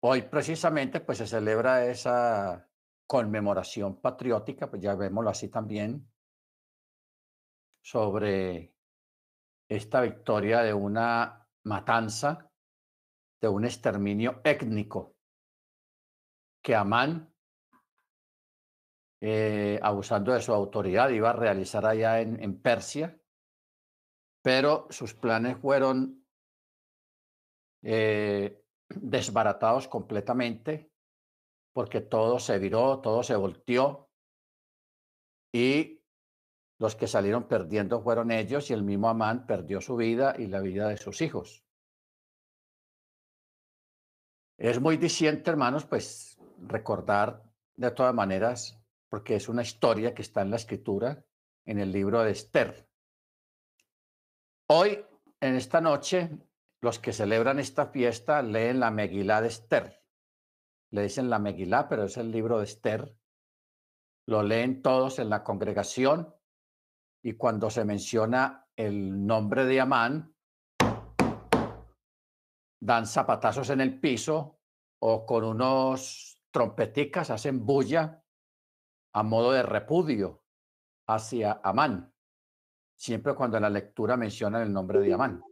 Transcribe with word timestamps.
hoy 0.00 0.22
precisamente 0.22 1.00
pues 1.00 1.18
se 1.18 1.26
celebra 1.26 1.86
esa 1.86 2.68
conmemoración 3.06 4.00
patriótica, 4.00 4.70
pues 4.70 4.82
ya 4.82 4.94
vemoslo 4.94 5.30
así 5.30 5.48
también, 5.48 6.10
sobre 7.82 8.74
esta 9.68 10.00
victoria 10.00 10.62
de 10.62 10.74
una 10.74 11.48
matanza, 11.64 12.50
de 13.40 13.48
un 13.48 13.64
exterminio 13.64 14.40
étnico. 14.44 15.16
Que 16.62 16.74
Amán, 16.74 17.34
eh, 19.22 19.80
abusando 19.82 20.32
de 20.32 20.42
su 20.42 20.52
autoridad, 20.52 21.08
iba 21.08 21.30
a 21.30 21.34
realizar 21.34 21.86
allá 21.86 22.20
en, 22.20 22.42
en 22.42 22.60
Persia, 22.60 23.18
pero 24.42 24.86
sus 24.90 25.14
planes 25.14 25.58
fueron 25.58 26.26
eh, 27.82 28.59
desbaratados 28.94 29.88
completamente 29.88 30.90
porque 31.72 32.00
todo 32.00 32.38
se 32.38 32.58
viró, 32.58 33.00
todo 33.00 33.22
se 33.22 33.36
volteó 33.36 34.10
y 35.52 36.02
los 36.78 36.96
que 36.96 37.06
salieron 37.06 37.46
perdiendo 37.46 38.00
fueron 38.00 38.30
ellos 38.30 38.70
y 38.70 38.72
el 38.72 38.82
mismo 38.82 39.08
Amán 39.08 39.46
perdió 39.46 39.80
su 39.80 39.96
vida 39.96 40.34
y 40.38 40.46
la 40.46 40.60
vida 40.60 40.88
de 40.88 40.96
sus 40.96 41.20
hijos. 41.20 41.64
Es 44.58 44.80
muy 44.80 44.96
diciente, 44.96 45.50
hermanos, 45.50 45.84
pues 45.84 46.38
recordar 46.58 47.42
de 47.76 47.90
todas 47.90 48.14
maneras, 48.14 48.78
porque 49.08 49.36
es 49.36 49.48
una 49.48 49.62
historia 49.62 50.14
que 50.14 50.22
está 50.22 50.42
en 50.42 50.50
la 50.50 50.56
escritura, 50.56 51.24
en 51.64 51.78
el 51.78 51.92
libro 51.92 52.22
de 52.22 52.32
Esther. 52.32 52.88
Hoy, 54.68 55.04
en 55.40 55.54
esta 55.54 55.80
noche, 55.80 56.30
los 56.80 56.98
que 56.98 57.12
celebran 57.12 57.58
esta 57.58 57.86
fiesta 57.86 58.42
leen 58.42 58.80
la 58.80 58.90
Megilá 58.90 59.40
de 59.40 59.48
Esther. 59.48 60.02
Le 60.90 61.02
dicen 61.02 61.30
la 61.30 61.38
Megilá, 61.38 61.88
pero 61.88 62.04
es 62.04 62.16
el 62.16 62.30
libro 62.30 62.58
de 62.58 62.64
Esther. 62.64 63.16
Lo 64.26 64.42
leen 64.42 64.82
todos 64.82 65.18
en 65.18 65.28
la 65.28 65.44
congregación 65.44 66.34
y 67.22 67.34
cuando 67.34 67.68
se 67.70 67.84
menciona 67.84 68.66
el 68.76 69.26
nombre 69.26 69.66
de 69.66 69.80
Amán, 69.80 70.34
dan 72.82 73.06
zapatazos 73.06 73.68
en 73.70 73.82
el 73.82 74.00
piso 74.00 74.58
o 75.02 75.26
con 75.26 75.44
unos 75.44 76.42
trompeticas 76.50 77.30
hacen 77.30 77.64
bulla 77.64 78.24
a 79.12 79.22
modo 79.22 79.52
de 79.52 79.62
repudio 79.62 80.44
hacia 81.06 81.60
Amán, 81.62 82.14
siempre 82.96 83.34
cuando 83.34 83.58
en 83.58 83.64
la 83.64 83.70
lectura 83.70 84.16
mencionan 84.16 84.62
el 84.62 84.72
nombre 84.72 85.00
de 85.00 85.12
Amán. 85.12 85.42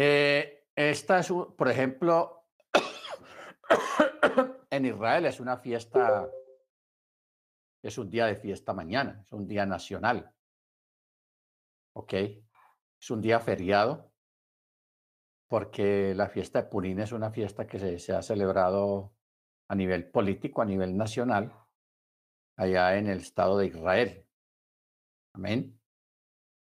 Eh, 0.00 0.68
esta 0.76 1.18
es, 1.18 1.32
por 1.32 1.68
ejemplo, 1.68 2.44
en 4.70 4.86
Israel 4.86 5.26
es 5.26 5.40
una 5.40 5.56
fiesta 5.56 6.30
es 7.82 7.98
un 7.98 8.08
día 8.08 8.26
de 8.26 8.36
fiesta 8.36 8.72
mañana, 8.72 9.22
es 9.24 9.32
un 9.32 9.48
día 9.48 9.66
nacional. 9.66 10.32
¿Ok? 11.94 12.12
Es 12.12 13.10
un 13.10 13.20
día 13.20 13.40
feriado 13.40 14.12
porque 15.48 16.14
la 16.14 16.28
fiesta 16.28 16.62
de 16.62 16.68
Purín 16.68 17.00
es 17.00 17.10
una 17.12 17.30
fiesta 17.30 17.66
que 17.66 17.98
se, 17.98 18.12
ha 18.12 18.22
celebrado 18.22 19.16
a 19.68 19.74
nivel 19.74 20.10
político, 20.10 20.62
a 20.62 20.66
nivel 20.66 20.96
nacional, 20.96 21.52
allá 22.56 22.96
en 22.96 23.08
el 23.08 23.18
Estado 23.18 23.58
de 23.58 23.66
Israel. 23.66 24.26
Amén. 25.34 25.80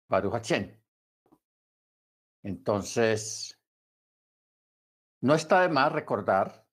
Baruch 0.08 0.77
Entonces, 2.42 3.58
no 5.20 5.34
está 5.34 5.62
de 5.62 5.68
más 5.68 5.92
recordar 5.92 6.64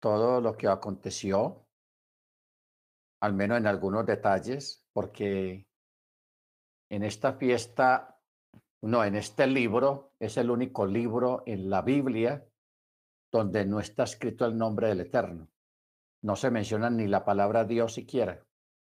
todo 0.00 0.40
lo 0.40 0.56
que 0.56 0.68
aconteció 0.68 1.66
al 3.20 3.34
menos 3.34 3.58
en 3.58 3.66
algunos 3.66 4.06
detalles, 4.06 4.82
porque 4.92 5.66
en 6.90 7.02
esta 7.04 7.34
fiesta, 7.34 8.18
no, 8.82 9.04
en 9.04 9.14
este 9.14 9.46
libro, 9.46 10.14
es 10.18 10.36
el 10.38 10.50
único 10.50 10.86
libro 10.86 11.42
en 11.46 11.68
la 11.68 11.82
Biblia 11.82 12.46
donde 13.30 13.64
no 13.64 13.78
está 13.78 14.04
escrito 14.04 14.46
el 14.46 14.56
nombre 14.56 14.88
del 14.88 15.00
Eterno. 15.00 15.48
No 16.22 16.34
se 16.34 16.50
menciona 16.50 16.90
ni 16.90 17.06
la 17.06 17.24
palabra 17.24 17.64
Dios 17.64 17.94
siquiera, 17.94 18.44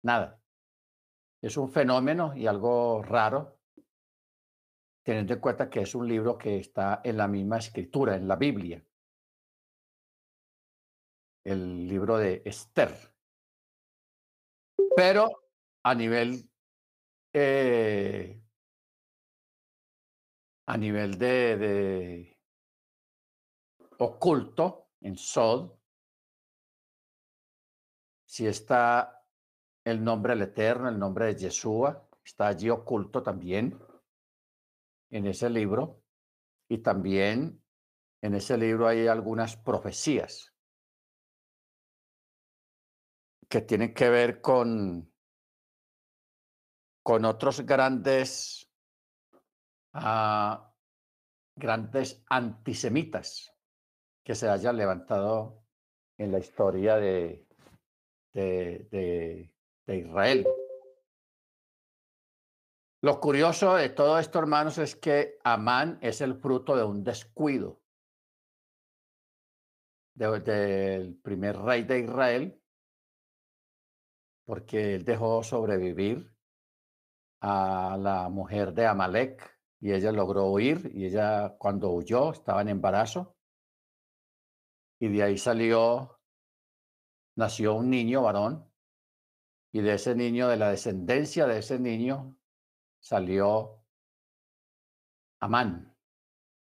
nada. 0.03 0.39
Es 1.41 1.57
un 1.57 1.69
fenómeno 1.71 2.35
y 2.35 2.47
algo 2.47 3.01
raro, 3.01 3.59
teniendo 5.03 5.33
en 5.33 5.39
cuenta 5.39 5.69
que 5.69 5.81
es 5.81 5.95
un 5.95 6.07
libro 6.07 6.37
que 6.37 6.57
está 6.57 7.01
en 7.03 7.17
la 7.17 7.27
misma 7.27 7.57
escritura, 7.57 8.15
en 8.15 8.27
la 8.27 8.35
Biblia. 8.35 8.83
El 11.43 11.87
libro 11.87 12.17
de 12.17 12.43
Esther. 12.45 12.95
Pero 14.95 15.49
a 15.83 15.95
nivel, 15.95 16.47
eh, 17.33 18.43
a 20.67 20.77
nivel 20.77 21.17
de, 21.17 21.57
de 21.57 22.37
oculto, 23.97 24.89
en 25.01 25.17
Sod, 25.17 25.71
si 28.27 28.45
está 28.45 29.25
el 29.83 30.03
nombre 30.03 30.35
del 30.35 30.43
Eterno, 30.43 30.89
el 30.89 30.99
nombre 30.99 31.25
de 31.25 31.35
Yeshua, 31.35 32.07
está 32.23 32.47
allí 32.47 32.69
oculto 32.69 33.23
también 33.23 33.79
en 35.11 35.27
ese 35.27 35.49
libro. 35.49 36.01
Y 36.69 36.79
también 36.79 37.61
en 38.21 38.35
ese 38.35 38.57
libro 38.57 38.87
hay 38.87 39.07
algunas 39.07 39.57
profecías 39.57 40.55
que 43.49 43.61
tienen 43.61 43.93
que 43.93 44.09
ver 44.09 44.39
con, 44.39 45.13
con 47.03 47.25
otros 47.25 47.61
grandes, 47.61 48.71
ah, 49.93 50.73
grandes 51.57 52.23
antisemitas 52.29 53.53
que 54.23 54.35
se 54.35 54.47
hayan 54.47 54.77
levantado 54.77 55.65
en 56.17 56.31
la 56.31 56.39
historia 56.39 56.95
de, 56.95 57.45
de, 58.33 59.51
de 59.85 59.97
Israel. 59.97 60.47
Lo 63.03 63.19
curioso 63.19 63.75
de 63.75 63.89
todo 63.89 64.19
esto, 64.19 64.37
hermanos, 64.37 64.77
es 64.77 64.95
que 64.95 65.39
Amán 65.43 65.97
es 66.01 66.21
el 66.21 66.35
fruto 66.35 66.75
de 66.75 66.83
un 66.83 67.03
descuido. 67.03 67.81
Del 70.13 71.15
primer 71.15 71.57
rey 71.57 71.83
de 71.83 71.99
Israel, 72.01 72.61
porque 74.45 74.95
él 74.95 75.03
dejó 75.03 75.41
sobrevivir 75.41 76.31
a 77.39 77.97
la 77.99 78.29
mujer 78.29 78.71
de 78.73 78.85
Amalek 78.85 79.59
y 79.79 79.93
ella 79.93 80.11
logró 80.11 80.51
huir 80.51 80.91
y 80.93 81.05
ella 81.05 81.55
cuando 81.57 81.89
huyó 81.89 82.33
estaba 82.33 82.61
en 82.61 82.69
embarazo. 82.69 83.35
Y 84.99 85.07
de 85.07 85.23
ahí 85.23 85.39
salió, 85.39 86.19
nació 87.35 87.73
un 87.73 87.89
niño 87.89 88.21
varón 88.21 88.71
y 89.71 89.81
de 89.81 89.95
ese 89.95 90.13
niño, 90.13 90.49
de 90.49 90.57
la 90.57 90.69
descendencia 90.69 91.47
de 91.47 91.57
ese 91.57 91.79
niño, 91.79 92.37
salió 93.01 93.83
Amán, 95.41 95.97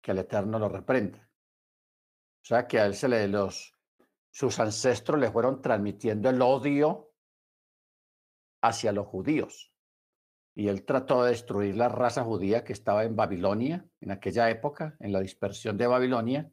que 0.02 0.12
el 0.12 0.20
Eterno 0.20 0.60
lo 0.60 0.70
reprende. 0.70 1.20
O 1.20 2.46
sea 2.48 2.68
que 2.68 2.80
a 2.80 2.86
él 2.86 2.94
se 2.94 3.08
le 3.08 3.28
los, 3.28 3.74
sus 4.30 4.60
ancestros 4.60 5.20
le 5.20 5.32
fueron 5.32 5.62
transmitiendo 5.62 6.30
el 6.30 6.42
odio 6.42 7.12
hacia 8.62 8.92
los 8.92 9.08
judíos. 9.08 9.74
Y 10.56 10.68
él 10.68 10.86
trató 10.86 11.24
de 11.24 11.32
destruir 11.32 11.76
la 11.76 11.88
raza 11.88 12.24
judía 12.24 12.64
que 12.64 12.74
estaba 12.74 13.04
en 13.04 13.16
Babilonia 13.16 13.86
en 14.02 14.12
aquella 14.12 14.50
época, 14.50 14.96
en 15.00 15.12
la 15.14 15.20
dispersión 15.20 15.78
de 15.78 15.88
Babilonia, 15.88 16.52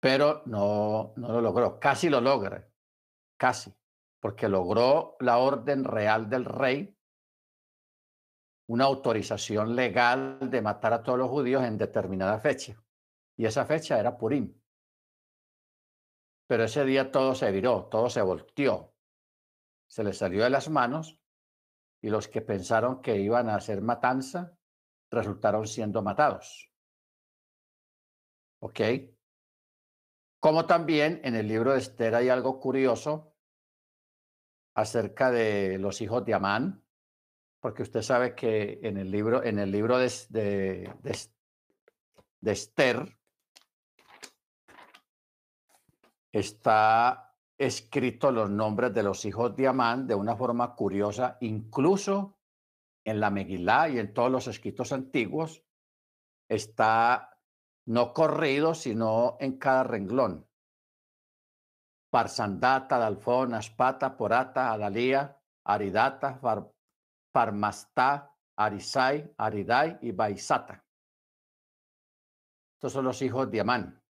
pero 0.00 0.42
no, 0.46 1.12
no 1.16 1.32
lo 1.32 1.40
logró. 1.40 1.80
Casi 1.80 2.08
lo 2.08 2.20
logra, 2.20 2.68
casi, 3.36 3.74
porque 4.20 4.48
logró 4.48 5.16
la 5.20 5.38
orden 5.38 5.84
real 5.84 6.28
del 6.28 6.44
rey, 6.44 6.97
una 8.68 8.84
autorización 8.84 9.74
legal 9.74 10.38
de 10.50 10.62
matar 10.62 10.92
a 10.92 11.02
todos 11.02 11.18
los 11.18 11.28
judíos 11.28 11.64
en 11.64 11.76
determinada 11.76 12.38
fecha. 12.38 12.82
Y 13.36 13.44
esa 13.44 13.64
fecha 13.66 13.98
era 13.98 14.16
Purim. 14.16 14.54
Pero 16.46 16.64
ese 16.64 16.84
día 16.84 17.10
todo 17.10 17.34
se 17.34 17.50
viró, 17.50 17.86
todo 17.86 18.08
se 18.08 18.22
volteó 18.22 18.94
se 19.88 20.04
les 20.04 20.18
salió 20.18 20.44
de 20.44 20.50
las 20.50 20.68
manos 20.68 21.20
y 22.00 22.10
los 22.10 22.28
que 22.28 22.42
pensaron 22.42 23.02
que 23.02 23.16
iban 23.16 23.48
a 23.48 23.56
hacer 23.56 23.80
matanza 23.80 24.56
resultaron 25.10 25.66
siendo 25.66 26.02
matados. 26.02 26.70
¿Ok? 28.60 28.80
Como 30.40 30.66
también 30.66 31.20
en 31.24 31.34
el 31.34 31.48
libro 31.48 31.72
de 31.72 31.78
Esther 31.78 32.14
hay 32.14 32.28
algo 32.28 32.60
curioso 32.60 33.34
acerca 34.76 35.30
de 35.30 35.78
los 35.78 36.00
hijos 36.00 36.24
de 36.24 36.34
Amán, 36.34 36.84
porque 37.68 37.82
usted 37.82 38.00
sabe 38.00 38.34
que 38.34 38.80
en 38.82 38.96
el 38.96 39.10
libro, 39.10 39.44
en 39.44 39.58
el 39.58 39.70
libro 39.70 39.98
de, 39.98 40.10
de, 40.30 40.90
de 42.40 42.50
Esther 42.50 43.18
está 46.32 47.36
escrito 47.58 48.32
los 48.32 48.48
nombres 48.48 48.94
de 48.94 49.02
los 49.02 49.22
hijos 49.26 49.54
de 49.54 49.68
Amán 49.68 50.06
de 50.06 50.14
una 50.14 50.34
forma 50.34 50.74
curiosa, 50.74 51.36
incluso 51.42 52.38
en 53.04 53.20
la 53.20 53.28
Megilá 53.28 53.90
y 53.90 53.98
en 53.98 54.14
todos 54.14 54.30
los 54.30 54.46
escritos 54.48 54.90
antiguos, 54.94 55.62
está 56.48 57.38
no 57.84 58.14
corrido, 58.14 58.74
sino 58.74 59.36
en 59.40 59.58
cada 59.58 59.84
renglón. 59.84 60.48
Parsandata, 62.08 62.96
Dalfón, 62.96 63.52
Aspata, 63.52 64.16
Porata, 64.16 64.72
Adalía, 64.72 65.38
Aridata, 65.64 66.40
Parmastá, 67.32 68.34
Arisai, 68.56 69.34
Aridai 69.36 69.98
y 70.02 70.12
Baisata. 70.12 70.84
Estos 72.74 72.92
son 72.92 73.04
los 73.04 73.20
hijos 73.22 73.50
de 73.50 73.60
Amán. 73.60 74.02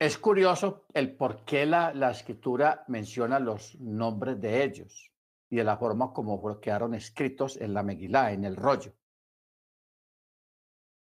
Es 0.00 0.16
curioso 0.16 0.86
el 0.94 1.16
por 1.16 1.44
qué 1.44 1.66
la, 1.66 1.92
la, 1.92 2.12
escritura 2.12 2.84
menciona 2.86 3.40
los 3.40 3.74
nombres 3.80 4.40
de 4.40 4.62
ellos 4.62 5.12
y 5.50 5.56
de 5.56 5.64
la 5.64 5.76
forma 5.76 6.12
como 6.12 6.60
quedaron 6.60 6.94
escritos 6.94 7.56
en 7.56 7.74
la 7.74 7.82
Megilá, 7.82 8.32
en 8.32 8.44
el 8.44 8.54
rollo. 8.54 8.94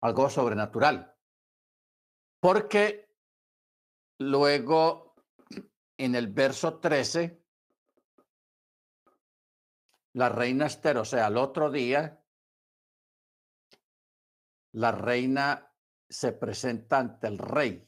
Algo 0.02 0.28
sobrenatural. 0.28 1.14
Porque 2.40 3.08
luego 4.18 5.14
en 5.96 6.14
el 6.14 6.28
verso 6.28 6.78
13, 6.78 7.41
la 10.14 10.28
reina 10.28 10.66
Esther, 10.66 10.98
o 10.98 11.04
sea, 11.04 11.28
el 11.28 11.36
otro 11.36 11.70
día, 11.70 12.22
la 14.72 14.92
reina 14.92 15.74
se 16.08 16.32
presenta 16.32 16.98
ante 16.98 17.26
el 17.26 17.38
rey 17.38 17.86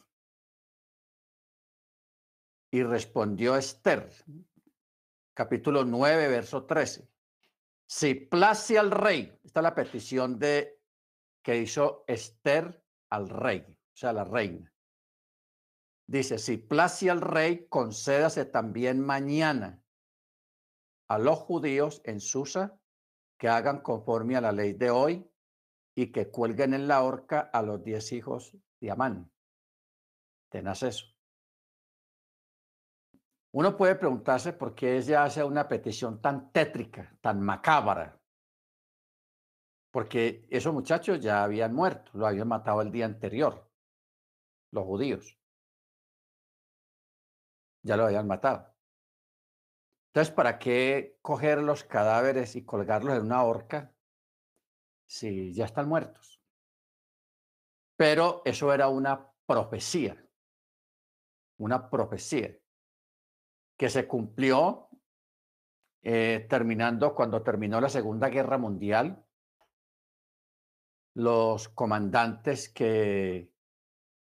y 2.71 2.83
respondió 2.83 3.57
Esther, 3.57 4.11
capítulo 5.35 5.85
9, 5.85 6.29
verso 6.29 6.65
13. 6.65 7.09
Si 7.87 8.15
place 8.15 8.79
al 8.79 8.91
rey, 8.91 9.39
esta 9.45 9.61
es 9.61 9.65
la 9.65 9.75
petición 9.75 10.39
de 10.39 10.81
que 11.43 11.59
hizo 11.59 12.05
Esther 12.07 12.83
al 13.11 13.29
rey, 13.29 13.65
o 13.69 13.97
sea, 13.97 14.13
la 14.13 14.25
reina. 14.25 14.73
Dice, 16.07 16.39
si 16.39 16.57
place 16.57 17.11
al 17.11 17.21
rey, 17.21 17.67
concédase 17.69 18.47
también 18.47 19.01
mañana 19.01 19.84
a 21.15 21.19
los 21.19 21.39
judíos 21.39 22.03
en 22.05 22.21
Susa 22.21 22.77
que 23.39 23.49
hagan 23.49 23.83
conforme 23.83 24.35
a 24.35 24.41
la 24.41 24.51
ley 24.51 24.73
de 24.73 24.91
hoy 24.91 25.31
y 25.95 26.11
que 26.11 26.29
cuelguen 26.29 26.75
en 26.75 26.89
la 26.89 27.05
horca 27.05 27.51
a 27.53 27.63
los 27.63 27.85
diez 27.85 28.11
hijos 28.13 28.57
de 28.81 28.91
Amán. 28.91 29.31
Tenaz 30.51 30.83
eso. 30.83 31.07
Uno 33.53 33.77
puede 33.77 33.95
preguntarse 33.95 34.53
por 34.53 34.75
qué 34.75 34.97
ella 34.97 35.23
hace 35.23 35.45
una 35.45 35.69
petición 35.69 36.21
tan 36.21 36.51
tétrica, 36.51 37.17
tan 37.21 37.41
macabra. 37.41 38.21
Porque 39.93 40.49
esos 40.51 40.75
muchachos 40.75 41.21
ya 41.21 41.45
habían 41.45 41.73
muerto, 41.73 42.11
lo 42.15 42.27
habían 42.27 42.49
matado 42.49 42.83
el 42.83 42.91
día 42.91 43.05
anterior, 43.05 43.71
los 44.73 44.85
judíos. 44.85 45.39
Ya 47.83 47.97
lo 47.97 48.07
habían 48.07 48.27
matado. 48.27 48.74
Entonces, 50.15 50.33
¿para 50.33 50.61
qué 50.61 51.19
coger 51.23 51.59
los 51.59 51.83
cadáveres 51.83 52.55
y 52.55 52.65
colgarlos 52.65 53.17
en 53.17 53.23
una 53.23 53.43
horca 53.43 53.93
si 55.09 55.53
ya 55.53 55.65
están 55.65 55.89
muertos? 55.89 56.41
Pero 57.97 58.41
eso 58.45 58.73
era 58.73 58.87
una 58.87 59.29
profecía, 59.45 60.25
una 61.59 61.91
profecía 61.91 62.57
que 63.77 63.89
se 63.89 64.07
cumplió 64.07 64.89
eh, 66.05 66.47
terminando 66.49 67.13
cuando 67.13 67.43
terminó 67.43 67.81
la 67.81 67.89
Segunda 67.89 68.29
Guerra 68.29 68.57
Mundial. 68.57 69.27
Los 71.17 71.69
comandantes 71.71 72.69
que 72.69 73.53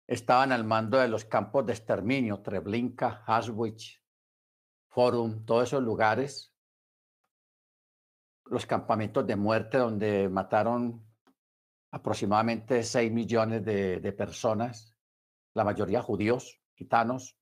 estaban 0.07 0.53
al 0.53 0.63
mando 0.63 0.97
de 0.97 1.09
los 1.09 1.25
campos 1.25 1.65
de 1.65 1.74
exterminio, 1.74 2.41
Treblinka, 2.41 3.25
Auschwitz, 3.27 4.02
Forum, 4.94 5.44
todos 5.44 5.63
esos 5.69 5.81
lugares, 5.81 6.54
los 8.45 8.68
campamentos 8.68 9.25
de 9.25 9.36
muerte 9.36 9.80
donde 9.80 10.30
mataron 10.30 11.04
aproximadamente 11.92 12.84
6 12.84 13.12
millones 13.12 13.66
de, 13.66 14.13
personas, 14.16 14.95
la 15.56 15.63
mayoría 15.63 16.04
judíos, 16.04 16.62
gitanos, 16.75 17.38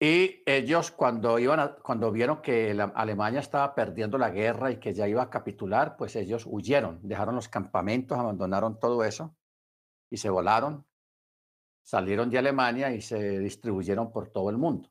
Y 0.00 0.42
ellos 0.44 0.90
cuando, 0.90 1.38
iban 1.38 1.76
cuando 1.82 2.12
vieron 2.12 2.42
que 2.42 2.76
Alemania 2.94 3.40
estaba 3.40 3.74
perdiendo 3.74 4.18
la 4.18 4.28
guerra 4.28 4.70
y 4.70 4.78
que 4.78 4.92
ya 4.92 5.08
iba 5.08 5.22
a 5.22 5.30
capitular, 5.30 5.96
pues 5.96 6.14
ellos 6.16 6.44
huyeron, 6.46 7.00
dejaron 7.02 7.36
los 7.36 7.48
campamentos, 7.48 8.18
abandonaron 8.18 8.78
todo 8.78 9.02
eso 9.02 9.34
y 10.10 10.18
se 10.18 10.28
volaron, 10.28 10.84
salieron 11.84 12.28
de 12.30 12.38
Alemania 12.38 12.90
y 12.90 13.00
se 13.00 13.38
distribuyeron 13.38 14.10
por 14.10 14.30
todo 14.30 14.50
el 14.50 14.58
mundo. 14.58 14.90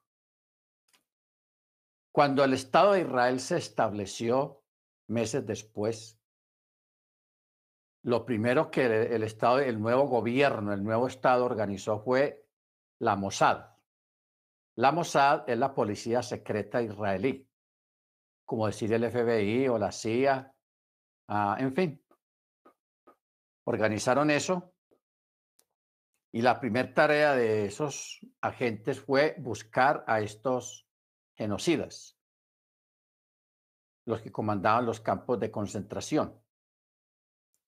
Cuando 2.14 2.46
el 2.46 2.54
Estado 2.54 2.94
de 2.94 3.02
Israel 3.02 3.40
se 3.42 3.58
estableció 3.58 4.64
meses 5.08 5.46
después, 5.46 6.18
lo 8.04 8.26
primero 8.26 8.72
que 8.72 8.86
el, 8.86 9.24
Estado, 9.24 9.60
el 9.60 9.82
nuevo 9.82 10.08
gobierno, 10.08 10.72
el 10.72 10.84
nuevo 10.84 11.08
Estado 11.08 11.44
organizó 11.44 12.00
fue 12.00 12.48
la 13.00 13.18
Mossad 13.18 13.74
la 14.76 14.92
Mossad 14.92 15.48
es 15.48 15.58
la 15.58 15.74
policía 15.74 16.24
secreta 16.24 16.82
israelí, 16.82 17.48
como 18.44 18.66
decir 18.66 18.92
el 18.92 19.10
FBI 19.10 19.68
o 19.68 19.78
la 19.78 19.92
CIA, 19.92 20.52
ah, 21.28 21.58
en 21.60 21.74
fin. 21.76 22.04
Organizaron 23.66 24.32
eso 24.32 24.73
y 26.34 26.42
la 26.42 26.60
primera 26.60 26.92
tarea 26.92 27.36
de 27.36 27.66
esos 27.66 28.20
agentes 28.42 29.00
fue 29.00 29.36
buscar 29.38 30.04
a 30.08 30.20
estos 30.20 30.88
genocidas, 31.36 32.18
los 34.06 34.20
que 34.20 34.32
comandaban 34.32 34.88
los 34.88 35.00
campos 35.00 35.40
de 35.40 35.52
concentración. 35.52 36.42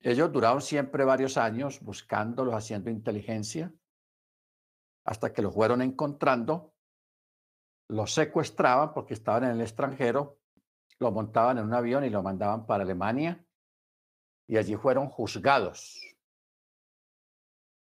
Ellos 0.01 0.32
duraron 0.32 0.63
siempre 0.63 1.06
varios 1.06 1.38
años 1.38 1.80
buscándolos, 1.80 2.56
haciendo 2.56 2.90
inteligencia, 2.90 3.72
hasta 5.06 5.32
que 5.32 5.44
los 5.44 5.54
fueron 5.54 5.84
encontrando 5.84 6.74
los 7.88 8.16
secuestraban 8.16 8.96
porque 8.96 9.13
estaban 9.13 9.44
en 9.44 9.51
el 9.51 9.62
extranjero, 9.62 10.40
lo 10.98 11.12
montaban 11.12 11.60
en 11.60 11.66
un 11.66 11.74
avión 11.75 12.04
y 12.04 12.10
lo 12.10 12.24
mandaban 12.24 12.66
para 12.66 12.84
Alemania 12.84 13.46
y 14.48 14.58
allí 14.58 14.75
fueron 14.75 15.08
juzgados 15.08 16.15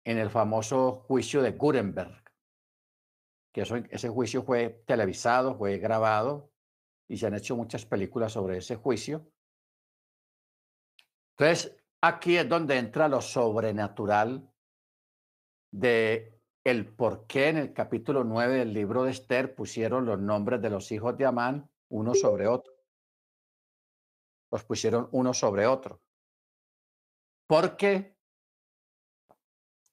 en 0.08 0.16
el 0.16 0.30
famoso 0.30 1.04
juicio 1.06 1.42
de 1.42 1.50
Gutenberg, 1.50 2.24
que 3.52 3.60
ese 3.90 4.08
juicio 4.08 4.42
fue 4.42 4.82
televisado, 4.86 5.54
fue 5.54 5.76
grabado 5.76 6.50
y 7.06 7.18
se 7.18 7.26
han 7.26 7.34
hecho 7.34 7.54
muchas 7.56 7.84
películas 7.84 8.32
sobre 8.32 8.56
ese 8.56 8.76
juicio. 8.76 9.30
Entonces, 11.36 11.76
aquí 12.00 12.38
es 12.38 12.48
donde 12.48 12.78
entra 12.78 13.06
lo 13.06 13.20
sobrenatural 13.20 14.50
de 15.70 16.40
el 16.64 16.86
por 16.86 17.26
qué 17.26 17.50
en 17.50 17.58
el 17.58 17.74
capítulo 17.74 18.24
9 18.24 18.60
del 18.60 18.72
libro 18.72 19.04
de 19.04 19.10
Esther 19.10 19.54
pusieron 19.54 20.06
los 20.06 20.18
nombres 20.18 20.62
de 20.62 20.70
los 20.70 20.90
hijos 20.90 21.18
de 21.18 21.26
Amán 21.26 21.70
uno 21.90 22.14
sobre 22.14 22.46
otro. 22.46 22.72
Los 24.50 24.64
pusieron 24.64 25.10
uno 25.12 25.34
sobre 25.34 25.66
otro. 25.66 26.00
Porque 27.46 28.17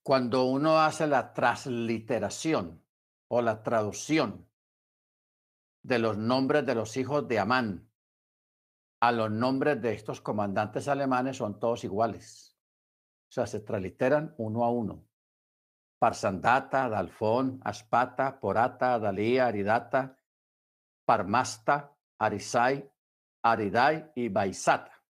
cuando 0.05 0.45
uno 0.45 0.79
hace 0.81 1.07
la 1.07 1.33
transliteración 1.33 2.85
o 3.27 3.41
la 3.41 3.63
traducción 3.63 4.47
de 5.81 5.97
los 5.97 6.15
nombres 6.15 6.63
de 6.63 6.75
los 6.75 6.95
hijos 6.95 7.27
de 7.27 7.39
Amán 7.39 7.89
a 9.01 9.11
los 9.11 9.31
nombres 9.31 9.81
de 9.81 9.93
estos 9.93 10.21
comandantes 10.21 10.87
alemanes 10.87 11.37
son 11.37 11.59
todos 11.59 11.83
iguales. 11.85 12.55
O 13.29 13.31
sea, 13.31 13.47
se 13.47 13.61
transliteran 13.61 14.35
uno 14.37 14.63
a 14.63 14.69
uno. 14.69 15.07
Parsandata, 15.97 16.87
Dalfón, 16.87 17.59
Aspata, 17.63 18.39
Porata, 18.39 18.99
Dalía, 18.99 19.47
Aridata, 19.47 20.19
Parmasta, 21.03 21.97
Arisai, 22.19 22.87
Aridai 23.41 24.11
y 24.13 24.29
Baisata. 24.29 25.03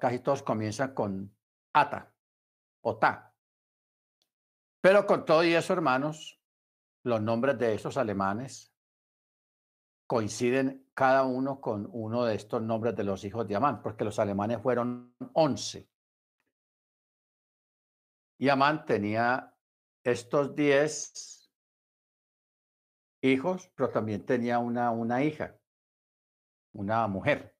casi 0.00 0.20
todos 0.20 0.44
comienzan 0.44 0.94
con 0.94 1.36
ata 1.72 2.13
Pero 4.80 5.06
con 5.06 5.24
todo 5.24 5.42
y 5.44 5.54
eso, 5.54 5.72
hermanos, 5.72 6.40
los 7.04 7.20
nombres 7.22 7.58
de 7.58 7.74
esos 7.74 7.96
alemanes 7.96 8.74
coinciden 10.06 10.90
cada 10.94 11.24
uno 11.24 11.60
con 11.60 11.88
uno 11.90 12.24
de 12.24 12.34
estos 12.34 12.62
nombres 12.62 12.94
de 12.94 13.04
los 13.04 13.24
hijos 13.24 13.48
de 13.48 13.56
Amán, 13.56 13.82
porque 13.82 14.04
los 14.04 14.18
alemanes 14.18 14.60
fueron 14.62 15.14
once 15.32 15.88
Y 18.38 18.48
Amán 18.48 18.84
tenía 18.84 19.56
estos 20.04 20.54
diez 20.54 21.50
hijos, 23.22 23.72
pero 23.74 23.90
también 23.90 24.26
tenía 24.26 24.58
una, 24.58 24.90
una 24.90 25.24
hija, 25.24 25.58
una 26.72 27.08
mujer. 27.08 27.53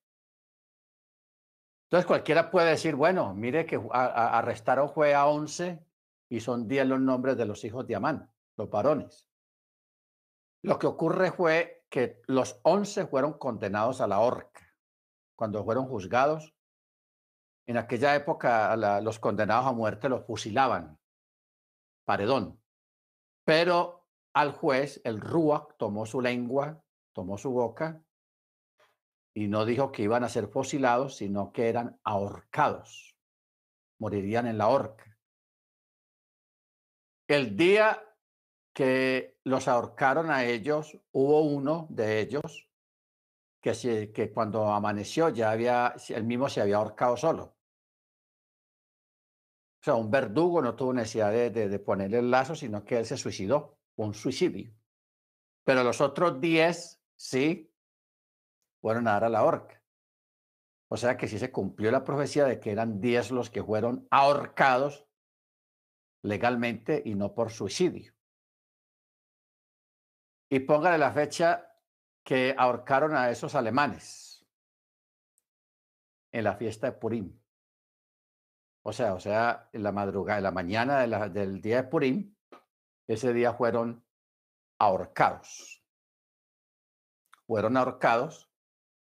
Entonces 1.85 2.07
cualquiera 2.07 2.49
puede 2.49 2.71
decir, 2.71 2.95
bueno, 2.95 3.33
mire 3.33 3.65
que 3.65 3.79
arrestaron 3.91 4.89
fue 4.89 5.13
a 5.13 5.27
once 5.27 5.85
y 6.29 6.39
son 6.39 6.67
diez 6.67 6.85
los 6.87 6.99
nombres 6.99 7.37
de 7.37 7.45
los 7.45 7.63
hijos 7.63 7.85
de 7.85 7.95
Amán, 7.95 8.31
los 8.57 8.69
varones. 8.69 9.27
Lo 10.63 10.79
que 10.79 10.87
ocurre 10.87 11.31
fue 11.31 11.85
que 11.89 12.21
los 12.25 12.59
once 12.63 13.05
fueron 13.05 13.33
condenados 13.33 14.01
a 14.01 14.07
la 14.07 14.19
horca 14.19 14.75
cuando 15.35 15.63
fueron 15.63 15.85
juzgados. 15.87 16.55
En 17.67 17.77
aquella 17.77 18.15
época 18.15 18.75
los 19.01 19.19
condenados 19.19 19.67
a 19.67 19.71
muerte 19.71 20.09
los 20.09 20.25
fusilaban, 20.25 20.99
paredón. 22.03 22.59
Pero 23.43 24.07
al 24.33 24.53
juez, 24.53 25.01
el 25.03 25.21
Ruach, 25.21 25.77
tomó 25.77 26.07
su 26.07 26.19
lengua, 26.19 26.83
tomó 27.13 27.37
su 27.37 27.51
boca 27.51 28.04
y 29.35 29.49
no 29.49 29.65
dijo 29.65 29.91
que 29.91 30.03
iban 30.03 30.23
a 30.23 30.29
ser 30.29 30.47
fusilados, 30.47 31.17
sino 31.17 31.51
que 31.51 31.67
eran 31.67 31.99
ahorcados. 32.05 33.17
Morirían 33.99 34.47
en 34.47 34.57
la 34.57 34.69
horca. 34.69 35.17
El 37.27 37.57
día 37.57 38.01
que 38.73 39.37
los 39.43 39.67
ahorcaron 39.67 40.31
a 40.31 40.45
ellos, 40.45 40.97
hubo 41.11 41.41
uno 41.41 41.87
de 41.89 42.21
ellos 42.21 42.69
que, 43.61 44.31
cuando 44.33 44.71
amaneció 44.71 45.29
ya 45.29 45.51
había, 45.51 45.95
él 46.09 46.23
mismo 46.23 46.47
se 46.47 46.61
había 46.61 46.77
ahorcado 46.77 47.17
solo. 47.17 47.57
O 49.81 49.83
sea, 49.83 49.95
un 49.95 50.09
verdugo 50.09 50.61
no 50.61 50.75
tuvo 50.75 50.93
necesidad 50.93 51.31
de, 51.31 51.49
de, 51.49 51.79
ponerle 51.79 52.19
el 52.19 52.31
lazo, 52.31 52.55
sino 52.55 52.85
que 52.85 52.99
él 52.99 53.05
se 53.05 53.17
suicidó, 53.17 53.79
un 53.95 54.13
suicidio. 54.13 54.73
Pero 55.63 55.83
los 55.83 55.99
otros 55.99 56.39
diez, 56.39 57.01
sí, 57.15 57.74
fueron 58.85 59.07
a 59.07 59.13
dar 59.13 59.23
a 59.23 59.29
la 59.29 59.43
horca. 59.43 59.81
O 60.91 60.95
sea 60.95 61.17
que 61.17 61.27
sí 61.27 61.39
se 61.39 61.51
cumplió 61.51 61.89
la 61.89 62.03
profecía 62.03 62.45
de 62.45 62.59
que 62.59 62.71
eran 62.71 63.01
diez 63.01 63.31
los 63.31 63.49
que 63.49 63.63
fueron 63.63 64.07
ahorcados 64.11 65.07
legalmente 66.21 67.01
y 67.03 67.15
no 67.15 67.33
por 67.33 67.49
suicidio. 67.49 68.13
Y 70.51 70.59
póngale 70.59 70.99
la 70.99 71.11
fecha 71.11 71.67
que 72.23 72.53
ahorcaron 72.55 73.15
a 73.15 73.31
esos 73.31 73.55
alemanes 73.55 74.45
en 76.31 76.43
la 76.43 76.55
fiesta 76.55 76.85
de 76.85 76.93
Purim. 76.93 77.41
O 78.83 78.93
sea, 78.93 79.15
o 79.15 79.19
sea, 79.19 79.67
en 79.73 79.81
la 79.81 79.93
madrugada, 79.93 80.37
en 80.37 80.43
la 80.43 80.51
mañana 80.51 81.27
del 81.29 81.59
día 81.59 81.77
de 81.77 81.89
Purim, 81.89 82.35
ese 83.07 83.33
día 83.33 83.51
fueron 83.55 84.05
ahorcados. 84.77 85.83
Fueron 87.47 87.77
ahorcados 87.77 88.51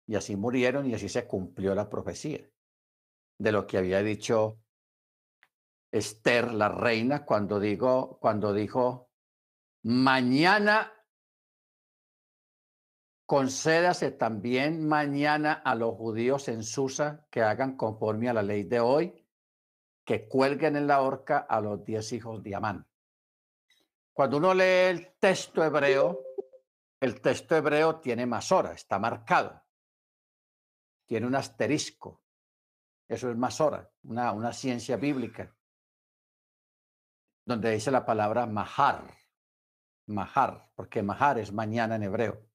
y 0.06 0.16
así 0.16 0.36
murieron 0.36 0.86
y 0.86 0.94
así 0.94 1.08
se 1.08 1.26
cumplió 1.26 1.74
la 1.74 1.88
profecía 1.88 2.48
de 3.38 3.52
lo 3.52 3.66
que 3.66 3.78
había 3.78 4.02
dicho 4.02 4.58
Esther, 5.90 6.52
la 6.52 6.68
reina, 6.68 7.24
cuando, 7.24 7.60
digo, 7.60 8.18
cuando 8.20 8.52
dijo, 8.54 9.10
mañana 9.82 10.92
Concédase 13.32 14.10
también 14.10 14.86
mañana 14.86 15.54
a 15.64 15.74
los 15.74 15.94
judíos 15.94 16.48
en 16.48 16.62
Susa 16.62 17.26
que 17.30 17.40
hagan 17.40 17.78
conforme 17.78 18.28
a 18.28 18.34
la 18.34 18.42
ley 18.42 18.64
de 18.64 18.78
hoy, 18.78 19.26
que 20.04 20.28
cuelguen 20.28 20.76
en 20.76 20.86
la 20.86 21.00
horca 21.00 21.38
a 21.38 21.58
los 21.62 21.82
diez 21.82 22.12
hijos 22.12 22.42
de 22.42 22.54
Amán. 22.54 22.86
Cuando 24.12 24.36
uno 24.36 24.52
lee 24.52 24.90
el 24.90 25.14
texto 25.18 25.64
hebreo, 25.64 26.20
el 27.00 27.22
texto 27.22 27.56
hebreo 27.56 28.00
tiene 28.00 28.26
masora, 28.26 28.72
está 28.74 28.98
marcado, 28.98 29.61
tiene 31.06 31.26
un 31.26 31.34
asterisco. 31.34 32.22
Eso 33.08 33.30
es 33.30 33.36
masora, 33.36 33.90
una, 34.04 34.32
una 34.32 34.52
ciencia 34.52 34.96
bíblica, 34.96 35.54
donde 37.44 37.72
dice 37.72 37.90
la 37.90 38.06
palabra 38.06 38.46
mahar, 38.46 39.14
mahar, 40.06 40.70
porque 40.74 41.02
mahar 41.02 41.38
es 41.38 41.52
mañana 41.52 41.96
en 41.96 42.04
hebreo. 42.04 42.46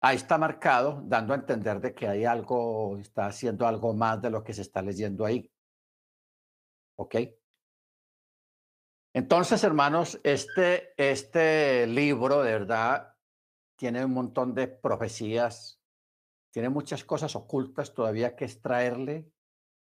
Ahí 0.00 0.16
está 0.16 0.36
marcado, 0.36 1.00
dando 1.04 1.32
a 1.32 1.36
entender 1.36 1.80
de 1.80 1.94
que 1.94 2.08
hay 2.08 2.24
algo, 2.24 2.98
está 2.98 3.26
haciendo 3.26 3.66
algo 3.66 3.94
más 3.94 4.20
de 4.20 4.30
lo 4.30 4.42
que 4.42 4.52
se 4.52 4.62
está 4.62 4.82
leyendo 4.82 5.24
ahí. 5.24 5.48
¿Ok? 6.96 7.16
Entonces, 9.14 9.62
hermanos, 9.62 10.18
este, 10.24 10.94
este 10.96 11.86
libro 11.86 12.42
de 12.42 12.52
verdad 12.52 13.14
tiene 13.76 14.04
un 14.04 14.12
montón 14.12 14.54
de 14.54 14.68
profecías, 14.68 15.81
tiene 16.52 16.68
muchas 16.68 17.02
cosas 17.04 17.34
ocultas 17.34 17.94
todavía 17.94 18.36
que 18.36 18.44
extraerle 18.44 19.32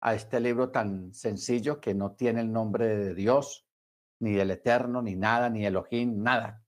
a 0.02 0.14
este 0.14 0.40
libro 0.40 0.70
tan 0.70 1.14
sencillo 1.14 1.80
que 1.80 1.94
no 1.94 2.12
tiene 2.16 2.42
el 2.42 2.52
nombre 2.52 2.88
de 2.98 3.16
Dios, 3.16 3.66
ni 4.20 4.34
del 4.34 4.52
Eterno, 4.52 5.02
ni 5.02 5.16
nada, 5.16 5.50
ni 5.50 5.66
Elohim, 5.66 6.22
nada. 6.22 6.64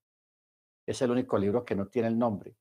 Es 0.88 1.02
el 1.02 1.12
único 1.12 1.38
libro 1.38 1.66
que 1.66 1.76
no 1.76 1.88
tiene 1.88 2.08
el 2.08 2.18
nombre. 2.18 2.56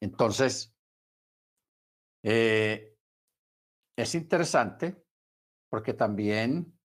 Entonces, 0.00 0.74
eh, 2.22 2.96
es 3.96 4.14
interesante 4.14 5.04
porque 5.68 5.94
también 5.94 6.78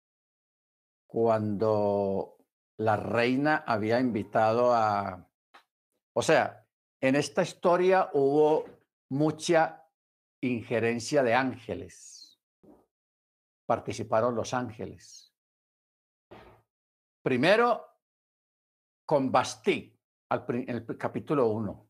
cuando 1.07 2.37
la 2.77 2.97
reina 2.97 3.63
había 3.65 3.99
invitado 3.99 4.73
a, 4.73 5.29
o 6.13 6.21
sea, 6.21 6.64
en 7.01 7.15
esta 7.15 7.41
historia 7.41 8.09
hubo 8.13 8.65
mucha 9.09 9.83
injerencia 10.41 11.23
de 11.23 11.33
ángeles. 11.33 12.39
Participaron 13.67 14.35
los 14.35 14.53
ángeles. 14.53 15.33
Primero, 17.23 17.85
con 19.05 19.31
Bastí, 19.31 19.97
en 20.29 20.69
el 20.69 20.97
capítulo 20.97 21.47
1. 21.47 21.89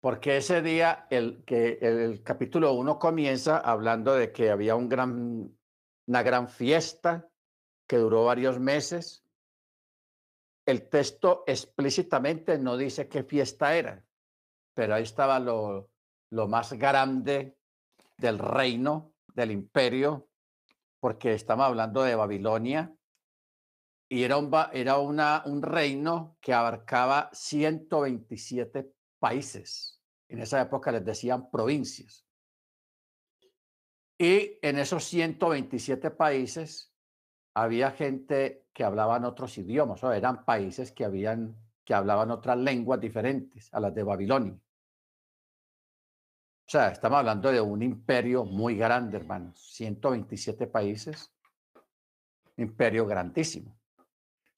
Porque 0.00 0.36
ese 0.36 0.62
día, 0.62 1.06
el, 1.10 1.44
que 1.44 1.78
el 1.80 2.22
capítulo 2.22 2.74
1 2.74 2.98
comienza 2.98 3.58
hablando 3.58 4.14
de 4.14 4.30
que 4.32 4.50
había 4.50 4.76
un 4.76 5.56
una 6.06 6.22
gran 6.22 6.48
fiesta 6.48 7.28
que 7.88 7.96
duró 7.96 8.24
varios 8.24 8.60
meses. 8.60 9.25
El 10.66 10.88
texto 10.88 11.44
explícitamente 11.46 12.58
no 12.58 12.76
dice 12.76 13.08
qué 13.08 13.22
fiesta 13.22 13.76
era, 13.76 14.04
pero 14.74 14.94
ahí 14.94 15.04
estaba 15.04 15.38
lo, 15.38 15.92
más 16.48 16.72
grande 16.72 17.56
del 18.18 18.40
reino, 18.40 19.14
del 19.32 19.52
imperio, 19.52 20.28
porque 20.98 21.34
estamos 21.34 21.66
hablando 21.66 22.02
de 22.02 22.16
Babilonia, 22.16 22.92
y 24.08 24.24
era, 24.24 24.38
era 24.72 24.98
un 24.98 25.62
reino 25.62 26.36
que 26.40 26.52
abarcaba 26.52 27.30
127 27.32 28.92
países. 29.20 30.02
En 30.28 30.40
esa 30.40 30.60
época 30.60 30.90
les 30.90 31.04
decían 31.04 31.48
provincias. 31.48 32.26
Y 34.18 34.58
en 34.62 34.78
esos 34.78 35.04
127 35.04 36.10
países 36.10 36.92
había 37.54 37.92
gente 37.92 38.65
que 38.76 38.84
hablaban 38.84 39.24
otros 39.24 39.56
idiomas, 39.56 40.04
o 40.04 40.12
eran 40.12 40.44
países 40.44 40.92
que, 40.92 41.06
habían, 41.06 41.56
que 41.82 41.94
hablaban 41.94 42.30
otras 42.30 42.58
lenguas 42.58 43.00
diferentes 43.00 43.72
a 43.72 43.80
las 43.80 43.94
de 43.94 44.02
Babilonia. 44.02 44.52
O 44.52 44.60
sea, 46.68 46.88
estamos 46.88 47.20
hablando 47.20 47.50
de 47.50 47.58
un 47.58 47.82
imperio 47.82 48.44
muy 48.44 48.76
grande, 48.76 49.16
hermanos. 49.16 49.70
127 49.72 50.66
países, 50.66 51.34
imperio 52.58 53.06
grandísimo. 53.06 53.78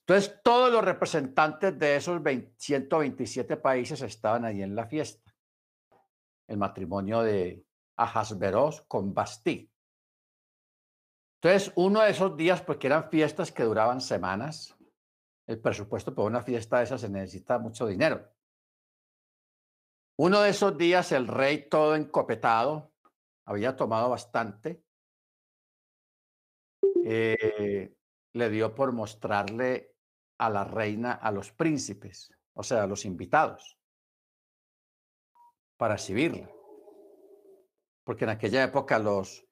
Entonces, 0.00 0.40
todos 0.42 0.72
los 0.72 0.84
representantes 0.84 1.78
de 1.78 1.94
esos 1.94 2.20
127 2.56 3.56
países 3.58 4.02
estaban 4.02 4.44
ahí 4.44 4.62
en 4.62 4.74
la 4.74 4.88
fiesta. 4.88 5.32
El 6.48 6.56
matrimonio 6.56 7.22
de 7.22 7.64
Ahasveros 7.96 8.80
con 8.88 9.14
Bastí. 9.14 9.70
Entonces, 11.40 11.72
uno 11.76 12.02
de 12.02 12.10
esos 12.10 12.36
días, 12.36 12.62
porque 12.62 12.88
eran 12.88 13.10
fiestas 13.10 13.52
que 13.52 13.62
duraban 13.62 14.00
semanas, 14.00 14.76
el 15.46 15.60
presupuesto 15.60 16.14
para 16.14 16.26
una 16.26 16.42
fiesta 16.42 16.78
de 16.78 16.84
esas 16.84 17.00
se 17.00 17.08
necesita 17.08 17.58
mucho 17.58 17.86
dinero. 17.86 18.28
Uno 20.16 20.40
de 20.40 20.50
esos 20.50 20.76
días, 20.76 21.12
el 21.12 21.28
rey 21.28 21.68
todo 21.68 21.94
encopetado, 21.94 22.92
había 23.44 23.76
tomado 23.76 24.10
bastante, 24.10 24.82
eh, 27.04 27.94
le 28.32 28.50
dio 28.50 28.74
por 28.74 28.92
mostrarle 28.92 29.94
a 30.38 30.50
la 30.50 30.64
reina, 30.64 31.12
a 31.12 31.30
los 31.30 31.52
príncipes, 31.52 32.30
o 32.52 32.64
sea, 32.64 32.82
a 32.82 32.86
los 32.88 33.04
invitados, 33.04 33.78
para 35.76 35.94
recibirla. 35.94 36.50
Porque 38.02 38.24
en 38.24 38.30
aquella 38.30 38.64
época 38.64 38.98
los, 38.98 39.47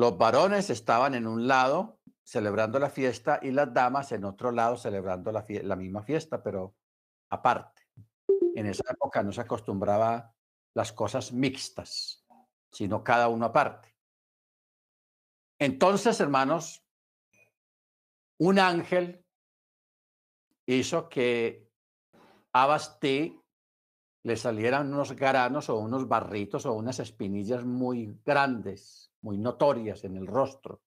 Los 0.00 0.16
varones 0.16 0.70
estaban 0.70 1.14
en 1.14 1.26
un 1.26 1.46
lado 1.46 2.00
celebrando 2.24 2.78
la 2.78 2.88
fiesta 2.88 3.38
y 3.42 3.50
las 3.50 3.74
damas 3.74 4.12
en 4.12 4.24
otro 4.24 4.50
lado 4.50 4.78
celebrando 4.78 5.30
la, 5.30 5.76
misma 5.76 6.02
fiesta, 6.02 6.42
pero 6.42 6.74
aparte. 7.28 7.82
En 8.54 8.64
esa 8.64 8.90
época 8.90 9.22
no 9.22 9.30
se 9.30 9.42
acostumbraba 9.42 10.34
las 10.72 10.94
cosas 10.94 11.32
mixtas, 11.32 12.26
sino 12.72 13.04
cada 13.04 13.28
uno 13.28 13.44
aparte. 13.44 13.94
Entonces, 15.58 16.18
hermanos, 16.18 16.82
un 18.38 18.58
ángel 18.58 19.22
hizo 20.64 21.10
que 21.10 21.68
a 22.54 22.64
Bastí 22.64 23.38
le 24.22 24.36
salieran 24.36 24.92
unos 24.92 25.12
granos 25.12 25.70
o 25.70 25.78
unos 25.78 26.06
barritos 26.06 26.66
o 26.66 26.74
unas 26.74 27.00
espinillas 27.00 27.64
muy 27.64 28.20
grandes, 28.24 29.12
muy 29.22 29.38
notorias 29.38 30.04
en 30.04 30.16
el 30.16 30.26
rostro. 30.26 30.82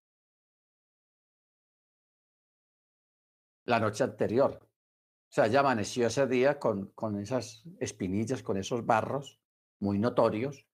La 3.66 3.80
noche 3.80 4.04
anterior. 4.04 4.60
O 4.62 5.36
sea, 5.36 5.48
ya 5.48 5.62
amaneció 5.62 6.08
ese 6.08 6.28
día 6.28 6.60
con, 6.60 6.92
con 6.92 7.20
esas 7.20 7.64
espinillas, 7.80 8.44
con 8.44 8.58
esos 8.58 8.86
barros 8.86 9.40
muy 9.80 9.98
notorios. 9.98 10.68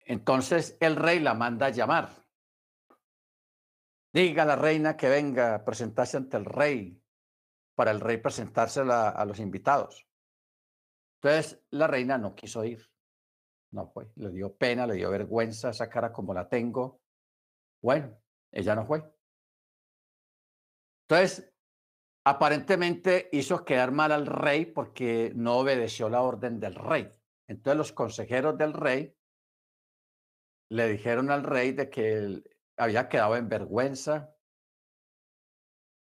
Entonces 0.00 0.76
el 0.80 0.96
rey 0.96 1.18
la 1.18 1.34
manda 1.34 1.66
a 1.66 1.70
llamar. 1.70 2.10
Diga 4.12 4.42
a 4.42 4.46
la 4.46 4.56
reina 4.56 4.96
que 4.96 5.08
venga 5.08 5.54
a 5.54 5.64
presentarse 5.64 6.16
ante 6.16 6.36
el 6.36 6.44
rey, 6.44 7.02
para 7.74 7.90
el 7.90 8.00
rey 8.00 8.18
presentársela 8.18 9.08
a 9.08 9.24
los 9.24 9.40
invitados. 9.40 10.06
Entonces 11.22 11.62
la 11.70 11.86
reina 11.86 12.18
no 12.18 12.34
quiso 12.34 12.64
ir. 12.64 12.90
No 13.70 13.86
fue. 13.86 14.10
Le 14.16 14.30
dio 14.30 14.56
pena, 14.56 14.86
le 14.86 14.94
dio 14.94 15.10
vergüenza 15.10 15.70
esa 15.70 15.88
cara 15.88 16.12
como 16.12 16.34
la 16.34 16.48
tengo. 16.48 17.00
Bueno, 17.80 18.20
ella 18.50 18.74
no 18.74 18.84
fue. 18.84 19.02
Entonces, 21.08 21.52
aparentemente 22.24 23.28
hizo 23.32 23.64
quedar 23.64 23.92
mal 23.92 24.10
al 24.10 24.26
rey 24.26 24.66
porque 24.66 25.32
no 25.34 25.58
obedeció 25.58 26.08
la 26.08 26.22
orden 26.22 26.58
del 26.58 26.74
rey. 26.74 27.12
Entonces 27.46 27.78
los 27.78 27.92
consejeros 27.92 28.58
del 28.58 28.72
rey 28.72 29.16
le 30.70 30.88
dijeron 30.88 31.30
al 31.30 31.44
rey 31.44 31.72
de 31.72 31.88
que 31.88 32.42
había 32.76 33.08
quedado 33.08 33.36
en 33.36 33.48
vergüenza, 33.48 34.34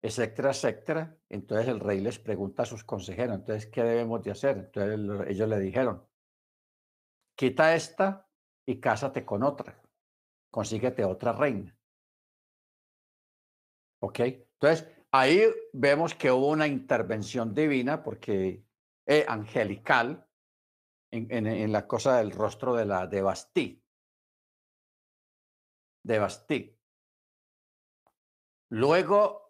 etcétera, 0.04 0.50
etcétera. 0.50 1.18
Entonces 1.30 1.66
el 1.66 1.80
rey 1.80 1.98
les 1.98 2.18
pregunta 2.18 2.64
a 2.64 2.66
sus 2.66 2.84
consejeros, 2.84 3.36
entonces, 3.36 3.70
¿qué 3.70 3.82
debemos 3.82 4.22
de 4.22 4.32
hacer? 4.32 4.58
Entonces 4.58 5.30
ellos 5.30 5.48
le 5.48 5.58
dijeron, 5.58 6.06
quita 7.34 7.74
esta 7.74 8.28
y 8.66 8.80
cásate 8.80 9.24
con 9.24 9.42
otra, 9.42 9.80
consíguete 10.50 11.06
otra 11.06 11.32
reina. 11.32 11.74
¿Ok? 14.02 14.20
Entonces, 14.20 14.86
ahí 15.10 15.42
vemos 15.72 16.14
que 16.14 16.30
hubo 16.30 16.48
una 16.48 16.66
intervención 16.66 17.54
divina 17.54 18.02
porque 18.02 18.62
eh, 19.06 19.24
angelical 19.26 20.28
en, 21.10 21.46
en, 21.46 21.72
la 21.72 21.86
cosa 21.86 22.18
del 22.18 22.32
rostro 22.32 22.74
de 22.74 22.84
la 22.84 23.06
de 23.06 23.22
Bastí. 23.22 23.82
De 26.02 26.18
Bastí. 26.18 26.78
Luego 28.68 29.43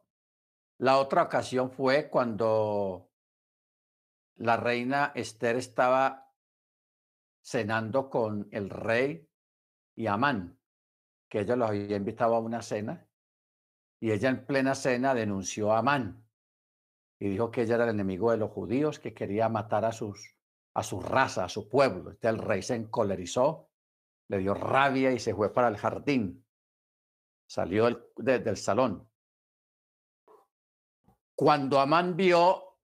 la 0.79 0.99
otra 0.99 1.23
ocasión 1.23 1.71
fue 1.71 2.09
cuando 2.09 3.11
la 4.37 4.57
reina 4.57 5.13
Esther 5.15 5.57
estaba 5.57 6.33
cenando 7.43 8.11
con 8.11 8.49
el 8.51 8.71
rey 8.71 9.29
y 9.95 10.07
Amán, 10.07 10.59
que 11.29 11.41
ella 11.41 11.57
los 11.57 11.69
había 11.69 11.97
invitado 11.97 12.35
a 12.35 12.41
una 12.41 12.63
cena, 12.63 13.07
y 14.01 14.11
ella 14.11 14.31
en 14.31 14.45
plena 14.45 14.75
cena 14.75 15.15
denunció 15.15 15.73
a 15.73 15.79
Amán 15.79 16.25
y 17.19 17.29
dijo 17.29 17.51
que 17.51 17.63
ella 17.63 17.77
era 17.77 17.85
el 17.85 17.91
enemigo 17.91 18.31
de 18.33 18.39
los 18.39 18.51
judíos, 18.51 18.99
que 18.99 19.15
quería 19.15 19.49
matar 19.49 19.85
a, 19.85 19.93
sus, 19.93 20.37
a 20.75 20.83
su 20.83 21.01
raza, 21.01 21.45
a 21.45 21.49
su 21.49 21.69
pueblo. 21.69 22.11
Entonces 22.11 22.31
el 22.31 22.39
rey 22.39 22.63
se 22.63 22.75
encolerizó, 22.75 23.71
le 24.29 24.39
dio 24.39 24.55
rabia 24.55 25.13
y 25.13 25.19
se 25.19 25.35
fue 25.35 25.53
para 25.53 25.69
el 25.69 25.77
jardín. 25.77 26.45
Salió 27.47 28.11
del 28.17 28.57
salón. 28.57 29.09
Cuando 31.37 31.81
Amán 31.81 32.17
vio 32.17 32.79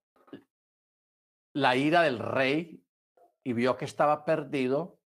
la 1.54 1.76
ira 1.76 2.02
del 2.02 2.18
rey 2.18 2.84
y 3.44 3.52
vio 3.52 3.76
que 3.76 3.84
estaba 3.84 4.24
perdido, 4.24 4.98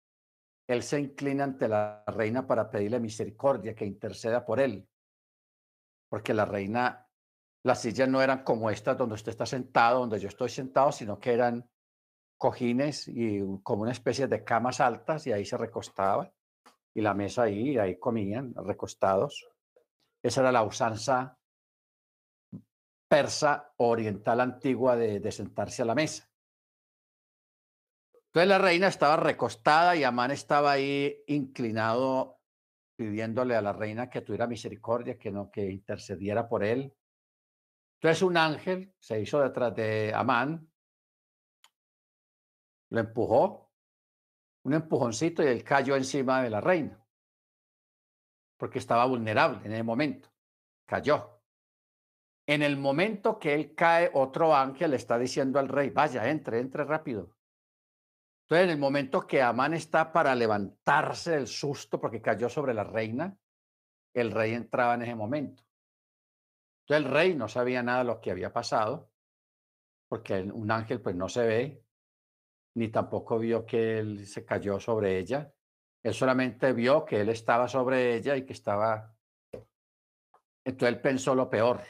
él 0.66 0.82
se 0.82 0.98
inclina 0.98 1.44
ante 1.44 1.68
la 1.68 2.04
reina 2.06 2.46
para 2.46 2.70
pedirle 2.70 3.00
misericordia, 3.00 3.74
que 3.74 3.84
interceda 3.84 4.44
por 4.44 4.60
él. 4.60 4.88
Porque 6.08 6.32
la 6.32 6.46
reina, 6.46 7.06
las 7.64 7.82
sillas 7.82 8.08
no 8.08 8.22
eran 8.22 8.44
como 8.44 8.70
estas 8.70 8.96
donde 8.96 9.14
usted 9.14 9.30
está 9.32 9.44
sentado, 9.44 10.00
donde 10.00 10.20
yo 10.20 10.28
estoy 10.28 10.48
sentado, 10.48 10.90
sino 10.90 11.18
que 11.18 11.32
eran 11.32 11.68
cojines 12.38 13.08
y 13.08 13.40
como 13.62 13.82
una 13.82 13.92
especie 13.92 14.26
de 14.26 14.42
camas 14.42 14.80
altas 14.80 15.26
y 15.26 15.32
ahí 15.32 15.44
se 15.44 15.56
recostaba 15.56 16.32
y 16.94 17.00
la 17.00 17.12
mesa 17.12 17.42
ahí, 17.42 17.70
y 17.70 17.78
ahí 17.78 17.98
comían 17.98 18.54
recostados. 18.54 19.48
Esa 20.22 20.40
era 20.42 20.52
la 20.52 20.62
usanza 20.62 21.38
persa 23.14 23.72
oriental 23.76 24.40
antigua 24.40 24.96
de, 24.96 25.30
sentarse 25.30 25.82
a 25.82 25.84
la 25.84 25.94
mesa. 25.94 26.28
Entonces 28.26 28.48
la 28.48 28.58
reina 28.58 28.88
estaba 28.88 29.16
recostada 29.16 29.94
y 29.94 30.02
Amán 30.02 30.32
estaba 30.32 30.72
ahí 30.72 31.22
inclinado 31.28 32.40
pidiéndole 32.96 33.54
a 33.54 33.62
la 33.62 33.72
reina 33.72 34.10
que 34.10 34.22
tuviera 34.22 34.48
misericordia, 34.48 35.16
que 35.16 35.30
no, 35.30 35.48
que 35.48 35.70
intercediera 35.70 36.48
por 36.48 36.64
él. 36.64 36.92
Entonces 38.00 38.22
un 38.22 38.36
ángel 38.36 38.92
se 38.98 39.20
hizo 39.20 39.40
detrás 39.40 39.72
de 39.76 40.12
Amán, 40.12 40.68
lo 42.90 42.98
empujó, 42.98 43.70
un 44.64 44.74
empujoncito 44.74 45.44
y 45.44 45.46
él 45.46 45.62
cayó 45.62 45.94
encima 45.94 46.42
de 46.42 46.50
la 46.50 46.60
reina, 46.60 47.00
porque 48.56 48.80
estaba 48.80 49.06
vulnerable 49.06 49.64
en 49.64 49.72
el 49.72 49.84
momento, 49.84 50.32
cayó. 50.84 51.33
En 52.46 52.62
el 52.62 52.76
momento 52.76 53.38
que 53.38 53.54
él 53.54 53.74
cae, 53.74 54.10
otro 54.12 54.54
ángel 54.54 54.90
le 54.90 54.96
está 54.96 55.18
diciendo 55.18 55.58
al 55.58 55.68
rey, 55.68 55.90
vaya, 55.90 56.28
entre, 56.28 56.60
entre 56.60 56.84
rápido. 56.84 57.34
Entonces, 58.44 58.64
en 58.64 58.70
el 58.70 58.78
momento 58.78 59.26
que 59.26 59.40
Amán 59.40 59.72
está 59.72 60.12
para 60.12 60.34
levantarse 60.34 61.32
del 61.32 61.46
susto 61.46 61.98
porque 61.98 62.20
cayó 62.20 62.50
sobre 62.50 62.74
la 62.74 62.84
reina, 62.84 63.34
el 64.12 64.30
rey 64.30 64.52
entraba 64.52 64.94
en 64.94 65.02
ese 65.02 65.14
momento. 65.14 65.64
Entonces, 66.82 67.06
el 67.06 67.12
rey 67.12 67.34
no 67.34 67.48
sabía 67.48 67.82
nada 67.82 68.00
de 68.00 68.04
lo 68.04 68.20
que 68.20 68.30
había 68.30 68.52
pasado, 68.52 69.10
porque 70.08 70.42
un 70.42 70.70
ángel 70.70 71.00
pues 71.00 71.16
no 71.16 71.30
se 71.30 71.46
ve, 71.46 71.84
ni 72.74 72.88
tampoco 72.88 73.38
vio 73.38 73.64
que 73.64 73.98
él 73.98 74.26
se 74.26 74.44
cayó 74.44 74.78
sobre 74.78 75.18
ella. 75.18 75.50
Él 76.02 76.12
solamente 76.12 76.74
vio 76.74 77.06
que 77.06 77.22
él 77.22 77.30
estaba 77.30 77.66
sobre 77.66 78.14
ella 78.14 78.36
y 78.36 78.44
que 78.44 78.52
estaba... 78.52 79.16
Entonces 80.62 80.94
él 80.94 81.00
pensó 81.00 81.34
lo 81.34 81.48
peor. 81.48 81.80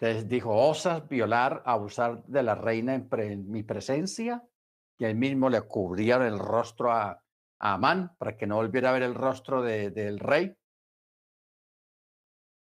Entonces 0.00 0.28
dijo, 0.28 0.54
¿osas 0.54 1.08
violar, 1.08 1.62
abusar 1.66 2.24
de 2.24 2.42
la 2.44 2.54
reina 2.54 2.94
en, 2.94 3.50
mi 3.50 3.64
presencia? 3.64 4.48
Y 4.96 5.04
él 5.04 5.16
mismo 5.16 5.50
le 5.50 5.62
cubrían 5.62 6.22
el 6.22 6.38
rostro 6.38 6.92
a, 6.92 7.22
Amán 7.60 8.14
para 8.18 8.36
que 8.36 8.46
no 8.46 8.54
volviera 8.54 8.90
a 8.90 8.92
ver 8.92 9.02
el 9.02 9.16
rostro 9.16 9.62
del 9.62 10.20
rey. 10.20 10.56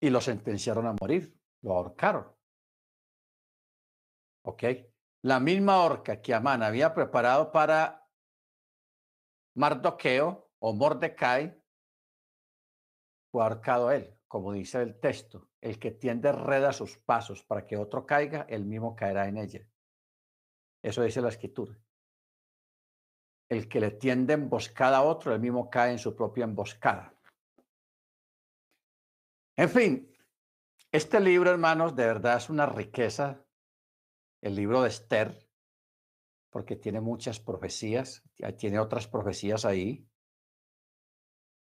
Y 0.01 0.09
lo 0.09 0.19
sentenciaron 0.19 0.87
a 0.87 0.95
morir, 0.99 1.37
lo 1.61 1.73
ahorcaron. 1.75 2.35
¿Ok? 4.45 4.63
La 5.21 5.39
misma 5.39 5.83
horca 5.83 6.19
que 6.19 6.33
Amán 6.33 6.63
había 6.63 6.95
preparado 6.95 7.51
para 7.51 8.07
Mardoqueo 9.55 10.49
o 10.59 10.73
Mordecai, 10.73 11.61
fue 13.31 13.43
ahorcado 13.43 13.91
él, 13.91 14.17
como 14.27 14.53
dice 14.53 14.81
el 14.81 14.99
texto. 14.99 15.48
El 15.61 15.77
que 15.77 15.91
tiende 15.91 16.31
red 16.31 16.63
a 16.63 16.73
sus 16.73 16.97
pasos 16.97 17.43
para 17.43 17.65
que 17.65 17.77
otro 17.77 18.05
caiga, 18.05 18.45
él 18.49 18.65
mismo 18.65 18.95
caerá 18.95 19.27
en 19.27 19.37
ella. 19.37 19.67
Eso 20.81 21.03
dice 21.03 21.21
la 21.21 21.29
escritura. 21.29 21.77
El 23.49 23.67
que 23.67 23.79
le 23.79 23.91
tiende 23.91 24.33
emboscada 24.33 24.97
a 24.97 25.03
otro, 25.03 25.33
él 25.33 25.41
mismo 25.41 25.69
cae 25.69 25.91
en 25.91 25.99
su 25.99 26.15
propia 26.15 26.45
emboscada. 26.45 27.13
En 29.57 29.69
fin, 29.69 30.15
este 30.91 31.19
libro, 31.19 31.49
hermanos, 31.49 31.95
de 31.95 32.05
verdad 32.05 32.37
es 32.37 32.49
una 32.49 32.65
riqueza, 32.65 33.45
el 34.41 34.55
libro 34.55 34.81
de 34.81 34.89
Esther, 34.89 35.49
porque 36.49 36.77
tiene 36.77 37.01
muchas 37.01 37.39
profecías, 37.39 38.23
tiene 38.57 38.79
otras 38.79 39.07
profecías 39.07 39.65
ahí, 39.65 40.07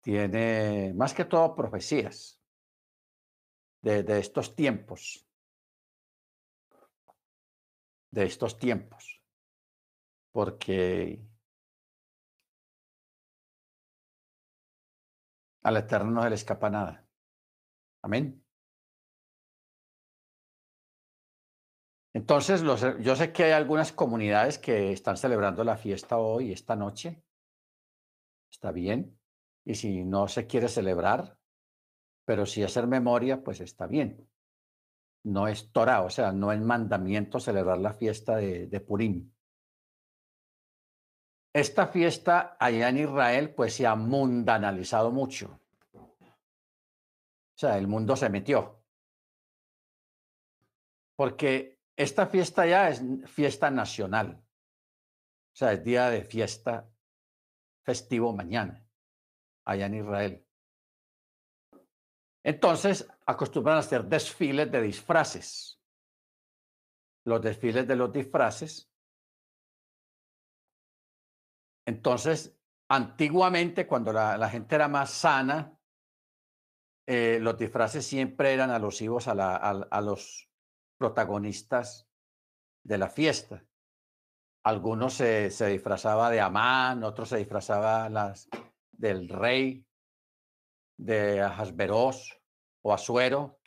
tiene 0.02 0.92
más 0.94 1.14
que 1.14 1.24
todo 1.24 1.54
profecías 1.54 2.39
de, 3.82 4.18
estos 4.18 4.54
tiempos, 4.54 5.26
de 8.10 8.24
estos 8.24 8.58
tiempos, 8.58 9.22
porque 10.32 11.20
Al 15.62 15.76
Eterno 15.76 16.10
no 16.10 16.22
se 16.22 16.30
le 16.30 16.34
escapa 16.34 16.70
nada. 16.70 17.06
Amén. 18.02 18.42
Entonces, 22.12 22.62
los, 22.62 22.80
yo 23.00 23.14
sé 23.14 23.32
que 23.32 23.44
hay 23.44 23.52
algunas 23.52 23.92
comunidades 23.92 24.58
que 24.58 24.92
están 24.92 25.16
celebrando 25.16 25.62
la 25.62 25.76
fiesta 25.76 26.18
hoy, 26.18 26.52
esta 26.52 26.74
noche. 26.76 27.22
Está 28.50 28.72
bien. 28.72 29.18
Y 29.64 29.74
si 29.74 30.02
no 30.04 30.26
se 30.26 30.46
quiere 30.46 30.68
celebrar, 30.68 31.38
pero 32.30 32.46
si 32.46 32.62
hacer 32.62 32.86
memoria, 32.86 33.42
pues 33.42 33.60
está 33.60 33.88
bien. 33.88 34.30
No 35.24 35.48
es 35.48 35.72
Torah, 35.72 36.02
o 36.02 36.10
sea, 36.10 36.30
no 36.30 36.52
es 36.52 36.60
mandamiento 36.60 37.40
celebrar 37.40 37.78
la 37.78 37.92
fiesta 37.92 38.36
de, 38.36 38.68
de 38.68 38.80
Purim. 38.80 39.32
Esta 41.52 41.88
fiesta 41.88 42.56
allá 42.60 42.88
en 42.88 42.98
Israel, 42.98 43.52
pues 43.52 43.74
se 43.74 43.84
ha 43.84 43.96
mundanalizado 43.96 45.10
mucho. 45.10 45.60
O 45.92 47.56
sea, 47.56 47.76
el 47.76 47.88
mundo 47.88 48.14
se 48.14 48.30
metió. 48.30 48.80
Porque 51.16 51.80
esta 51.96 52.28
fiesta 52.28 52.64
ya 52.64 52.90
es 52.90 53.02
fiesta 53.26 53.72
nacional. 53.72 54.40
O 54.40 55.56
sea, 55.56 55.72
es 55.72 55.82
día 55.82 56.08
de 56.10 56.22
fiesta 56.22 56.88
festivo 57.82 58.32
mañana, 58.32 58.86
allá 59.64 59.86
en 59.86 59.94
Israel. 59.94 60.46
Entonces, 62.42 63.06
acostumbran 63.26 63.76
a 63.76 63.80
hacer 63.80 64.04
desfiles 64.04 64.70
de 64.70 64.82
disfraces. 64.82 65.80
Los 67.24 67.42
desfiles 67.42 67.86
de 67.86 67.96
los 67.96 68.12
disfraces. 68.12 68.90
Entonces, 71.86 72.56
antiguamente, 72.88 73.86
cuando 73.86 74.12
la, 74.12 74.48
gente 74.48 74.74
era 74.74 74.88
más 74.88 75.10
sana, 75.10 75.76
eh, 77.06 77.38
los 77.40 77.58
disfraces 77.58 78.06
siempre 78.06 78.54
eran 78.54 78.70
alusivos 78.70 79.28
a, 79.28 80.00
los 80.00 80.48
protagonistas 80.96 82.08
de 82.84 82.98
la 82.98 83.08
fiesta. 83.08 83.64
Algunos 84.64 85.14
se, 85.14 85.50
se 85.50 85.66
disfrazaba 85.66 86.30
de 86.30 86.40
Amán, 86.40 87.02
otros 87.02 87.30
se 87.30 87.38
disfrazaba 87.38 88.08
las, 88.08 88.48
del 88.92 89.28
rey, 89.28 89.84
de 91.04 91.40
Hasberos 91.40 92.40
o 92.82 92.92
Asuero, 92.92 93.58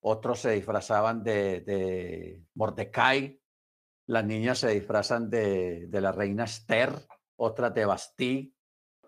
otros 0.00 0.40
se 0.40 0.50
disfrazaban 0.50 1.22
de, 1.22 1.60
de 1.60 2.42
Mordecai, 2.54 3.40
las 4.06 4.24
niñas 4.24 4.58
se 4.58 4.70
disfrazan 4.70 5.30
de, 5.30 5.86
de 5.86 6.00
la 6.00 6.10
reina 6.10 6.44
Esther, 6.44 6.92
otras 7.36 7.72
de 7.74 7.84
Bastí. 7.84 8.54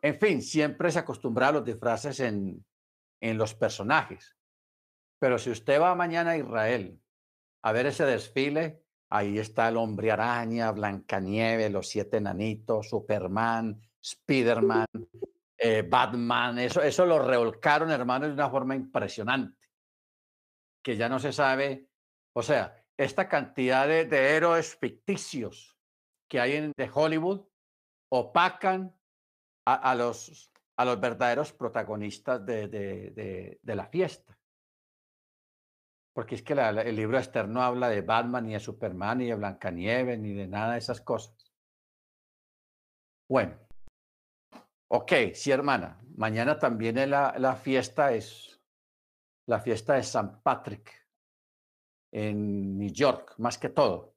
En 0.01 0.19
fin, 0.19 0.43
siempre 0.43 0.91
se 0.91 1.01
acostumbraba 1.01 1.51
a 1.51 1.53
los 1.55 1.65
disfraces 1.65 2.21
en, 2.21 2.65
en 3.21 3.39
los 3.39 3.55
personajes. 3.55 4.37
Pero 5.19 5.39
si 5.39 5.51
usted 5.51 5.81
va 5.81 5.95
mañana 5.95 6.33
a 6.33 6.37
Israel 6.37 7.01
a 7.63 7.73
ver 7.73 7.87
ese 7.87 8.05
desfile, 8.05 8.85
ahí 9.11 9.39
está 9.39 9.69
el 9.69 9.77
hombre 9.77 10.11
araña, 10.11 10.71
Blancanieve, 10.73 11.71
los 11.71 11.89
siete 11.89 12.19
enanitos, 12.19 12.89
Superman, 12.89 13.81
Spiderman, 14.05 14.87
eh, 15.65 15.83
Batman, 15.89 16.59
eso, 16.59 16.83
eso 16.83 17.07
lo 17.07 17.21
revolcaron, 17.21 17.89
hermanos, 17.93 18.29
de 18.29 18.35
una 18.35 18.51
forma 18.51 18.75
impresionante, 18.75 19.69
que 20.83 20.97
ya 20.97 21.09
no 21.09 21.21
se 21.21 21.33
sabe, 21.33 21.89
o 22.35 22.43
sea, 22.43 22.85
esta 22.97 23.29
cantidad 23.29 23.87
de, 23.87 24.37
héroes 24.37 24.77
ficticios 24.77 25.79
que 26.29 26.41
hay 26.41 26.55
en 26.55 26.73
Hollywood 26.93 27.47
opacan 28.11 28.93
a, 29.65 29.95
los, 29.95 30.51
a 30.77 30.85
los 30.85 31.01
verdaderos 31.01 31.53
protagonistas 31.53 32.45
de, 32.45 32.67
de, 32.67 33.75
la 33.77 33.87
fiesta. 33.87 34.37
Porque 36.13 36.35
es 36.35 36.43
que 36.43 36.55
el 36.55 36.97
libro 36.97 37.19
externo 37.19 37.63
habla 37.63 37.89
de 37.89 38.01
Batman, 38.01 38.47
ni 38.47 38.55
de 38.55 38.61
Superman, 38.61 39.19
ni 39.19 39.27
de 39.27 39.37
Blancanieves, 39.37 40.19
ni 40.19 40.33
de 40.33 40.49
nada 40.49 40.73
de 40.73 40.79
esas 40.79 41.01
cosas. 41.01 41.37
Bueno, 43.29 43.57
ok, 44.93 45.13
sí, 45.35 45.51
hermana. 45.51 45.99
Mañana 46.17 46.59
también 46.59 46.97
la, 47.09 47.35
la 47.39 47.57
fiesta 47.57 48.13
es 48.13 48.61
la 49.47 49.59
fiesta 49.59 49.95
de 49.95 50.03
San 50.03 50.43
Patrick 50.43 51.09
en 52.13 52.79
New 52.79 52.93
York, 52.93 53.35
más 53.39 53.57
que 53.57 53.71
todo. 53.71 54.15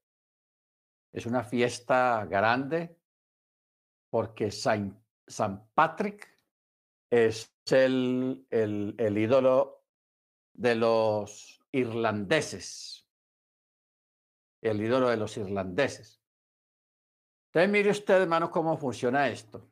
Es 1.14 1.26
una 1.26 1.46
fiesta 1.46 2.26
grande 2.26 3.00
porque 4.10 4.52
San, 4.52 5.02
San 5.26 5.70
Patrick 5.74 6.28
es 7.10 7.56
el, 7.72 8.46
el, 8.50 8.96
el 8.98 9.18
ídolo 9.18 9.86
de 10.54 10.76
los 10.76 11.66
irlandeses, 11.72 13.08
el 14.62 14.82
ídolo 14.82 15.10
de 15.10 15.18
los 15.18 15.38
irlandeses. 15.38 16.22
Entonces, 17.48 17.72
mire 17.72 17.92
usted, 17.92 18.24
hermano, 18.24 18.52
cómo 18.52 18.78
funciona 18.78 19.30
esto. 19.30 19.72